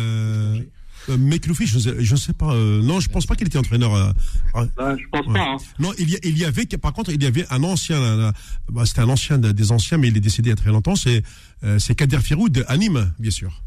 [1.08, 2.52] Euh, euh, Mekloufi, je sais, je sais pas.
[2.54, 3.94] euh, non, je pense pas qu'il était entraîneur.
[3.94, 4.10] euh,
[4.56, 5.32] euh, Euh, je pense ouais.
[5.34, 5.50] pas.
[5.52, 5.56] hein.
[5.78, 8.32] Non, il y, a- il y avait, par contre, il y avait un ancien, un-
[8.70, 10.70] bah, c'était un ancien de- des anciens, mais il est décédé il y a très
[10.70, 10.94] longtemps.
[10.96, 11.22] C'est
[11.64, 13.62] euh, c'est Kader Firoud à Nîmes, bien sûr.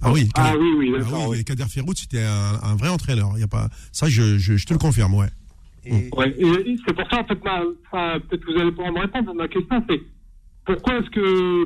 [0.00, 1.44] Ah oui, Ah Kader, oui, oui, ah oui, oui.
[1.44, 3.32] Kader Firoud, c'était un, un vrai entraîneur.
[3.34, 5.28] Il y a pas, ça, je, je, je te le confirme, ouais.
[5.84, 9.00] Et- Ouais, et, et c'est pour ça, en fait, peut-être que vous allez pouvoir me
[9.00, 9.34] répondre.
[9.34, 10.00] Ma question, c'est
[10.66, 11.64] pourquoi est-ce que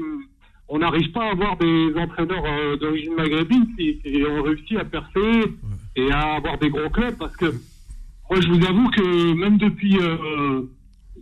[0.74, 4.84] on n'arrive pas à avoir des entraîneurs euh, d'origine maghrébine qui, qui ont réussi à
[4.84, 5.30] percer
[5.96, 7.46] et à avoir des gros clubs Parce que
[8.30, 10.62] moi, je vous avoue que même depuis euh,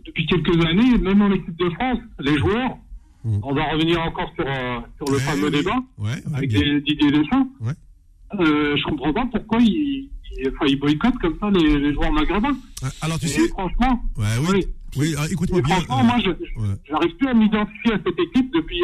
[0.05, 2.77] depuis quelques années, même en équipe de France, les joueurs,
[3.23, 3.37] Mm.
[3.43, 5.57] on va revenir encore sur euh, sur le Ouais, fameux oui.
[5.59, 7.47] débat Ouais, avec des- Didier Deschamps.
[8.33, 10.09] Je comprends pas pourquoi ils,
[10.47, 12.57] enfin, ils boycottent comme ça les, les joueurs maghrébins.
[13.01, 14.65] Alors, tu Et sais, franchement, oui, oui.
[14.97, 15.75] oui, ah, écoute-moi bien.
[15.75, 16.75] franchement, moi, je ouais.
[16.89, 18.81] j'arrive plus à m'identifier à cette équipe depuis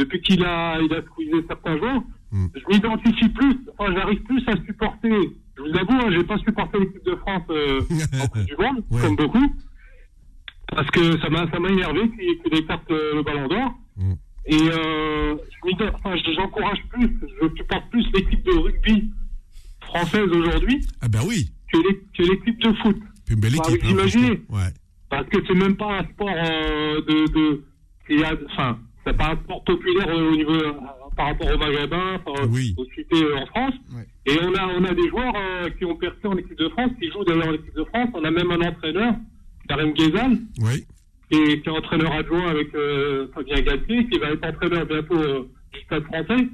[0.00, 2.02] depuis qu'il a il a squeezé certains joueurs.
[2.32, 2.46] Mm.
[2.54, 3.56] Je m'identifie plus.
[3.76, 5.10] Enfin, j'arrive plus à supporter.
[5.56, 7.80] Je vous avoue, hein, j'ai pas supporté l'équipe de France euh,
[8.22, 9.00] en Coupe du Monde, Ouais.
[9.02, 9.46] comme beaucoup,
[10.68, 12.02] parce que ça m'a ça m'a énervé
[12.42, 13.74] qu'il écarte euh, le Ballon d'Or.
[13.96, 14.12] Mm.
[14.46, 17.08] Et euh, je m'ident- enfin, je- j'encourage plus,
[17.42, 19.10] je supporte plus l'équipe de rugby
[19.82, 22.96] française aujourd'hui Ah ben oui, que l'é- que l'équipe de foot.
[23.28, 23.84] une belle Bah, équipe.
[23.84, 24.70] vous hein, ouais.
[25.10, 27.64] Parce que c'est même pas un sport euh, de, de
[28.06, 30.72] qui a, enfin, c'est pas un sport populaire euh, au niveau euh,
[31.16, 32.74] par rapport aux Maghrébins, par- Oui.
[32.76, 33.74] aux cités euh, en France.
[33.94, 34.06] Ouais.
[34.26, 36.90] Et on a on a des joueurs euh, qui ont percé en équipe de France,
[37.00, 38.08] qui jouent d'ailleurs en équipe de France.
[38.14, 39.14] On a même un entraîneur,
[39.68, 40.84] Karim Ghezal, Oui.
[41.30, 45.16] qui est, qui est entraîneur adjoint avec euh, Fabien Galtier, qui va être entraîneur bientôt
[45.18, 46.46] euh, du Stade Français.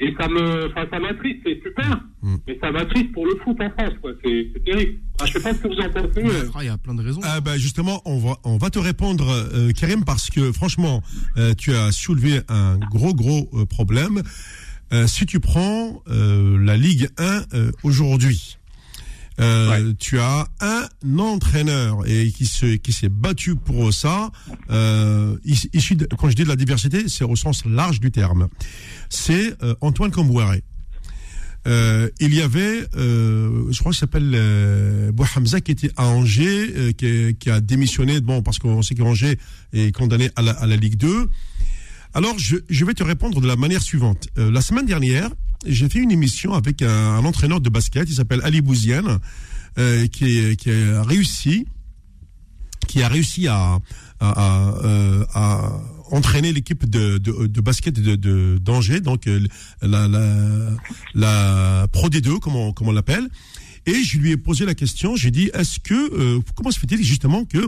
[0.00, 2.36] Et ça me, enfin, ça m'attriste, c'est super, Mm.
[2.46, 4.10] mais ça m'attriste pour le foot en France, quoi.
[4.24, 4.98] C'est c'est terrible.
[5.20, 6.24] Ah, je sais pas ce que vous en pensez.
[6.24, 6.50] euh.
[6.54, 7.20] Ah, Il y a plein de raisons.
[7.24, 11.02] Ah bah justement, on va on va te répondre, euh, Karim, parce que franchement,
[11.36, 14.22] euh, tu as soulevé un gros gros euh, problème.
[14.92, 18.56] Euh, si tu prends euh, la Ligue 1 euh, aujourd'hui,
[19.40, 24.30] euh, tu as un entraîneur et qui se qui s'est battu pour ça.
[24.70, 28.10] Euh, is- issu de, quand je dis de la diversité, c'est au sens large du
[28.10, 28.48] terme.
[29.08, 30.62] C'est euh, Antoine Cambouaré.
[31.66, 36.72] Euh, il y avait, euh, je crois qu'il s'appelle euh, Bouhamza qui était à Angers,
[36.76, 39.38] euh, qui, qui a démissionné, bon, parce qu'on sait qu'Angers
[39.74, 41.28] est condamné à la, à la Ligue 2.
[42.14, 44.28] Alors, je, vais te répondre de la manière suivante.
[44.38, 45.30] Euh, la semaine dernière,
[45.66, 49.18] j'ai fait une émission avec un, entraîneur de basket, il s'appelle Ali Bouziane,
[49.78, 51.66] euh, qui, a réussi,
[53.48, 53.78] à,
[54.22, 55.24] euh,
[56.10, 59.28] entraîner l'équipe de, basket de, d'Angers, donc
[59.82, 60.70] la, la,
[61.14, 63.28] la Pro D2, comme on, comme on l'appelle.
[63.88, 67.02] Et je lui ai posé la question, j'ai dit, est-ce que, euh, comment se fait-il
[67.02, 67.66] justement que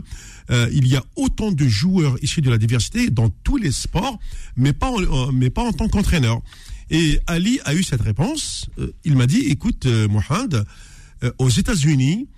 [0.51, 4.19] euh, il y a autant de joueurs issus de la diversité dans tous les sports,
[4.55, 6.43] mais pas en, euh, mais pas en tant qu'entraîneur?
[6.91, 8.69] Et Ali a eu cette réponse.
[8.79, 10.65] Euh, il m'a dit, écoute, euh, Mohamed,
[11.39, 12.29] aux États-Unis,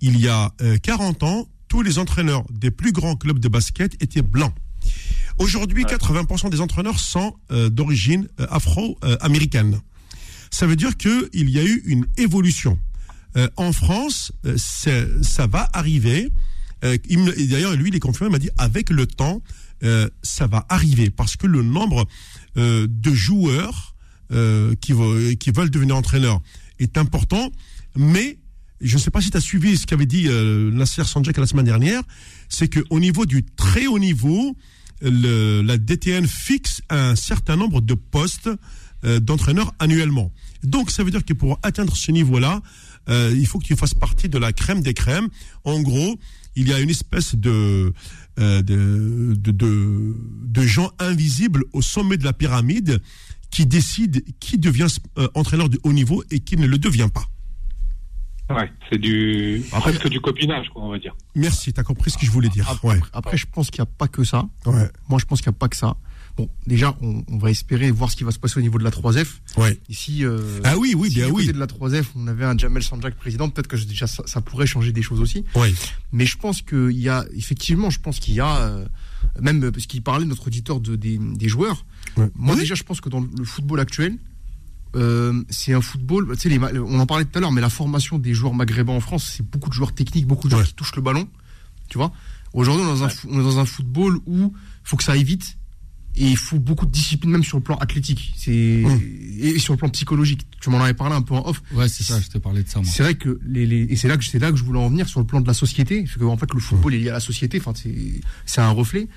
[0.00, 4.02] il y a euh, 40 ans, tous les entraîneurs des plus grands clubs de basket
[4.02, 4.54] étaient blancs.
[5.38, 9.80] Aujourd'hui, 80% des entraîneurs sont euh, d'origine euh, afro-américaine.
[10.50, 12.78] Ça veut dire que il y a eu une évolution.
[13.36, 14.56] Euh, en France, euh,
[15.22, 16.30] ça va arriver.
[16.84, 16.96] Euh,
[17.50, 19.42] D'ailleurs, lui, il est confirmé, il m'a dit, avec le temps,
[20.22, 22.06] ça va arriver parce que le nombre
[22.54, 23.94] de joueurs
[24.30, 26.42] qui, ve- qui veulent devenir entraîneurs
[26.78, 27.50] est important,
[27.96, 28.38] mais
[28.82, 31.64] je ne sais pas si tu as suivi ce qu'avait dit Nasser Sanjak la semaine
[31.64, 32.02] dernière,
[32.50, 34.54] c'est qu'au niveau du très haut niveau,
[35.00, 38.50] la DTN fixe un certain nombre de postes
[39.02, 40.30] d'entraîneurs annuellement.
[40.62, 42.60] Donc ça veut dire que pour atteindre ce niveau-là,
[43.10, 45.28] euh, il faut que tu fasses partie de la crème des crèmes.
[45.64, 46.18] En gros,
[46.56, 47.92] il y a une espèce de
[48.38, 53.00] euh, de, de, de, de gens invisibles au sommet de la pyramide
[53.50, 54.86] qui décident qui devient
[55.18, 57.24] euh, entraîneur de haut niveau et qui ne le devient pas.
[58.52, 61.14] Ouais, c'est du presque du copinage, quoi, on va dire.
[61.36, 62.68] Merci, tu as compris ce que je voulais dire.
[62.68, 63.00] Après, Ouais.
[63.12, 64.44] après, je pense qu'il n'y a pas que ça.
[64.66, 64.88] Ouais.
[65.08, 65.94] Moi, je pense qu'il n'y a pas que ça.
[66.40, 68.88] Bon, déjà, on, va espérer voir ce qui va se passer au niveau de la
[68.88, 69.26] 3F.
[69.58, 69.78] Ouais.
[69.90, 71.44] Ici, euh, ah oui, oui, bien oui.
[71.44, 73.50] côté de la 3F, on avait un Jamel Sanjak président.
[73.50, 75.44] Peut-être que déjà ça, pourrait changer des choses aussi.
[75.54, 75.74] Oui.
[76.12, 78.86] Mais je pense qu'il y a, effectivement, je pense qu'il y a, euh,
[79.38, 81.84] même parce qu'il parlait notre auditeur de, des, joueurs.
[82.34, 84.16] Moi déjà, je pense que dans le football actuel,
[84.96, 86.34] euh, c'est un football.
[86.38, 89.00] Tu sais, on en parlait tout à l'heure, mais la formation des joueurs maghrébins en
[89.00, 91.28] France, c'est beaucoup de joueurs techniques, beaucoup de joueurs qui touchent le ballon.
[91.90, 92.12] Tu vois.
[92.54, 95.58] Aujourd'hui, on, on, est dans un football où il faut que ça aille vite
[96.16, 98.32] et il faut beaucoup de discipline même sur le plan athlétique.
[98.36, 99.00] C'est hum.
[99.38, 100.46] et sur le plan psychologique.
[100.60, 101.62] Tu m'en avais parlé un peu en off.
[101.72, 104.08] Ouais c'est ça je te parlais de ça c'est vrai que les, les et c'est
[104.08, 106.02] là que c'est là que je voulais en venir sur le plan de la société.
[106.02, 107.58] Parce que en fait le football est lié à la société.
[107.60, 109.08] Enfin c'est c'est un reflet.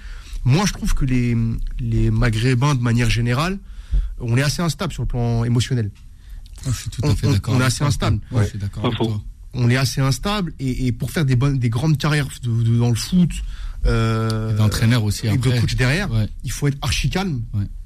[0.45, 1.35] Moi je trouve que les
[1.79, 3.59] les maghrébins de manière générale
[4.19, 5.91] on est assez instable sur le plan émotionnel.
[6.65, 8.19] Je suis tout à fait d'accord on, est assez instable.
[8.31, 9.21] Ouais, je suis d'accord avec toi.
[9.53, 12.95] On est assez instable et, et pour faire des bonnes des grandes carrières dans le
[12.95, 13.31] foot
[13.85, 16.09] euh, d'entraîneur aussi et de coach derrière.
[16.43, 17.41] Il faut être archi calme.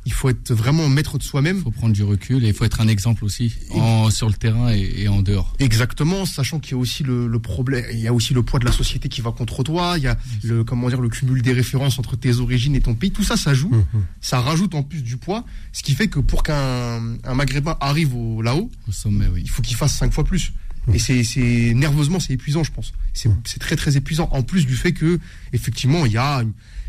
[0.06, 1.57] Il faut être vraiment maître de soi-même.
[1.57, 4.36] Il faut prendre du recul et il faut être un exemple aussi en, sur le
[4.36, 5.53] terrain et, en dehors.
[5.60, 8.60] Exactement, sachant qu'il y a aussi le, le, problème, il y a aussi le poids
[8.60, 9.95] de la société qui va contre toi.
[9.98, 12.95] Il y a le comment dire le cumul des références entre tes origines et ton
[12.95, 13.11] pays.
[13.11, 13.72] Tout ça, ça joue.
[13.74, 14.06] Hum.
[14.22, 15.44] Ça rajoute en plus du poids,
[15.74, 19.41] ce qui fait que pour qu'un un Maghrébin arrive au, là-haut, au sommet, oui.
[19.44, 20.53] il faut qu'il fasse cinq fois plus.
[20.94, 22.94] Et c'est nerveusement, c'est épuisant, je pense.
[23.14, 24.30] C'est très très épuisant.
[24.32, 25.20] En plus du fait que
[25.54, 26.44] effectivement, il y a,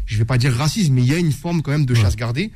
[0.07, 2.16] je vais pas dire racisme, mais il y a une forme quand même de chasse
[2.16, 2.53] gardée.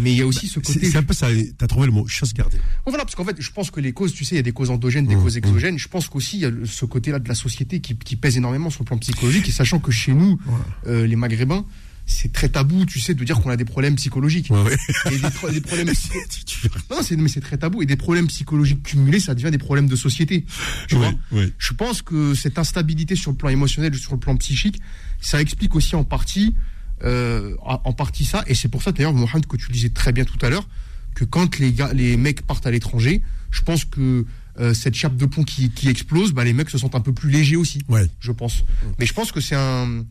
[0.00, 0.90] Mais il y a aussi ce côté.
[0.90, 1.28] C'est un peu ça.
[1.58, 2.58] T'as trouvé le mot chasse gardée.
[2.86, 4.52] voilà, parce qu'en fait, je pense que les causes, tu sais, il y a des
[4.52, 5.38] causes endogènes, des mmh, causes mmh.
[5.38, 5.78] exogènes.
[5.78, 8.70] Je pense qu'aussi il y a ce côté-là de la société qui, qui, pèse énormément
[8.70, 9.48] sur le plan psychologique.
[9.48, 10.38] Et sachant que chez nous,
[10.86, 11.64] euh, les Maghrébins,
[12.06, 14.50] c'est très tabou, tu sais, de dire qu'on a des problèmes psychologiques.
[14.50, 15.88] Et des, des problèmes.
[16.90, 17.82] non, c'est mais c'est très tabou.
[17.82, 20.44] Et des problèmes psychologiques cumulés, ça devient des problèmes de société.
[20.88, 21.12] Tu vois
[21.58, 24.80] Je pense que cette instabilité sur le plan émotionnel, sur le plan psychique,
[25.20, 26.54] ça explique aussi en partie,
[27.02, 28.44] euh, en partie ça.
[28.46, 30.68] Et c'est pour ça d'ailleurs, Mohamed, que tu disais très bien tout à l'heure,
[31.16, 34.24] que quand les gars, les mecs partent à l'étranger, je pense que
[34.60, 37.12] euh, cette chape de pont qui, qui explose, bah, les mecs se sentent un peu
[37.12, 37.82] plus légers aussi.
[37.88, 38.06] Ouais.
[38.20, 38.64] Je pense.
[38.98, 40.04] Mais je pense que c'est un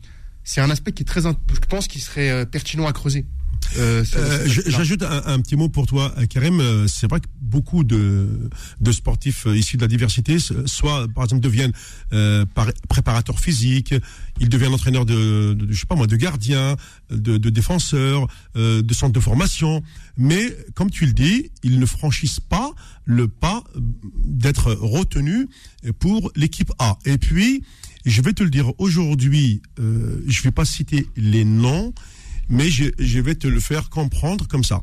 [0.46, 3.26] c'est un aspect qui est très, je pense, qui serait euh, pertinent à creuser.
[3.78, 6.60] Euh, euh J'ajoute un, petit mot pour toi, Karim.
[6.60, 8.48] Euh, c'est vrai que beaucoup de,
[8.80, 11.72] de sportifs issus de la diversité, soit par exemple deviennent
[12.12, 12.44] euh,
[12.88, 13.94] préparateurs physiques,
[14.40, 16.76] ils deviennent entraîneurs de, de, je sais pas moi, de gardiens,
[17.10, 19.82] de, de défenseurs, euh, de centres de formation.
[20.16, 22.70] Mais comme tu le dis, ils ne franchissent pas
[23.04, 23.64] le pas
[24.24, 25.48] d'être retenus
[25.98, 26.98] pour l'équipe A.
[27.04, 27.64] Et puis
[28.06, 31.92] je vais te le dire aujourd'hui, euh, je vais pas citer les noms,
[32.48, 34.82] mais je, vais te le faire comprendre comme ça.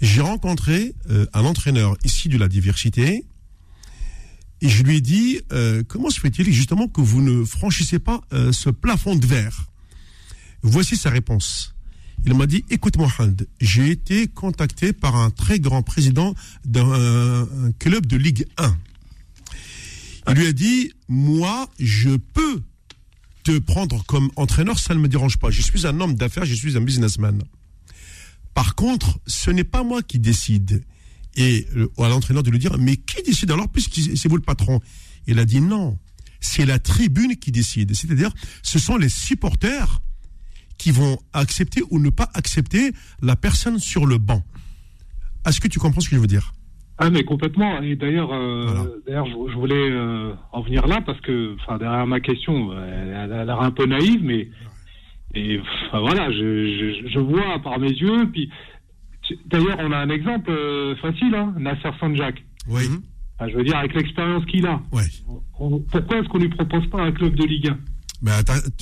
[0.00, 3.24] J'ai rencontré euh, un entraîneur ici de la diversité
[4.60, 8.20] et je lui ai dit euh, comment se fait-il justement que vous ne franchissez pas
[8.30, 9.66] ce plafond de verre?
[10.62, 11.74] Voici sa réponse.
[12.24, 16.34] Il m'a dit écoute Mohamed, j'ai été contacté par un très grand président
[16.64, 17.48] d'un
[17.80, 18.76] club de Ligue 1
[20.28, 22.62] il lui a dit, moi, je peux
[23.44, 25.50] te prendre comme entraîneur, ça ne me dérange pas.
[25.50, 27.42] Je suis un homme d'affaires, je suis un businessman.
[28.54, 30.84] Par contre, ce n'est pas moi qui décide.
[31.36, 31.66] Et
[31.98, 34.80] à l'entraîneur de lui dire, mais qui décide alors puisque c'est vous le patron?
[35.26, 35.98] Il a dit non,
[36.40, 37.94] c'est la tribune qui décide.
[37.94, 38.32] C'est-à-dire,
[38.62, 40.00] ce sont les supporters
[40.78, 42.92] qui vont accepter ou ne pas accepter
[43.22, 44.44] la personne sur le banc.
[45.46, 46.52] Est-ce que tu comprends ce que je veux dire?
[46.98, 47.80] Ah mais complètement.
[47.80, 52.20] Et d'ailleurs, euh, d'ailleurs, je, voulais euh, en venir là parce que, enfin, derrière ma
[52.20, 54.48] question, elle, a l'air un peu naïve, mais
[55.34, 55.60] et
[55.92, 58.28] voilà, je, je, vois par mes yeux.
[58.32, 58.50] Puis
[59.46, 62.42] d'ailleurs, on a un exemple euh, facile, hein, Nasser Sanjak.
[62.68, 62.82] Oui.
[63.46, 64.80] je veux dire, avec l'expérience qu'il a.
[64.92, 65.04] Ouais.
[65.56, 67.78] pourquoi est-ce qu'on lui propose pas un club de Ligue 1
[68.22, 68.32] ben,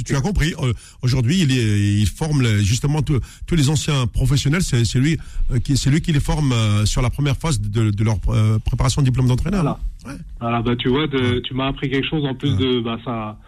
[0.05, 0.55] tu as compris.
[0.63, 0.73] Euh,
[1.03, 3.21] aujourd'hui, il, il forme justement tous
[3.55, 4.63] les anciens professionnels.
[4.63, 5.19] C'est lui
[5.51, 8.19] euh, qui, lui qui les forme euh, sur la première phase de, de leur
[8.65, 9.63] préparation de diplôme d'entraîneur.
[9.63, 9.79] Voilà.
[10.07, 10.21] Ouais.
[10.41, 10.63] voilà.
[10.63, 13.39] bah tu vois, de, tu m'as appris quelque chose en plus de, bah ça.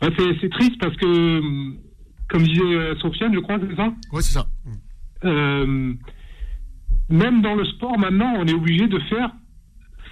[0.00, 0.08] Bah,
[0.40, 1.40] c'est triste parce que,
[2.28, 3.92] comme disait Sofiane, je crois, c'est ça?
[4.12, 4.46] Ouais, c'est ça.
[5.24, 5.94] Euh,
[7.08, 9.30] même dans le sport, maintenant, on est obligé de faire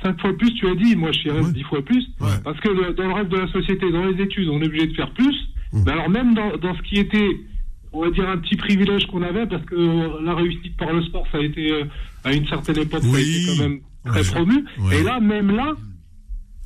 [0.03, 2.07] 5 fois plus, tu as dit, moi je dirais 10 fois plus,
[2.45, 4.95] parce que dans le reste de la société, dans les études, on est obligé de
[4.95, 5.35] faire plus.
[5.73, 5.83] Mmh.
[5.87, 7.31] Mais alors même dans, dans, ce qui était,
[7.93, 11.27] on va dire, un petit privilège qu'on avait, parce que la réussite par le sport,
[11.33, 11.85] ça a été, euh,
[12.25, 14.65] à une certaine époque, ça a été quand même très promu.
[14.93, 15.73] Et là, même là,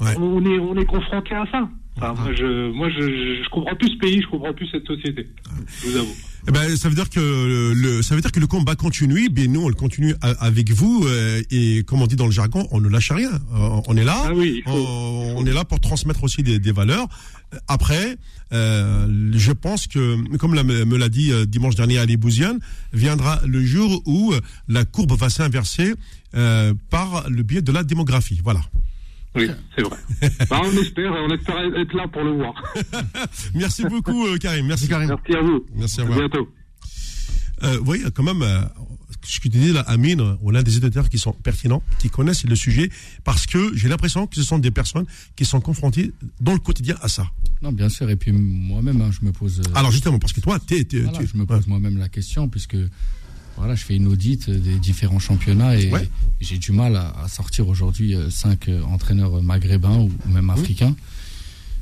[0.00, 1.68] on, est, on est confronté à ça.
[2.00, 5.26] moi, je, moi je, je, comprends plus ce pays, je comprends plus cette société.
[5.66, 6.14] Je vous avoue.
[6.48, 9.28] Eh ben, ça veut dire que le, ça veut dire que le combat continue.
[9.28, 11.04] Bien, nous, on le continue avec vous.
[11.06, 13.32] Euh, et comme on dit dans le jargon, on ne lâche rien.
[13.32, 14.22] Euh, on est là.
[14.26, 17.08] Ah oui, on, est là pour transmettre aussi des, des valeurs.
[17.68, 18.16] Après,
[18.52, 22.60] euh, je pense que, comme me l'a dit euh, dimanche dernier Ali Bouziane,
[22.92, 24.32] viendra le jour où
[24.68, 25.94] la courbe va s'inverser
[26.34, 28.40] euh, par le biais de la démographie.
[28.42, 28.60] Voilà.
[29.36, 29.96] Oui, c'est vrai.
[30.50, 32.54] Bah, on espère, on espère être là pour le voir.
[33.54, 34.66] Merci beaucoup, Karim.
[34.66, 35.08] Merci, Karim.
[35.08, 35.66] Merci à vous.
[35.74, 36.48] Merci à, à bientôt.
[37.62, 38.42] Euh, oui, quand même,
[39.26, 42.44] ce que tu dis là, Amine, on a des éditeurs qui sont pertinents, qui connaissent
[42.44, 42.90] le sujet,
[43.24, 46.96] parce que j'ai l'impression que ce sont des personnes qui sont confrontées dans le quotidien
[47.02, 47.26] à ça.
[47.62, 49.60] Non, bien sûr, et puis moi-même, hein, je me pose.
[49.60, 52.76] Euh, Alors justement, parce que toi, tu es, je me pose moi-même la question, puisque
[53.56, 55.90] voilà, je fais une audite des différents championnats et
[56.40, 60.94] j'ai du mal à, sortir aujourd'hui euh, cinq euh, entraîneurs maghrébins ou, même africains.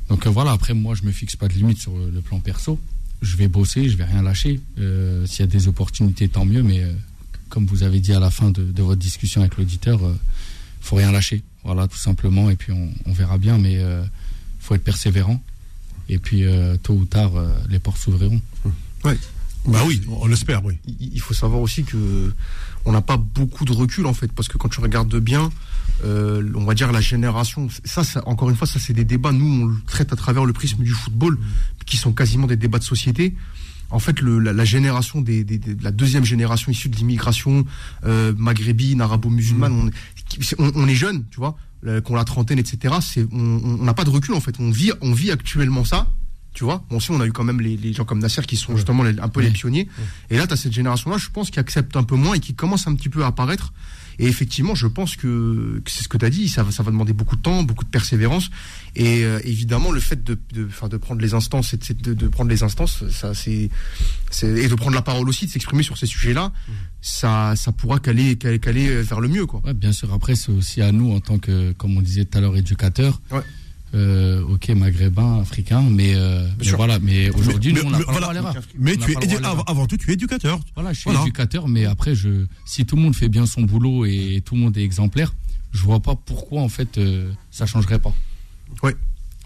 [0.09, 2.79] Donc voilà, après moi, je me fixe pas de limite sur le plan perso.
[3.21, 4.59] Je vais bosser, je vais rien lâcher.
[4.77, 6.83] S'il y a des opportunités, tant mieux, mais
[7.49, 11.11] comme vous avez dit à la fin de, votre discussion avec l'auditeur, il faut rien
[11.11, 11.41] lâcher.
[11.63, 14.09] Voilà, tout simplement, et puis on, verra bien, mais il
[14.59, 15.41] faut être persévérant.
[16.09, 18.41] Et puis, euh, tôt ou tard, euh, les portes s'ouvriront.
[19.03, 19.17] Ouais.
[19.67, 20.77] Bah oui, on l'espère, oui.
[20.99, 22.31] Il faut savoir aussi que
[22.85, 25.49] on n'a pas beaucoup de recul en fait, parce que quand tu regardes bien,
[26.03, 29.31] euh, on va dire la génération, ça, encore une fois, ça c'est des débats.
[29.31, 31.37] Nous, on le traite à travers le prisme du football,
[31.85, 33.35] qui sont quasiment des débats de société.
[33.91, 37.65] En fait, le, la, génération des, des, la deuxième génération issue de l'immigration
[38.03, 39.91] maghrébine, arabo-musulmane, mm.
[40.59, 41.55] on, on, est jeune, tu vois
[42.03, 42.95] qu'on la trentaine, etc.
[43.01, 44.55] C'est, on n'a pas de recul en fait.
[44.59, 46.07] On vit, on vit actuellement ça.
[46.55, 48.77] Tu vois, bon, si on a eu quand même les, gens comme Nasser qui sont
[48.77, 49.89] justement un peu les pionniers.
[50.29, 52.55] Et là, tu as cette génération-là, je pense, qui accepte un peu moins et qui
[52.55, 53.73] commence un petit peu à apparaître.
[54.19, 57.35] Et effectivement, je pense que, c'est ce que tu as dit, ça, va demander beaucoup
[57.35, 58.49] de temps, beaucoup de persévérance.
[58.95, 62.49] Et euh, évidemment, le fait de, de, de prendre les instances, et de, de, prendre
[62.49, 63.69] les instances, ça, c'est,
[64.41, 66.53] et de prendre la parole aussi, de s'exprimer sur ces sujets-là,
[67.01, 69.61] ça, ça pourra caler, caler, vers le mieux, quoi.
[69.65, 70.13] Ouais, bien sûr.
[70.13, 73.21] Après, c'est aussi à nous, en tant que, comme on disait tout à l'heure, éducateurs.
[73.29, 73.41] Ouais
[73.95, 76.45] euh, ok, maghrébin, africain, mais, euh,
[76.75, 76.99] voilà.
[76.99, 78.53] Mais aujourd'hui, nous, on n'a pas l'erreur.
[78.77, 80.59] Mais tu es avant tout, tu es éducateur.
[80.75, 84.05] Voilà, je suis éducateur, mais après, je, si tout le monde fait bien son boulot
[84.05, 85.33] et tout le monde est exemplaire,
[85.71, 88.13] je vois pas pourquoi en fait euh, ça changerait pas.
[88.83, 88.91] Oui.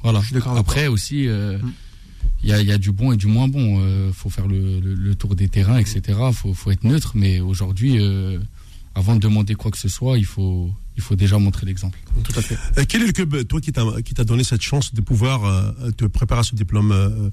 [0.02, 0.22] Voilà.
[0.58, 1.72] Après aussi, mm.
[2.44, 4.08] il y, a, y, a, du bon et du moins bon.
[4.08, 6.02] Il faut faire le, le, tour des terrains, etc.
[6.08, 8.00] Il faut, faut, être neutre, mais aujourd'hui,
[8.96, 11.98] avant de demander quoi que ce soit, il faut, il faut déjà montrer l'exemple.
[12.24, 12.58] Tout à fait.
[12.78, 16.06] Euh, quel est le club, toi, qui t'a donné cette chance de pouvoir euh, te
[16.06, 17.30] préparer à ce diplôme euh,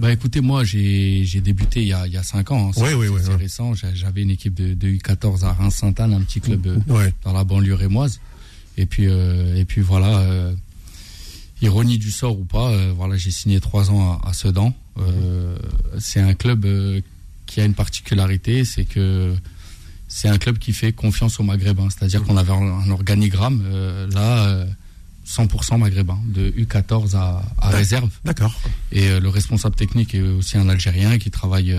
[0.00, 2.70] bah écoutez, moi j'ai débuté il y a, il y a 5 ans.
[2.70, 3.74] Hein, oui, oui, oui, c'est récent.
[3.74, 6.82] J'avais une équipe de, de U14 à Reims-Sainte-Anne, un petit club
[7.22, 8.18] dans la banlieue rémoise.
[8.76, 10.50] Et puis, et puis voilà,
[11.62, 14.74] ironie du sort ou pas, voilà, j'ai signé 3 ans à, à Sedan.
[15.98, 16.66] c'est un club
[17.46, 19.32] qui a une particularité, c'est que
[20.14, 21.88] c'est un club qui fait confiance aux Maghrébins.
[21.90, 24.64] C'est-à-dire qu'on avait un organigramme, euh, là,
[25.26, 28.08] 100% euh, maghrébin, de U14 à, réserve.
[28.24, 28.54] D'accord.
[28.92, 31.76] Et euh, le responsable technique est aussi un Algérien qui travaille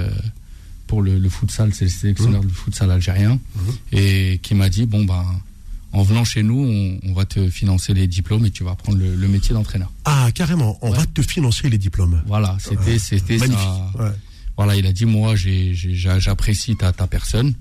[0.86, 2.48] pour le, futsal, c'est le sélectionneur mmh.
[2.48, 3.60] du futsal algérien, mmh.
[3.94, 5.24] et qui m'a dit, bon, ben,
[5.94, 9.28] en venant chez nous, on, va te financer les diplômes et tu vas prendre le,
[9.30, 9.94] métier d'entraîneur.
[10.04, 12.22] Ah, carrément, on va te financer les diplômes.
[12.28, 13.92] Voilà, c'était c'était ça.
[14.58, 17.54] Voilà, il a dit, moi, j'apprécie ta, ta personne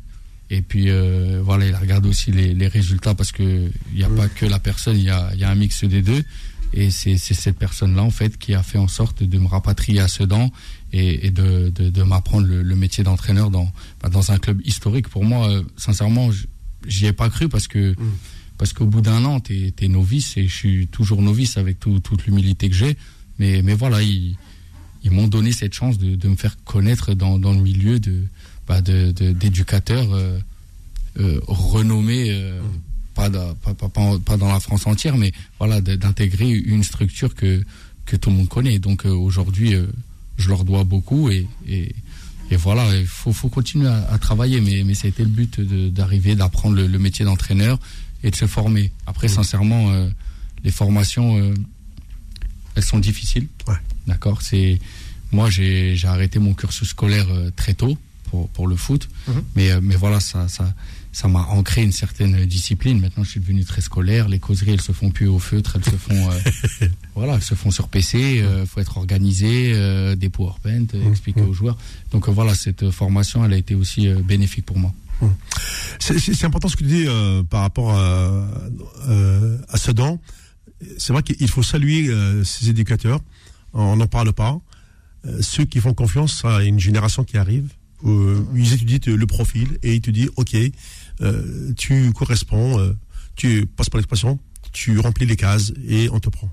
[0.50, 4.28] et puis euh, voilà, il regarde aussi les, résultats parce que il n'y a pas
[4.28, 6.22] que la personne, il y a, y a, un mix des deux.
[6.72, 10.08] Et c'est cette personne-là en fait qui a fait en sorte de me rapatrier à
[10.08, 10.50] Sedan
[10.92, 13.70] et, et de, de, de m'apprendre le, le, métier d'entraîneur dans
[14.02, 15.08] bah, dans un club historique.
[15.08, 16.30] Pour moi, euh, sincèrement,
[16.86, 18.12] j'y ai pas cru parce que mm.
[18.58, 22.26] parce qu'au bout d'un an, tu es, novice et je suis toujours novice avec toute
[22.26, 22.96] l'humilité que j'ai.
[23.38, 24.36] Mais mais voilà, ils,
[25.04, 28.24] ils m'ont donné cette chance de, de me faire connaître dans, dans le milieu de
[28.66, 30.38] bah, d'éducateurs euh,
[31.18, 32.64] euh, renommés, euh, mmh.
[33.14, 37.62] pas, pas, pas, dans la France entière, mais voilà, d'intégrer une structure que,
[38.06, 38.78] que tout le monde connaît.
[38.78, 39.74] Donc aujourd'hui,
[40.38, 41.94] je leur dois beaucoup et, et,
[42.50, 45.60] et voilà, il faut, faut continuer à, travailler, mais, mais ça a été le but
[45.60, 47.78] d'arriver, d'apprendre le, métier d'entraîneur
[48.22, 48.90] et de se former.
[49.06, 49.30] Après, mmh.
[49.30, 50.08] sincèrement,
[50.64, 51.54] les formations,
[52.74, 53.46] elles sont difficiles.
[53.68, 53.76] Ouais.
[54.06, 54.78] D'accord C'est
[55.32, 57.26] moi, j'ai arrêté mon cursus scolaire
[57.56, 57.98] très tôt
[58.30, 59.08] pour, le foot.
[59.28, 59.42] Mhm.
[59.54, 60.72] Mais, euh, mais voilà, ça, ça,
[61.12, 63.00] ça m'a ancré une certaine discipline.
[63.00, 64.28] Maintenant, je suis devenu très scolaire.
[64.28, 67.54] Les causeries, elles se font plus au feutre, elles se font, euh, voilà, elles se
[67.54, 68.18] font sur PC.
[68.18, 69.74] Il euh, faut être organisé,
[70.16, 71.10] des PowerPoint, mhm.
[71.10, 71.48] expliquer mhm.
[71.48, 71.78] aux joueurs.
[72.10, 74.92] Donc voilà, cette formation, elle a été aussi bénéfique pour moi.
[76.00, 77.06] C'est important ce que tu dis
[77.48, 78.46] par rapport à,
[79.68, 80.20] à Sedan.
[80.98, 82.10] C'est vrai qu'il faut saluer
[82.44, 83.20] ces éducateurs.
[83.72, 84.58] On n'en parle pas.
[85.40, 87.68] ceux qui font confiance à une génération qui arrive,
[88.04, 90.56] ils étudient le profil et ils te disent, OK,
[91.76, 92.94] tu corresponds,
[93.36, 94.38] tu passes par l'expression,
[94.72, 96.52] tu remplis les cases et on te prend.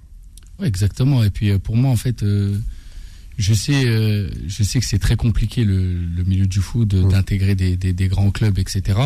[0.59, 1.23] Oui, exactement.
[1.23, 2.23] Et puis pour moi, en fait,
[3.37, 3.83] je sais,
[4.47, 7.09] je sais que c'est très compliqué le, milieu du foot mmh.
[7.09, 8.99] d'intégrer des, des, grands clubs, etc.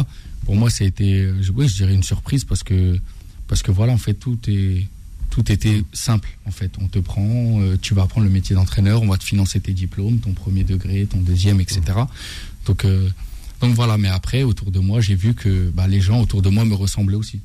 [0.46, 3.00] Pour moi, ça a été, je, je dirais une surprise parce que
[3.48, 4.88] parce que voilà, en fait, tout est
[5.36, 6.72] tout était simple en fait.
[6.80, 9.74] On te prend, euh, tu vas apprendre le métier d'entraîneur, on va te financer tes
[9.74, 11.82] diplômes, ton premier degré, ton deuxième, etc.
[12.66, 13.10] Donc euh,
[13.60, 13.98] donc voilà.
[13.98, 16.74] Mais après, autour de moi, j'ai vu que bah, les gens autour de moi me
[16.74, 17.42] ressemblaient aussi.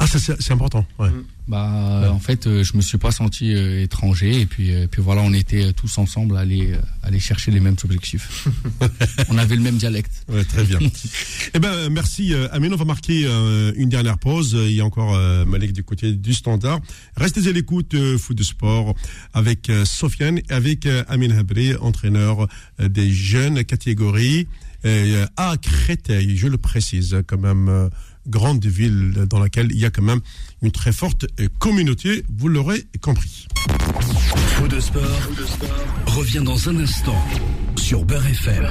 [0.00, 0.86] Ah, c'est important.
[0.98, 1.10] Ouais.
[1.46, 5.02] Bah, en fait, euh, je me suis pas senti euh, étranger et puis, euh, puis
[5.02, 6.72] voilà, on était tous ensemble à aller,
[7.02, 8.48] aller chercher les mêmes objectifs.
[9.28, 10.12] on avait le même dialecte.
[10.28, 10.78] Ouais, très bien.
[11.54, 12.72] eh ben, merci Amine.
[12.72, 13.26] On va marquer
[13.76, 14.56] une dernière pause.
[14.58, 16.80] Il y a encore Malek du côté du standard.
[17.16, 18.94] Restez à l'écoute foot de sport
[19.34, 22.46] avec Sofiane et avec Amine Habri, entraîneur
[22.78, 24.46] des jeunes catégories
[24.84, 26.36] à Créteil.
[26.36, 27.90] Je le précise quand même
[28.30, 30.20] grande ville dans laquelle il y a quand même
[30.62, 31.26] une très forte
[31.58, 33.46] communauté, vous l'aurez compris.
[34.56, 35.20] Faux de sport,
[36.06, 37.22] revient dans un instant
[37.76, 38.66] sur Beurre FM.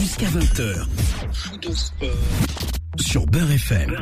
[0.00, 0.86] Jusqu'à 20h.
[1.32, 2.08] Faux de sport
[3.00, 3.96] sur Beurre FM.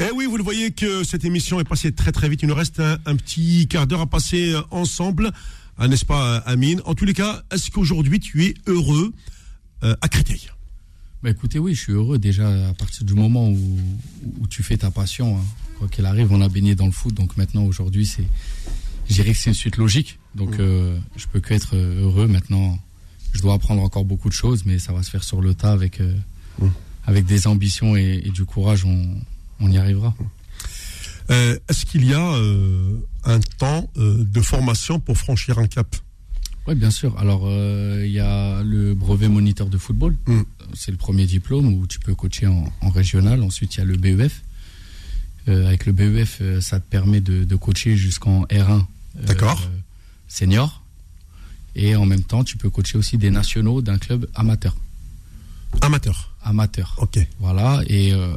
[0.00, 2.42] Eh oui, vous le voyez que cette émission est passée très très vite.
[2.42, 5.32] Il nous reste un petit quart d'heure à passer ensemble.
[5.78, 6.80] Ah, n'est-ce pas, Amine?
[6.84, 9.12] En tous les cas, est-ce qu'aujourd'hui tu es heureux
[9.82, 10.50] euh, à Créteil?
[11.22, 13.78] Bah écoutez, oui, je suis heureux déjà à partir du moment où,
[14.40, 15.38] où tu fais ta passion.
[15.38, 15.44] Hein.
[15.78, 18.26] Quoi qu'il arrive, on a baigné dans le foot, donc maintenant aujourd'hui, c'est,
[19.08, 20.18] je dirais que c'est une suite logique.
[20.34, 22.78] Donc je euh, je peux que être heureux maintenant.
[23.32, 25.72] Je dois apprendre encore beaucoup de choses, mais ça va se faire sur le tas
[25.72, 26.14] avec euh,
[27.06, 29.16] avec des ambitions et, du courage, on,
[29.60, 30.14] on y arrivera.
[31.30, 35.94] Euh, est-ce qu'il y a euh, un temps euh, de formation pour franchir un cap?
[36.66, 37.18] Oui, bien sûr.
[37.18, 40.16] Alors, il y a le brevet moniteur de football.
[40.26, 40.42] Hmm.
[40.74, 43.42] C'est le premier diplôme où tu peux coacher en, régional.
[43.42, 44.42] Ensuite, il y a le BEF.
[45.48, 48.84] avec le BEF, ça te permet de, coacher jusqu'en R1
[49.26, 49.60] D'accord.
[50.28, 50.84] senior.
[51.74, 54.76] Et en même temps, tu peux coacher aussi des nationaux d'un club amateur.
[55.80, 56.94] Amateur amateur.
[56.98, 57.18] Ok.
[57.40, 58.34] Voilà, et euh,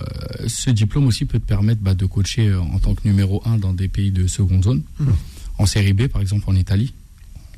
[0.47, 3.57] ce diplôme aussi peut te permettre bah, de coacher euh, en tant que numéro 1
[3.57, 5.09] dans des pays de seconde zone, hmm.
[5.57, 6.93] en série B par exemple en Italie.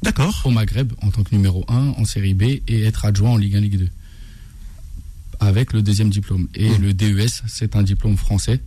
[0.03, 0.41] D'accord.
[0.45, 3.55] Au Maghreb en tant que numéro 1 en série B et être adjoint en Ligue
[3.55, 3.89] 1, Ligue 2.
[5.39, 6.47] Avec le deuxième diplôme.
[6.55, 6.81] Et hmm.
[6.81, 8.61] le DES, c'est un diplôme français,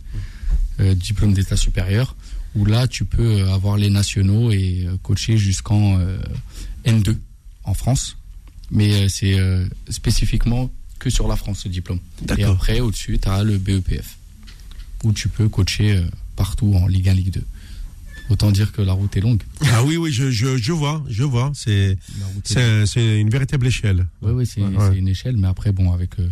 [0.79, 2.15] euh, diplôme d'état supérieur,
[2.55, 5.99] où là tu peux avoir les nationaux et coacher jusqu'en
[6.85, 7.15] N2
[7.63, 8.17] en France.
[8.71, 9.37] Mais c'est
[9.89, 10.69] spécifiquement
[11.01, 11.99] que sur la France, ce diplôme.
[12.37, 14.17] Et après, au-dessus, tu as le BEPF,
[15.03, 16.05] où tu peux coacher euh,
[16.35, 17.43] partout en Ligue 1, Ligue 2.
[18.29, 19.41] Autant dire que la route est longue.
[19.73, 21.51] Ah oui, oui, je, je, vois, je vois.
[21.55, 21.97] C'est
[22.45, 24.07] c'est une véritable échelle.
[24.21, 26.29] Oui, oui, c'est une échelle, mais après, bon, avec, euh,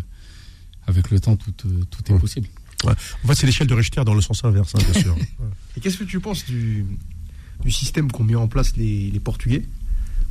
[0.86, 2.48] avec le temps, tout, euh, tout est possible.
[2.86, 2.94] En
[3.28, 5.18] fait, c'est l'échelle de Richter dans le sens inverse, hein, bien sûr.
[5.78, 6.86] Et qu'est-ce que tu penses du,
[7.66, 9.64] du système qu'ont mis en place les, les Portugais?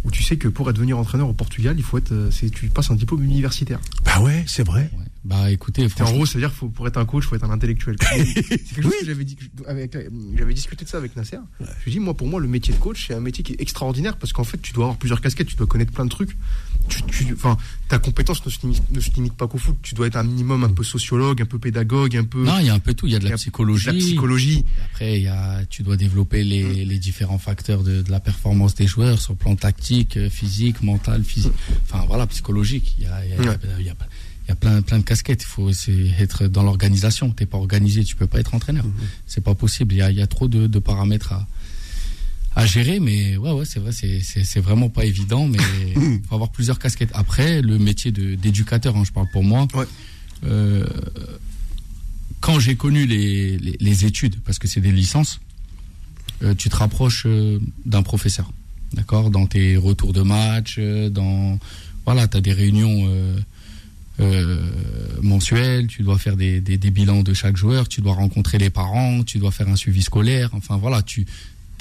[0.04, 2.68] Où tu sais que pour devenir entraîneur au Portugal, il faut être, euh, c'est, tu
[2.68, 3.80] passes un diplôme universitaire.
[4.04, 4.90] Bah ouais, c'est vrai.
[5.24, 6.12] Bah écoutez, franchement...
[6.12, 7.96] en gros, c'est-à-dire faut pour être un coach, faut être un intellectuel.
[8.00, 9.36] c'est quelque chose que j'avais dit,
[10.36, 11.38] j'avais discuté de ça avec Nasser.
[11.60, 13.60] Je lui dis moi, pour moi, le métier de coach, c'est un métier qui est
[13.60, 16.36] extraordinaire parce qu'en fait, tu dois avoir plusieurs casquettes, tu dois connaître plein de trucs.
[16.88, 17.56] Tu, enfin,
[17.88, 19.76] ta compétence ne se, limite, pas qu'au foot.
[19.82, 22.44] Tu dois être un minimum un peu sociologue, un peu pédagogue, un peu.
[22.44, 23.06] Non, il y a un peu tout.
[23.06, 23.86] Il y a de la psychologie.
[23.86, 24.64] De la psychologie.
[24.92, 26.88] Après, il y a, tu dois développer les, mm.
[26.88, 30.82] les différents facteurs de, de, la performance des joueurs sur le plan tactique, euh, physique,
[30.82, 31.52] mental, physique.
[31.84, 32.94] Enfin voilà, psychologique.
[32.98, 33.94] Il y a, il y a, il y a
[34.48, 35.42] il y a plein, plein de casquettes.
[35.42, 35.70] Il faut
[36.18, 37.30] être dans l'organisation.
[37.30, 38.84] T'es pas organisé, tu peux pas être entraîneur.
[38.84, 38.92] Mhm.
[39.26, 39.94] C'est pas possible.
[39.94, 41.46] Il y a, il y a trop de, de, paramètres à,
[42.58, 43.00] à gérer.
[43.00, 45.46] Mais ouais, ouais, c'est vrai, c'est vraiment pas évident.
[45.46, 45.58] Mais
[45.96, 47.10] il faut avoir plusieurs casquettes.
[47.14, 49.66] Après, le métier d'éducateur, hein, je parle pour moi.
[49.74, 49.86] Ouais.
[50.44, 50.84] Euh,
[52.40, 55.40] quand j'ai connu les, les, les, études, parce que c'est des licences,
[56.42, 58.52] euh, tu te rapproches euh, d'un professeur.
[58.92, 61.58] D'accord Dans tes retours de match, dans.
[62.06, 63.06] Voilà, tu as des réunions
[64.20, 64.60] euh,
[65.20, 68.70] mensuel, tu dois faire des, des, des, bilans de chaque joueur, tu dois rencontrer les
[68.70, 70.50] parents, tu dois faire un suivi scolaire.
[70.54, 71.26] Enfin voilà, tu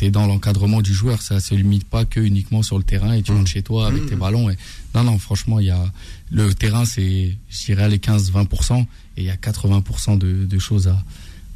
[0.05, 1.21] es dans l'encadrement du joueur.
[1.21, 4.05] Ça se limite pas que uniquement sur le terrain et tu rentres chez toi avec
[4.07, 4.49] tes ballons.
[4.49, 4.57] Et...
[4.95, 5.91] Non, non, franchement, il y a
[6.31, 8.85] le terrain, c'est, je dirais, les 15-20% et
[9.17, 11.03] il y a 80% de, de choses à,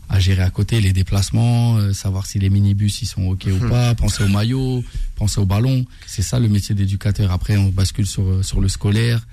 [0.10, 3.70] à gérer à côté, les déplacements, euh, savoir si les minibus ils sont ok ou
[3.70, 4.84] pas, penser au maillot,
[5.16, 5.86] penser au ballon.
[6.06, 7.32] C'est ça le métier d'éducateur.
[7.32, 9.26] Après, on bascule sur sur le scolaire.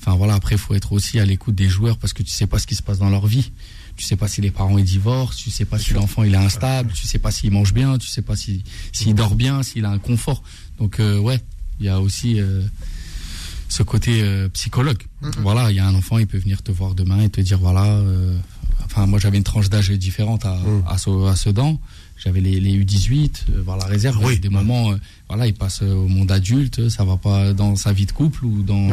[0.00, 2.46] Enfin voilà, après il faut être aussi à l'écoute des joueurs parce que tu sais
[2.46, 3.50] pas ce qui se passe dans leur vie.
[4.00, 6.38] Tu sais pas si les parents ils divorcent, tu sais pas si l'enfant il est
[6.38, 9.84] instable, tu sais pas s'il mange bien, tu sais pas si s'il dort bien, s'il
[9.84, 10.42] a un confort.
[10.78, 11.38] Donc euh, ouais,
[11.80, 12.62] il y a aussi euh,
[13.68, 15.02] ce côté euh, psychologue.
[15.42, 17.58] Voilà, il y a un enfant, il peut venir te voir demain et te dire
[17.58, 18.02] voilà.
[18.86, 20.84] enfin, moi j'avais une tranche d'âge différente à, mm.
[20.86, 20.94] à,
[21.30, 21.78] à, Sedan.
[22.22, 24.22] J'avais les, les U18, voir la réserve.
[24.24, 24.38] Oui.
[24.38, 24.94] Des moments,
[25.28, 28.62] voilà, il passe au monde adulte, ça va pas dans sa vie de couple ou
[28.62, 28.90] dans.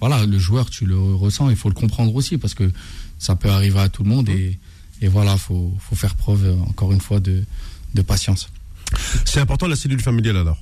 [0.00, 1.48] Voilà, le joueur, tu le ressens.
[1.50, 2.70] Il faut le comprendre aussi parce que
[3.18, 4.58] ça peut arriver à tout le monde et,
[5.00, 7.44] et voilà, faut, faut faire preuve euh, encore une fois de,
[7.94, 8.48] de patience.
[9.24, 10.58] C'est important la cellule familiale alors.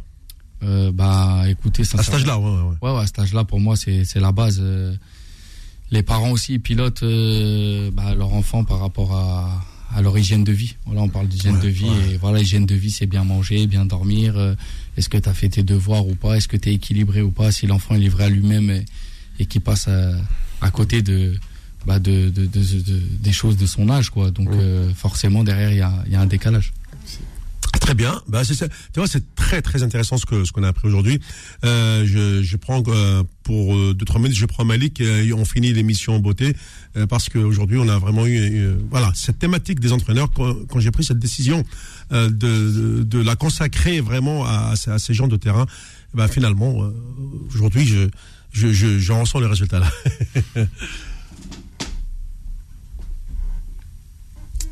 [0.63, 1.99] Euh, bah, écoutez, ça.
[1.99, 2.91] À cet âge-là, ouais, ouais.
[2.91, 4.59] Ouais, à cet âge-là, pour moi, c'est la base.
[4.61, 4.95] Euh,
[5.91, 9.63] les parents aussi pilotent euh, bah, leur enfant par rapport à,
[9.95, 10.77] à leur hygiène de vie.
[10.87, 13.87] Voilà, on parle d'hygiène de vie et voilà, hygiène de vie, c'est bien manger, bien
[13.87, 14.37] dormir.
[14.97, 16.37] Est-ce que tu as fait tes devoirs ou pas?
[16.37, 17.53] Est-ce que tu es équilibré ou pas?
[17.53, 18.85] Si l'enfant est livré à lui-même et,
[19.39, 20.13] et qui passe à,
[20.61, 21.35] à côté de
[21.87, 24.31] bah de, de, de, des choses de son âge, quoi.
[24.31, 26.73] Donc euh, forcément derrière il y a, y a, un décalage.
[27.85, 28.21] Très bien.
[28.29, 28.67] Bah, c'est, tu
[28.97, 31.21] vois, c'est très très intéressant ce que ce qu'on a appris aujourd'hui.
[31.67, 35.45] Euh, je, je prends euh, pour euh, deux trois minutes, je prends Malik et on
[35.45, 36.57] finit l'émission en beauté
[37.11, 41.05] parce qu'aujourd'hui on a vraiment eu voilà cette thématique des entraîneurs quand, quand j'ai pris
[41.05, 41.63] cette décision
[42.11, 45.67] de, de, de, la consacrer vraiment à, à, ces gens de terrain.
[46.15, 46.91] Bah, finalement
[47.55, 48.09] aujourd'hui je
[48.51, 49.91] je, je, je ressens les résultats là.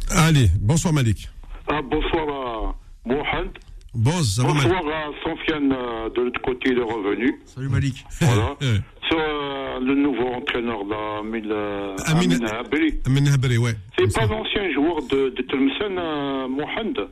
[0.09, 1.28] Allez, bonsoir Malik.
[1.68, 2.72] Ah, bonsoir
[3.04, 3.50] à Mohamed.
[3.94, 7.40] bonsoir à Sofiane euh, de l'autre côté de revenu.
[7.44, 8.04] Salut Malik.
[8.20, 8.56] Voilà.
[9.08, 13.00] Sur euh, le nouveau entraîneur là, Amin, euh, Amin Habri.
[13.06, 13.74] Amin Habri, ouais.
[13.98, 17.08] C'est pas l'ancien joueur de, de Tlemcen, Mohamed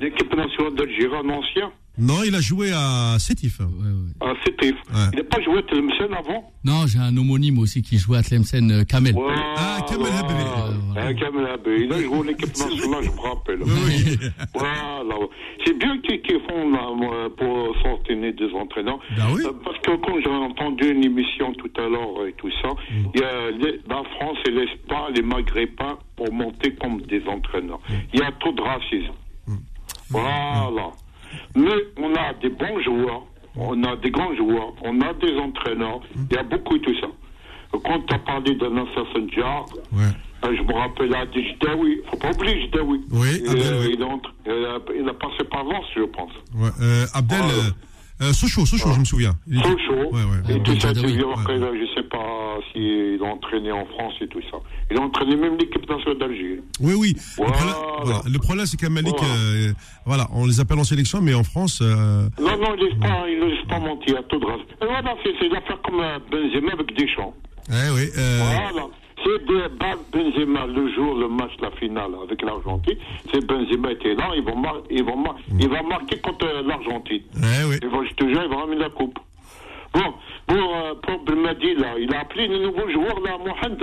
[0.00, 3.60] L'équipe nationale d'Algérie, un ancien non, il a joué à Sétif.
[3.60, 4.28] Ouais, ouais.
[4.28, 4.74] À Sétif.
[5.12, 6.52] Il n'a pas joué à Tlemcen avant?
[6.64, 9.14] Non, j'ai un homonyme aussi qui jouait à Tlemcen, euh, Kamel.
[9.56, 10.34] ah, Kamel Habri.
[10.96, 11.46] Ah, Kamel.
[11.66, 13.62] Il a joué à l'équipe nationale, je me rappelle.
[13.62, 14.18] Oui.
[14.54, 15.14] voilà.
[15.64, 18.98] C'est bien qu'ils font là, pour sortir des entraîneurs.
[19.16, 19.42] Ben oui.
[19.44, 23.10] Euh, parce que quand j'ai entendu une émission tout à l'heure et tout ça, mm.
[23.14, 23.50] il y a
[23.88, 27.80] la France et l'Espagne, les Maghrébins pour monter comme des entraîneurs.
[27.88, 27.94] Mm.
[28.14, 29.12] Il y a trop de racisme.
[29.46, 29.56] Mm.
[30.10, 30.92] Voilà.
[31.54, 33.24] Mais on a des bons joueurs,
[33.56, 36.00] on a des grands joueurs, on a des entraîneurs,
[36.30, 37.08] il y a beaucoup de tout ça.
[37.72, 39.26] Quand tu as parlé d'un assassin
[39.92, 40.02] ouais.
[40.42, 43.02] Euh, je me rappelle à Jdaoui, faut pas oublier Jdaoui.
[43.10, 46.32] Oui, Abdel, il, il, il, a, passé par Lens, je pense.
[46.54, 47.44] Ouais, euh, Abdel,
[48.22, 49.32] euh, Sochaux, Sochaux, je me souviens.
[49.50, 50.10] Sochaux.
[50.12, 50.56] Ouais, ouais.
[50.56, 54.28] Et tout ça, tu vois que je sais pas s'il a entraîné en France et
[54.28, 54.58] tout ça.
[54.90, 56.60] Il a entraîné même l'équipe nationale d'Algérie.
[56.80, 57.16] Oui, oui.
[57.36, 57.52] Voilà.
[57.52, 57.74] Le problème,
[58.04, 58.22] voilà.
[58.26, 59.34] Le problème c'est qu'à Malik, voilà.
[59.34, 59.72] Euh,
[60.04, 60.28] voilà.
[60.34, 61.80] on les appelle en sélection, mais en France.
[61.82, 62.28] Euh...
[62.40, 64.60] Non, non, il ne laisse pas, il laisse pas mentir à tout grâce.
[64.82, 67.34] Et voilà, c'est l'affaire comme Benzema avec Deschamps.
[67.68, 68.08] Eh oui.
[68.18, 68.42] Euh...
[68.72, 68.86] Voilà.
[69.22, 69.68] C'est de
[70.12, 72.96] Benzema le jour, le match, la finale avec l'Argentine.
[73.32, 77.22] C'est Benzema était là, ils vont, mar ils vont mar il va marquer contre l'Argentine.
[77.36, 77.76] Eh oui.
[77.82, 79.18] Et vont, je te jure, il va ramener la coupe.
[79.92, 80.14] Bon,
[80.46, 83.82] pour, euh, pour Belmadi, là, il a appelé le nouveau joueur, là, Mohamed.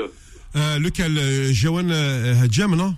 [0.55, 2.93] Euh, lequel euh, Jawan euh, Hadjam, non?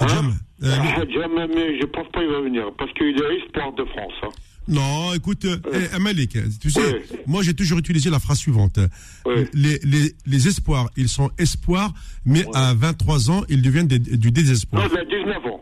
[0.00, 0.26] Hadjam.
[0.26, 0.66] Hein?
[0.66, 4.12] Euh, Hadjam, mais je pense pas qu'il va venir, parce qu'il est espoir de France.
[4.22, 4.28] Hein.
[4.66, 5.58] Non, écoute, euh,
[5.94, 8.78] eh, Malik, tu sais, moi j'ai toujours utilisé la phrase suivante.
[9.52, 11.92] Les, les, les, espoirs, ils sont espoirs,
[12.24, 14.82] mais à 23 ans, ils deviennent des, du désespoir.
[14.82, 15.60] Non, il a 19 ans.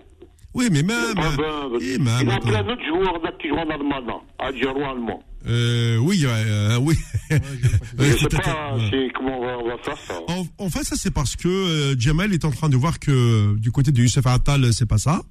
[0.55, 1.15] Oui, mais même.
[1.17, 4.91] Ah ben, il, même, il y a plein d'autres joueurs qui jouent en allemand, algérois
[4.91, 5.23] allemand.
[5.49, 6.95] Euh, oui, euh, oui.
[7.31, 8.39] je sais pas
[9.15, 10.15] comment on va, faire ça.
[10.29, 13.57] En, en fait, ça c'est parce que euh, Jamel est en train de voir que
[13.57, 15.23] du côté de Youssef Attal, c'est pas ça.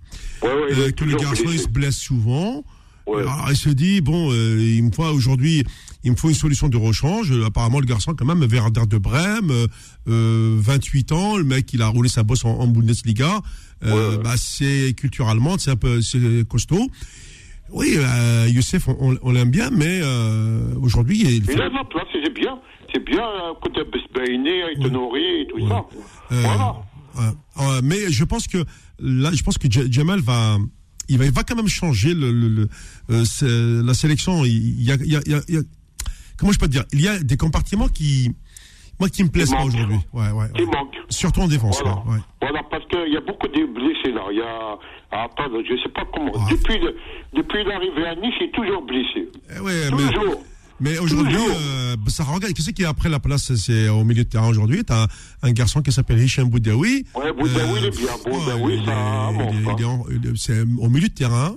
[0.41, 2.63] Ouais, ouais, euh, que le garçon il se blesse souvent.
[3.07, 3.21] Ouais.
[3.21, 5.63] Alors il se dit bon, euh, il me faut aujourd'hui,
[6.03, 7.31] il me faut une solution de rechange.
[7.45, 9.51] Apparemment le garçon quand même Werder de Brême,
[10.07, 13.39] euh, 28 ans, le mec il a roulé sa bosse en, en Bundesliga.
[13.83, 16.87] Euh, bah, c'est culture allemande, c'est un peu c'est costaud.
[17.71, 20.01] Oui, euh, Youssef, on, on l'aime bien, mais
[20.79, 22.59] aujourd'hui il, il a sa place, c'est bien,
[22.93, 23.23] c'est bien
[23.61, 25.85] côté Besbainé, Aitonori et tout ça.
[26.29, 27.81] Voilà.
[27.83, 28.59] Mais je pense que
[28.99, 30.57] là, je pense que Jamal va
[31.11, 32.69] il va, il va quand même changer le, le, le
[33.09, 34.43] euh, la sélection.
[34.45, 35.61] Il y a, il y a, il y a,
[36.37, 36.85] comment je peux te dire?
[36.93, 38.31] Il y a des compartiments qui,
[38.99, 39.99] moi, qui me plaisent pas aujourd'hui.
[40.13, 40.95] Ouais, ouais, Qui manquent.
[41.09, 41.81] Surtout en défense.
[41.81, 42.19] Voilà, là, ouais.
[42.41, 44.23] voilà parce qu'il y a beaucoup de blessés là.
[44.31, 44.77] Il y a,
[45.11, 46.31] attends, je sais pas comment.
[46.35, 46.47] Ah.
[46.49, 46.79] Depuis,
[47.35, 49.29] depuis l'arrivée à Nice, il est toujours blessé.
[49.55, 50.39] Eh ouais, toujours.
[50.39, 50.50] Mais...
[50.81, 52.53] Mais aujourd'hui, euh, ça regarde.
[52.53, 54.83] Qu'est-ce qui est après la place C'est au milieu de terrain aujourd'hui?
[54.83, 55.07] T'as un,
[55.43, 57.05] un garçon qui s'appelle Hicham Boudaoui.
[57.15, 58.17] Ouais, Boudaoui, euh, il est bien.
[58.25, 58.81] Boudaoui,
[60.35, 61.55] C'est au milieu de terrain.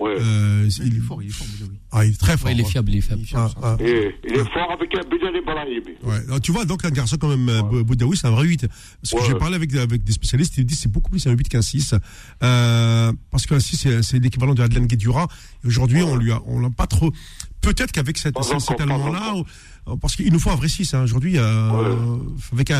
[0.00, 1.76] Euh, il, est fort, il est fort, oui.
[1.92, 2.50] Ah, il est très fort.
[2.50, 3.22] il est fiable, il est fiable.
[3.34, 3.76] Ah, ah.
[3.80, 5.96] Et, il est fort avec un Bilal Ibrahimi.
[6.02, 6.40] Ouais.
[6.40, 8.66] tu vois, donc un garçon comme même euh, Boudaoui, c'est un vrai 8.
[9.02, 11.48] Parce que j'ai parlé avec, avec des spécialistes, ils disent c'est beaucoup plus un 8
[11.48, 11.94] qu'un 6.
[12.42, 15.28] Euh, parce qu'un 6, c'est l'équivalent de Adlan Guedjura.
[15.64, 17.12] Et aujourd'hui, on lui a, on l'a pas trop.
[17.64, 19.34] Peut-être qu'avec cet, cet allemand-là,
[20.00, 20.94] parce qu'il nous faut un vrai 6.
[20.94, 21.02] Hein.
[21.02, 22.18] Aujourd'hui, euh,
[22.52, 22.72] avec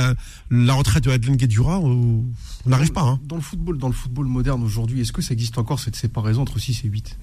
[0.51, 2.25] la retraite de Adlen Guedjura, on
[2.67, 3.03] n'arrive pas.
[3.03, 3.21] Hein.
[3.25, 6.43] Dans le football, dans le football moderne aujourd'hui, est-ce que ça existe encore cette séparation
[6.43, 7.19] entre 6 et 8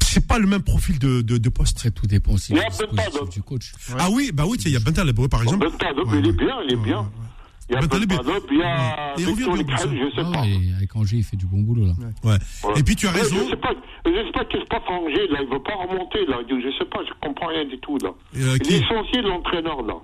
[0.00, 1.78] c'est pas le même profil de, de, de poste.
[1.78, 2.54] Très tout dépend aussi
[3.32, 3.72] du coach.
[3.98, 5.68] Ah oui, bah oui, il y a Bental par exemple.
[5.70, 7.10] Bental, il est bien, il est bien.
[7.68, 8.00] Il y a Bental,
[8.50, 10.40] il y a Victor je sais pas.
[10.76, 11.92] avec Angers, il fait du bon boulot là.
[12.24, 12.36] Ouais.
[12.76, 13.36] Et puis tu as raison.
[13.44, 13.74] Je sais pas,
[14.06, 16.38] je sais pas qu'est-ce qui se passe à Angers là, il veut pas remonter là.
[16.48, 18.10] Je sais pas, je comprends rien du tout là.
[18.36, 19.94] Euh, il est licencié l'entraîneur là.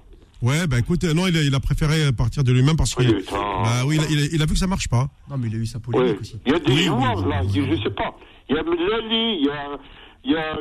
[0.43, 3.03] Ouais, bah écoute, non, il a, il a préféré partir de lui-même parce que.
[3.03, 5.09] Oui, bah, oui il, a, il, a, vu que ça marche pas.
[5.31, 6.39] Non, mais il a eu sa polémique aussi.
[6.45, 8.15] Il y a des joueurs là, je sais pas.
[8.51, 9.79] Il y a Melali, il y a
[10.25, 10.57] il y a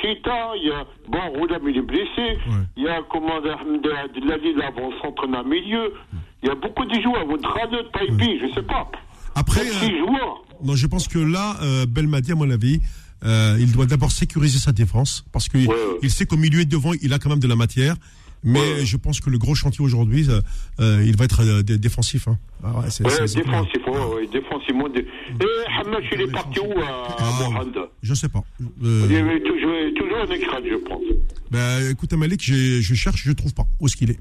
[0.00, 2.38] Chita, il y a, bon, Roulam, il est blessé,
[2.76, 5.92] il y a, comment, Abdelali, là, bon, s'entraîne milieu,
[6.42, 8.90] il y a beaucoup de joueurs, Dradet, Taibi, je sais pas.
[9.34, 9.88] Après, euh.
[10.62, 12.80] Non, je pense que là, euh, Belmadi, à mon avis,
[13.24, 15.68] euh, il doit d'abord sécuriser sa défense, parce qu'il
[16.02, 17.96] il sait qu'au milieu et devant, il a quand même de la matière.
[18.44, 20.26] Mais je pense que le gros chantier aujourd'hui,
[20.80, 22.26] euh, il va être euh, défensif.
[22.26, 22.38] Hein.
[22.64, 24.88] Ah ouais, c'est, ouais, c'est, défensif, ouais, ouais, défensivement.
[24.88, 25.06] Dé...
[25.40, 28.42] Et Hamash, il est parti où à, ah, Mohand Je sais pas.
[28.82, 29.06] Euh...
[29.08, 31.02] Il est toujours, toujours un écran, je pense.
[31.52, 33.64] Ben, écoute, Malik, je, je cherche, je trouve pas.
[33.78, 34.18] Où est-ce qu'il est?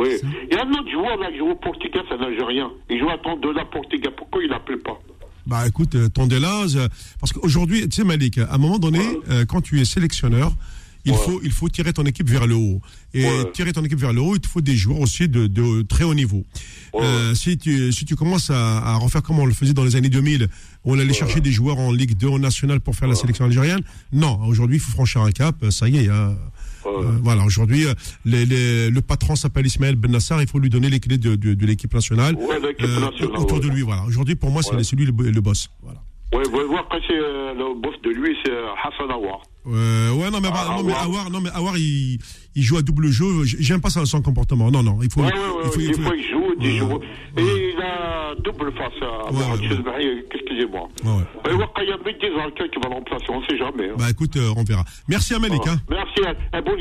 [0.00, 0.16] Oui.
[0.50, 2.70] Il y a un autre joueur là qui joue au Portugal, c'est un Algérien.
[2.88, 4.12] Il joue à Tondela Portugal.
[4.16, 4.98] Pourquoi il l'appelle pas?
[5.46, 6.64] Bah écoute, Tondela,
[7.18, 9.00] parce qu'aujourd'hui, tu sais Malik, à un moment donné,
[9.30, 10.52] euh, quand tu es sélectionneur,
[11.04, 12.80] il, faut, il faut tirer ton équipe vers le haut.
[13.12, 15.82] Et tirer ton équipe vers le haut, il te faut des joueurs aussi de, de
[15.82, 16.44] très haut niveau.
[16.94, 19.96] Euh, si, tu, si tu commences à, à, refaire comme on le faisait dans les
[19.96, 20.48] années 2000,
[20.84, 23.44] où on allait chercher des joueurs en Ligue 2 en national pour faire la sélection
[23.44, 23.82] algérienne,
[24.12, 26.08] non, aujourd'hui, il faut franchir un cap, ça y est.
[26.08, 26.36] Hein.
[26.86, 27.94] Euh, voilà, aujourd'hui, euh,
[28.24, 31.36] les, les, le patron s'appelle Ismaël Ben Nassar, il faut lui donner les clés de,
[31.36, 33.82] de, de l'équipe nationale, nationale, autour de lui.
[33.82, 35.70] Voilà, aujourd'hui, pour moi, c'est celui le, le boss.
[35.82, 36.00] Voilà.
[36.32, 39.42] Ouais, vous voir après, c'est le boss de lui, c'est Hassan Awar.
[39.66, 42.18] Euh, ouais, non, mais, ah, non, mais Awar, non, mais Awar, il,
[42.54, 43.44] il joue à double jeu.
[43.44, 44.70] J'aime pas son comportement.
[44.70, 45.20] Non, non, il faut.
[45.20, 45.32] Ouais, ouais,
[45.64, 47.00] il faut, il faut, il joue, il joue.
[47.36, 50.88] Et il a double face à ouais, Excusez-moi.
[51.04, 51.10] Ouais.
[51.10, 51.66] Ouais.
[51.82, 53.88] Il y a des qui va l'emplacer, on sait jamais.
[53.90, 53.94] Hein.
[53.98, 54.84] Bah écoute, euh, on verra.
[55.08, 55.66] Merci Amélique.
[55.66, 55.78] Hein.
[55.88, 56.20] Merci.
[56.26, 56.60] Hein.
[56.64, 56.72] Bon,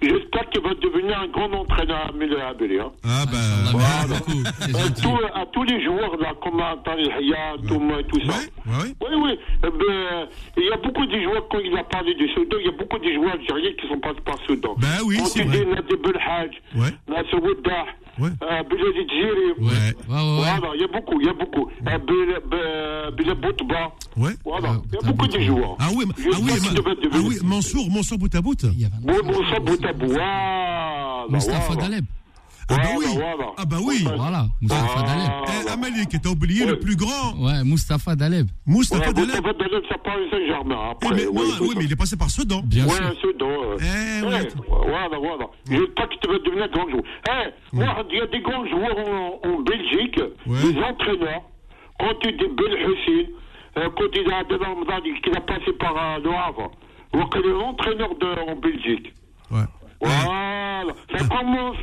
[0.00, 2.80] J'espère qu'il va devenir un grand entraîneur à Abelé.
[2.80, 2.90] Hein.
[3.04, 3.38] Ah, bah.
[3.72, 4.16] Voilà.
[4.16, 8.34] à, tous, à tous les joueurs, là, comme Talihia, Touma et tout ça.
[8.66, 9.16] Oui, oui.
[9.26, 12.56] Oui, eh ben, il y a beaucoup de joueurs, quand il a parlé de Soudan,
[12.60, 14.74] il y a beaucoup de joueurs algériens qui sont passés par Soudan.
[14.78, 15.64] Ben oui, c'est vrai.
[15.64, 18.28] Nadi Belhaj, ouais.
[18.42, 19.52] Euh, Bilal Djiri.
[19.58, 19.66] Ouais.
[19.66, 21.70] Ouais, Voilà, il y a beaucoup, il y a beaucoup.
[21.86, 23.92] Euh, Bilal Boutba.
[24.16, 24.32] Ouais.
[24.44, 25.76] Voilà, il y a beaucoup de joueurs.
[25.78, 26.12] Ah oui, ah
[26.42, 26.50] oui,
[27.12, 28.54] ah oui, Mansour, Mansour Boutabout.
[28.64, 28.86] Oui,
[29.24, 30.06] Mansour Boutabout.
[30.06, 31.26] Voilà.
[31.28, 32.04] Mustafa Daleb.
[32.68, 33.06] Ah bah oui.
[33.56, 34.04] Ah bah oui.
[34.16, 34.46] Voilà.
[34.60, 35.30] Moustapha Daleb.
[35.46, 37.36] Eh, Amélie, qui t'a oublié le plus grand.
[37.38, 38.48] Ouais, Moustapha Daleb.
[38.66, 39.28] Moustapha Daleb.
[39.28, 40.90] Moustapha Daleb, ça parle Saint-Germain.
[40.90, 42.62] Après, mais, oui, oui, mais il est passé par Sedan.
[42.64, 43.14] Bien ouais, sûr.
[43.20, 43.46] Sedan.
[43.78, 44.48] Eh, ouais.
[44.66, 45.46] Voilà, voilà.
[45.70, 47.04] Je veux pas que tu vas devenir grand joueur.
[47.28, 51.42] Eh, moi, il y a des grands joueurs en, en Belgique, des entraîneurs,
[52.00, 53.30] quand tu dis Bel Hussein,
[53.76, 56.70] quand il a Abdel Ramadan, qui a passé par Le Havre,
[57.14, 59.14] ou que les entraîneurs de, en Belgique.
[59.50, 59.60] Ouais.
[60.00, 61.76] Voilà, ça commence,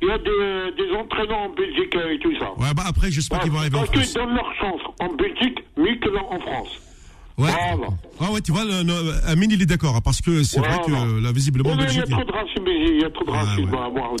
[0.00, 2.52] il y a des, des entraîneurs en Belgique et tout ça.
[2.58, 3.94] Ouais, bah après, j'espère ouais, qu'ils vont arriver en France.
[3.94, 6.78] Parce qu'ils donnent leur chance en Belgique, mieux que en France.
[7.38, 7.48] Ouais.
[7.76, 7.92] Voilà.
[8.20, 8.92] Ah ouais, tu vois, le, le,
[9.26, 10.76] Amine, il est d'accord, parce que c'est voilà.
[10.76, 12.02] vrai que là, visiblement, en Belgique.
[12.06, 14.14] Il y a trop de racisme, il y a trop de racisme à moi.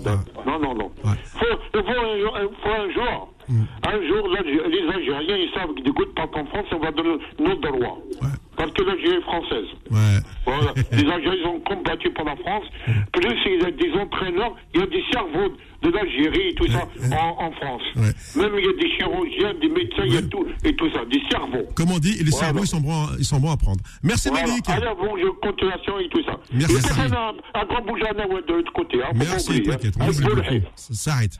[0.46, 0.90] Non, non, non.
[1.04, 3.62] Il faut, faut, un, faut un jour, mm.
[3.86, 6.78] un jour, là, les Algériens, ils savent que du coup, de partent en France, on
[6.78, 7.98] va donner nos droits.
[8.22, 8.28] Ouais.
[8.56, 9.66] Parce que l'Algérie est française.
[9.90, 10.18] Ouais.
[10.44, 10.74] Voilà.
[10.92, 12.64] les Algériens ont combattu pour la France.
[13.12, 15.52] Plus il y a des entraîneurs, il y a des cerveaux
[15.82, 17.82] de l'Algérie et tout ça en, en, France.
[17.96, 18.42] Ouais.
[18.42, 21.04] Même il y a des chirurgiens, des médecins, il y a tout et tout ça,
[21.06, 21.66] des cerveaux.
[21.74, 22.46] Comme on dit, les voilà.
[22.46, 23.80] cerveaux, ils sont, bons, ils sont bons à prendre.
[24.02, 24.46] Merci voilà.
[24.46, 24.68] Malik.
[24.68, 26.38] Alors bon, je continuation et tout ça.
[26.52, 26.76] Merci.
[26.76, 29.02] Et un, un, un grand boujana de l'autre côté.
[29.02, 29.94] Hein, Merci, t'inquiète.
[30.00, 30.10] Hein.
[30.76, 31.38] Ça s'arrête.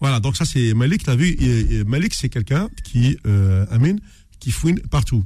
[0.00, 1.36] voilà, donc ça c'est Malik, t'as vu,
[1.86, 4.00] Malik c'est quelqu'un qui, euh, Amine,
[4.40, 5.24] qui fouine partout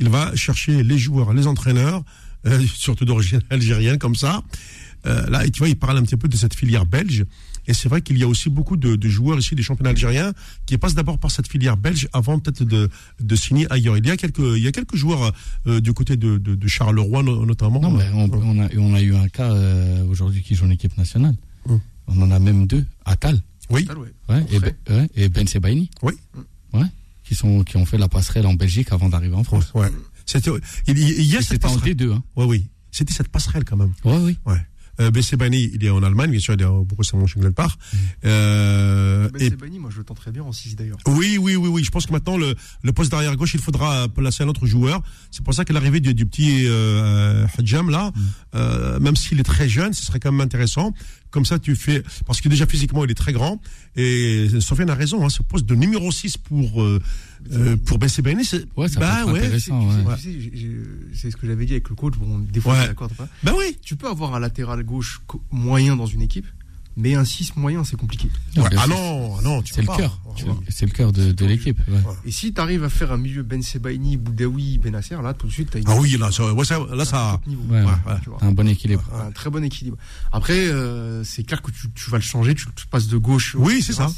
[0.00, 2.02] il va chercher les joueurs, les entraîneurs,
[2.46, 4.42] euh, surtout d'origine algérienne comme ça.
[5.06, 7.24] Euh, là, tu vois, il parle un petit peu de cette filière belge.
[7.66, 10.32] Et c'est vrai qu'il y a aussi beaucoup de, de, joueurs ici des championnats algériens
[10.66, 12.88] qui passent d'abord par cette filière belge avant peut-être de,
[13.20, 13.96] de signer ailleurs.
[13.98, 15.32] Il y a quelques, il y a quelques joueurs
[15.66, 17.80] euh, du côté de, de, de Charleroi notamment.
[17.80, 20.70] Non, mais on, on, a, on a eu un cas euh, aujourd'hui qui joue en
[20.70, 21.36] équipe nationale.
[21.68, 21.80] Hum.
[22.08, 22.84] On en a même deux.
[23.04, 23.38] Atal.
[23.68, 23.82] Oui.
[23.82, 24.12] Atal, ouais.
[24.28, 25.90] Ouais, et, ben, ouais, et Ben Sebaini.
[26.02, 26.14] Oui.
[26.72, 26.86] Ouais
[27.30, 29.70] qui, sont, qui ont fait la passerelle en Belgique avant d'arriver en France.
[29.72, 29.86] Ouais.
[30.88, 31.78] il, y a cette passerelle.
[31.86, 32.16] C'était en T2.
[32.16, 32.24] Hein.
[32.34, 32.66] Ouais, oui.
[32.90, 33.92] C'était cette passerelle quand même.
[34.04, 34.36] Ouais, oui.
[34.46, 34.58] Ouais.
[35.00, 37.70] Euh, Bani, il est en Allemagne, bien sûr, il est au Borussia Mönchengladbach.
[38.24, 39.28] Euh,
[39.58, 40.98] Bani, moi, je le tenterais bien en 6 d'ailleurs.
[41.06, 41.84] Oui, oui, oui, oui.
[41.84, 45.02] Je pense que maintenant, le, le poste d'arrière gauche, il faudra placer un autre joueur.
[45.30, 48.20] C'est pour ça que l'arrivée du, du, petit euh, Hadjam, là, mm.
[48.56, 50.92] euh, même s'il est très jeune, ce serait quand même intéressant.
[51.30, 53.60] Comme ça, tu fais, parce que déjà physiquement, il est très grand.
[53.96, 57.00] Et Sofiane a raison, hein, ce poste de numéro 6 pour, euh,
[57.52, 58.26] euh, pour c'est
[58.76, 59.88] ouais, ça bah, ouais, intéressant.
[61.14, 62.14] C'est ce que j'avais dit avec le coach.
[62.18, 63.28] Bon, des fois, d'accord pas.
[63.42, 63.76] Bah oui.
[63.82, 65.20] Tu peux avoir un latéral gauche
[65.50, 66.46] moyen dans une équipe,
[67.00, 68.28] mais un 6 moyen, c'est compliqué.
[68.56, 70.20] ah non, non, c'est le cœur.
[70.68, 71.80] C'est le cœur de, de l'équipe.
[72.24, 75.52] Et si tu arrives à faire un milieu Ben Sebaini, Boudaoui, Benasser, là, tout de
[75.52, 76.44] suite, as Ah oui, là, ça,
[76.94, 77.40] là, ça.
[78.40, 79.02] un bon équilibre.
[79.14, 79.96] Un très bon équilibre.
[80.32, 83.56] Après, euh, c'est clair que tu, tu, vas le changer, tu, passes de gauche.
[83.58, 84.08] Oui, c'est ça.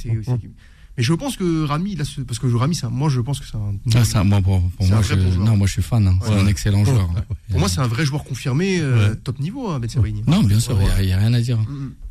[0.96, 3.74] Mais je pense que Rami, là, parce que Rami, moi, je pense que c'est un.
[3.94, 6.06] Ah, ça, moi, pour, moi, je, non, moi, je suis fan.
[6.06, 6.18] Hein.
[6.22, 7.09] C'est un excellent joueur.
[7.50, 10.22] Pour moi, c'est un vrai joueur confirmé, euh, top niveau, hein, Ben Sebaini.
[10.26, 11.59] Non, bien sûr, il n'y a, rien à dire.
[11.59, 11.66] Mm, mm.
[11.66, 12.02] Euh,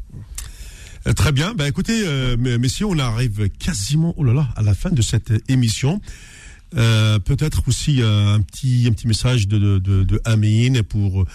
[1.15, 1.53] très bien.
[1.53, 5.31] Ben, écoutez, euh, messieurs, on arrive quasiment, oh là là, à la fin de cette
[5.49, 6.01] émission.
[6.77, 11.25] Euh, peut-être aussi un petit un petit message de de, de, de Amin pour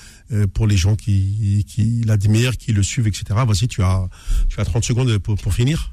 [0.55, 3.25] pour les gens qui qui l'admirent, qui le suivent, etc.
[3.45, 4.09] Voici, tu as
[4.49, 5.93] tu as 30 secondes pour, pour finir.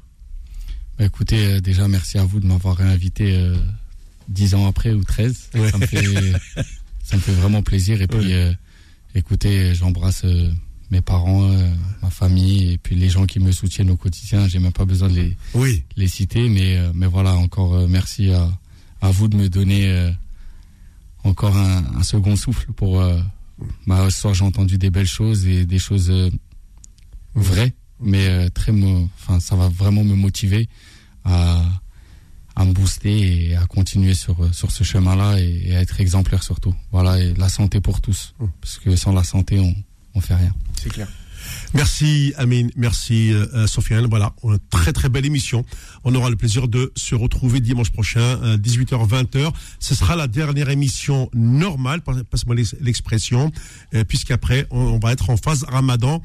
[0.96, 3.52] Ben, écoutez, déjà merci à vous de m'avoir réinvité
[4.28, 5.50] dix ans après ou 13.
[5.70, 6.32] Ça me fait
[7.02, 8.32] ça me fait vraiment plaisir et puis
[9.14, 10.24] écoutez, j'embrasse
[10.94, 14.46] mes parents, euh, ma famille et puis les gens qui me soutiennent au quotidien.
[14.46, 15.82] J'ai même pas besoin de les, oui.
[15.96, 18.48] les citer, mais, euh, mais voilà, encore euh, merci à,
[19.00, 20.12] à vous de me donner
[21.24, 23.02] encore un, un, second souffle pour.
[23.88, 26.12] Ce soir, j'ai entendu des belles choses et des choses
[27.34, 28.72] vraies, mais très.
[28.72, 30.68] Enfin, ça va vraiment me motiver
[31.24, 31.62] à,
[32.56, 36.74] à me booster et à continuer sur, sur ce chemin-là et, à être exemplaire surtout.
[36.92, 38.34] Voilà, et la santé pour tous.
[38.38, 38.46] Mmh.
[38.60, 39.74] Parce que sans la santé, on
[40.14, 40.52] on fait rien.
[40.80, 41.08] C'est clair.
[41.74, 44.06] Merci Amine, merci euh, euh, Sofiane.
[44.06, 45.64] Voilà, une très très belle émission.
[46.04, 49.36] On aura le plaisir de se retrouver dimanche prochain, 18h-20h.
[49.36, 49.50] Euh,
[49.80, 53.50] Ce sera la dernière émission normale, passe-moi l'expression,
[54.08, 56.22] puisqu'après on, va être en phase Ramadan.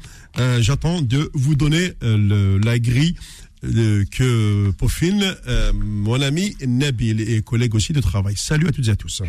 [0.60, 3.16] J'attends de vous donner la grille
[3.62, 5.34] que peaufine
[5.74, 8.34] mon ami Nabil et collègue aussi de travail.
[8.36, 9.22] Salut à toutes et à tous.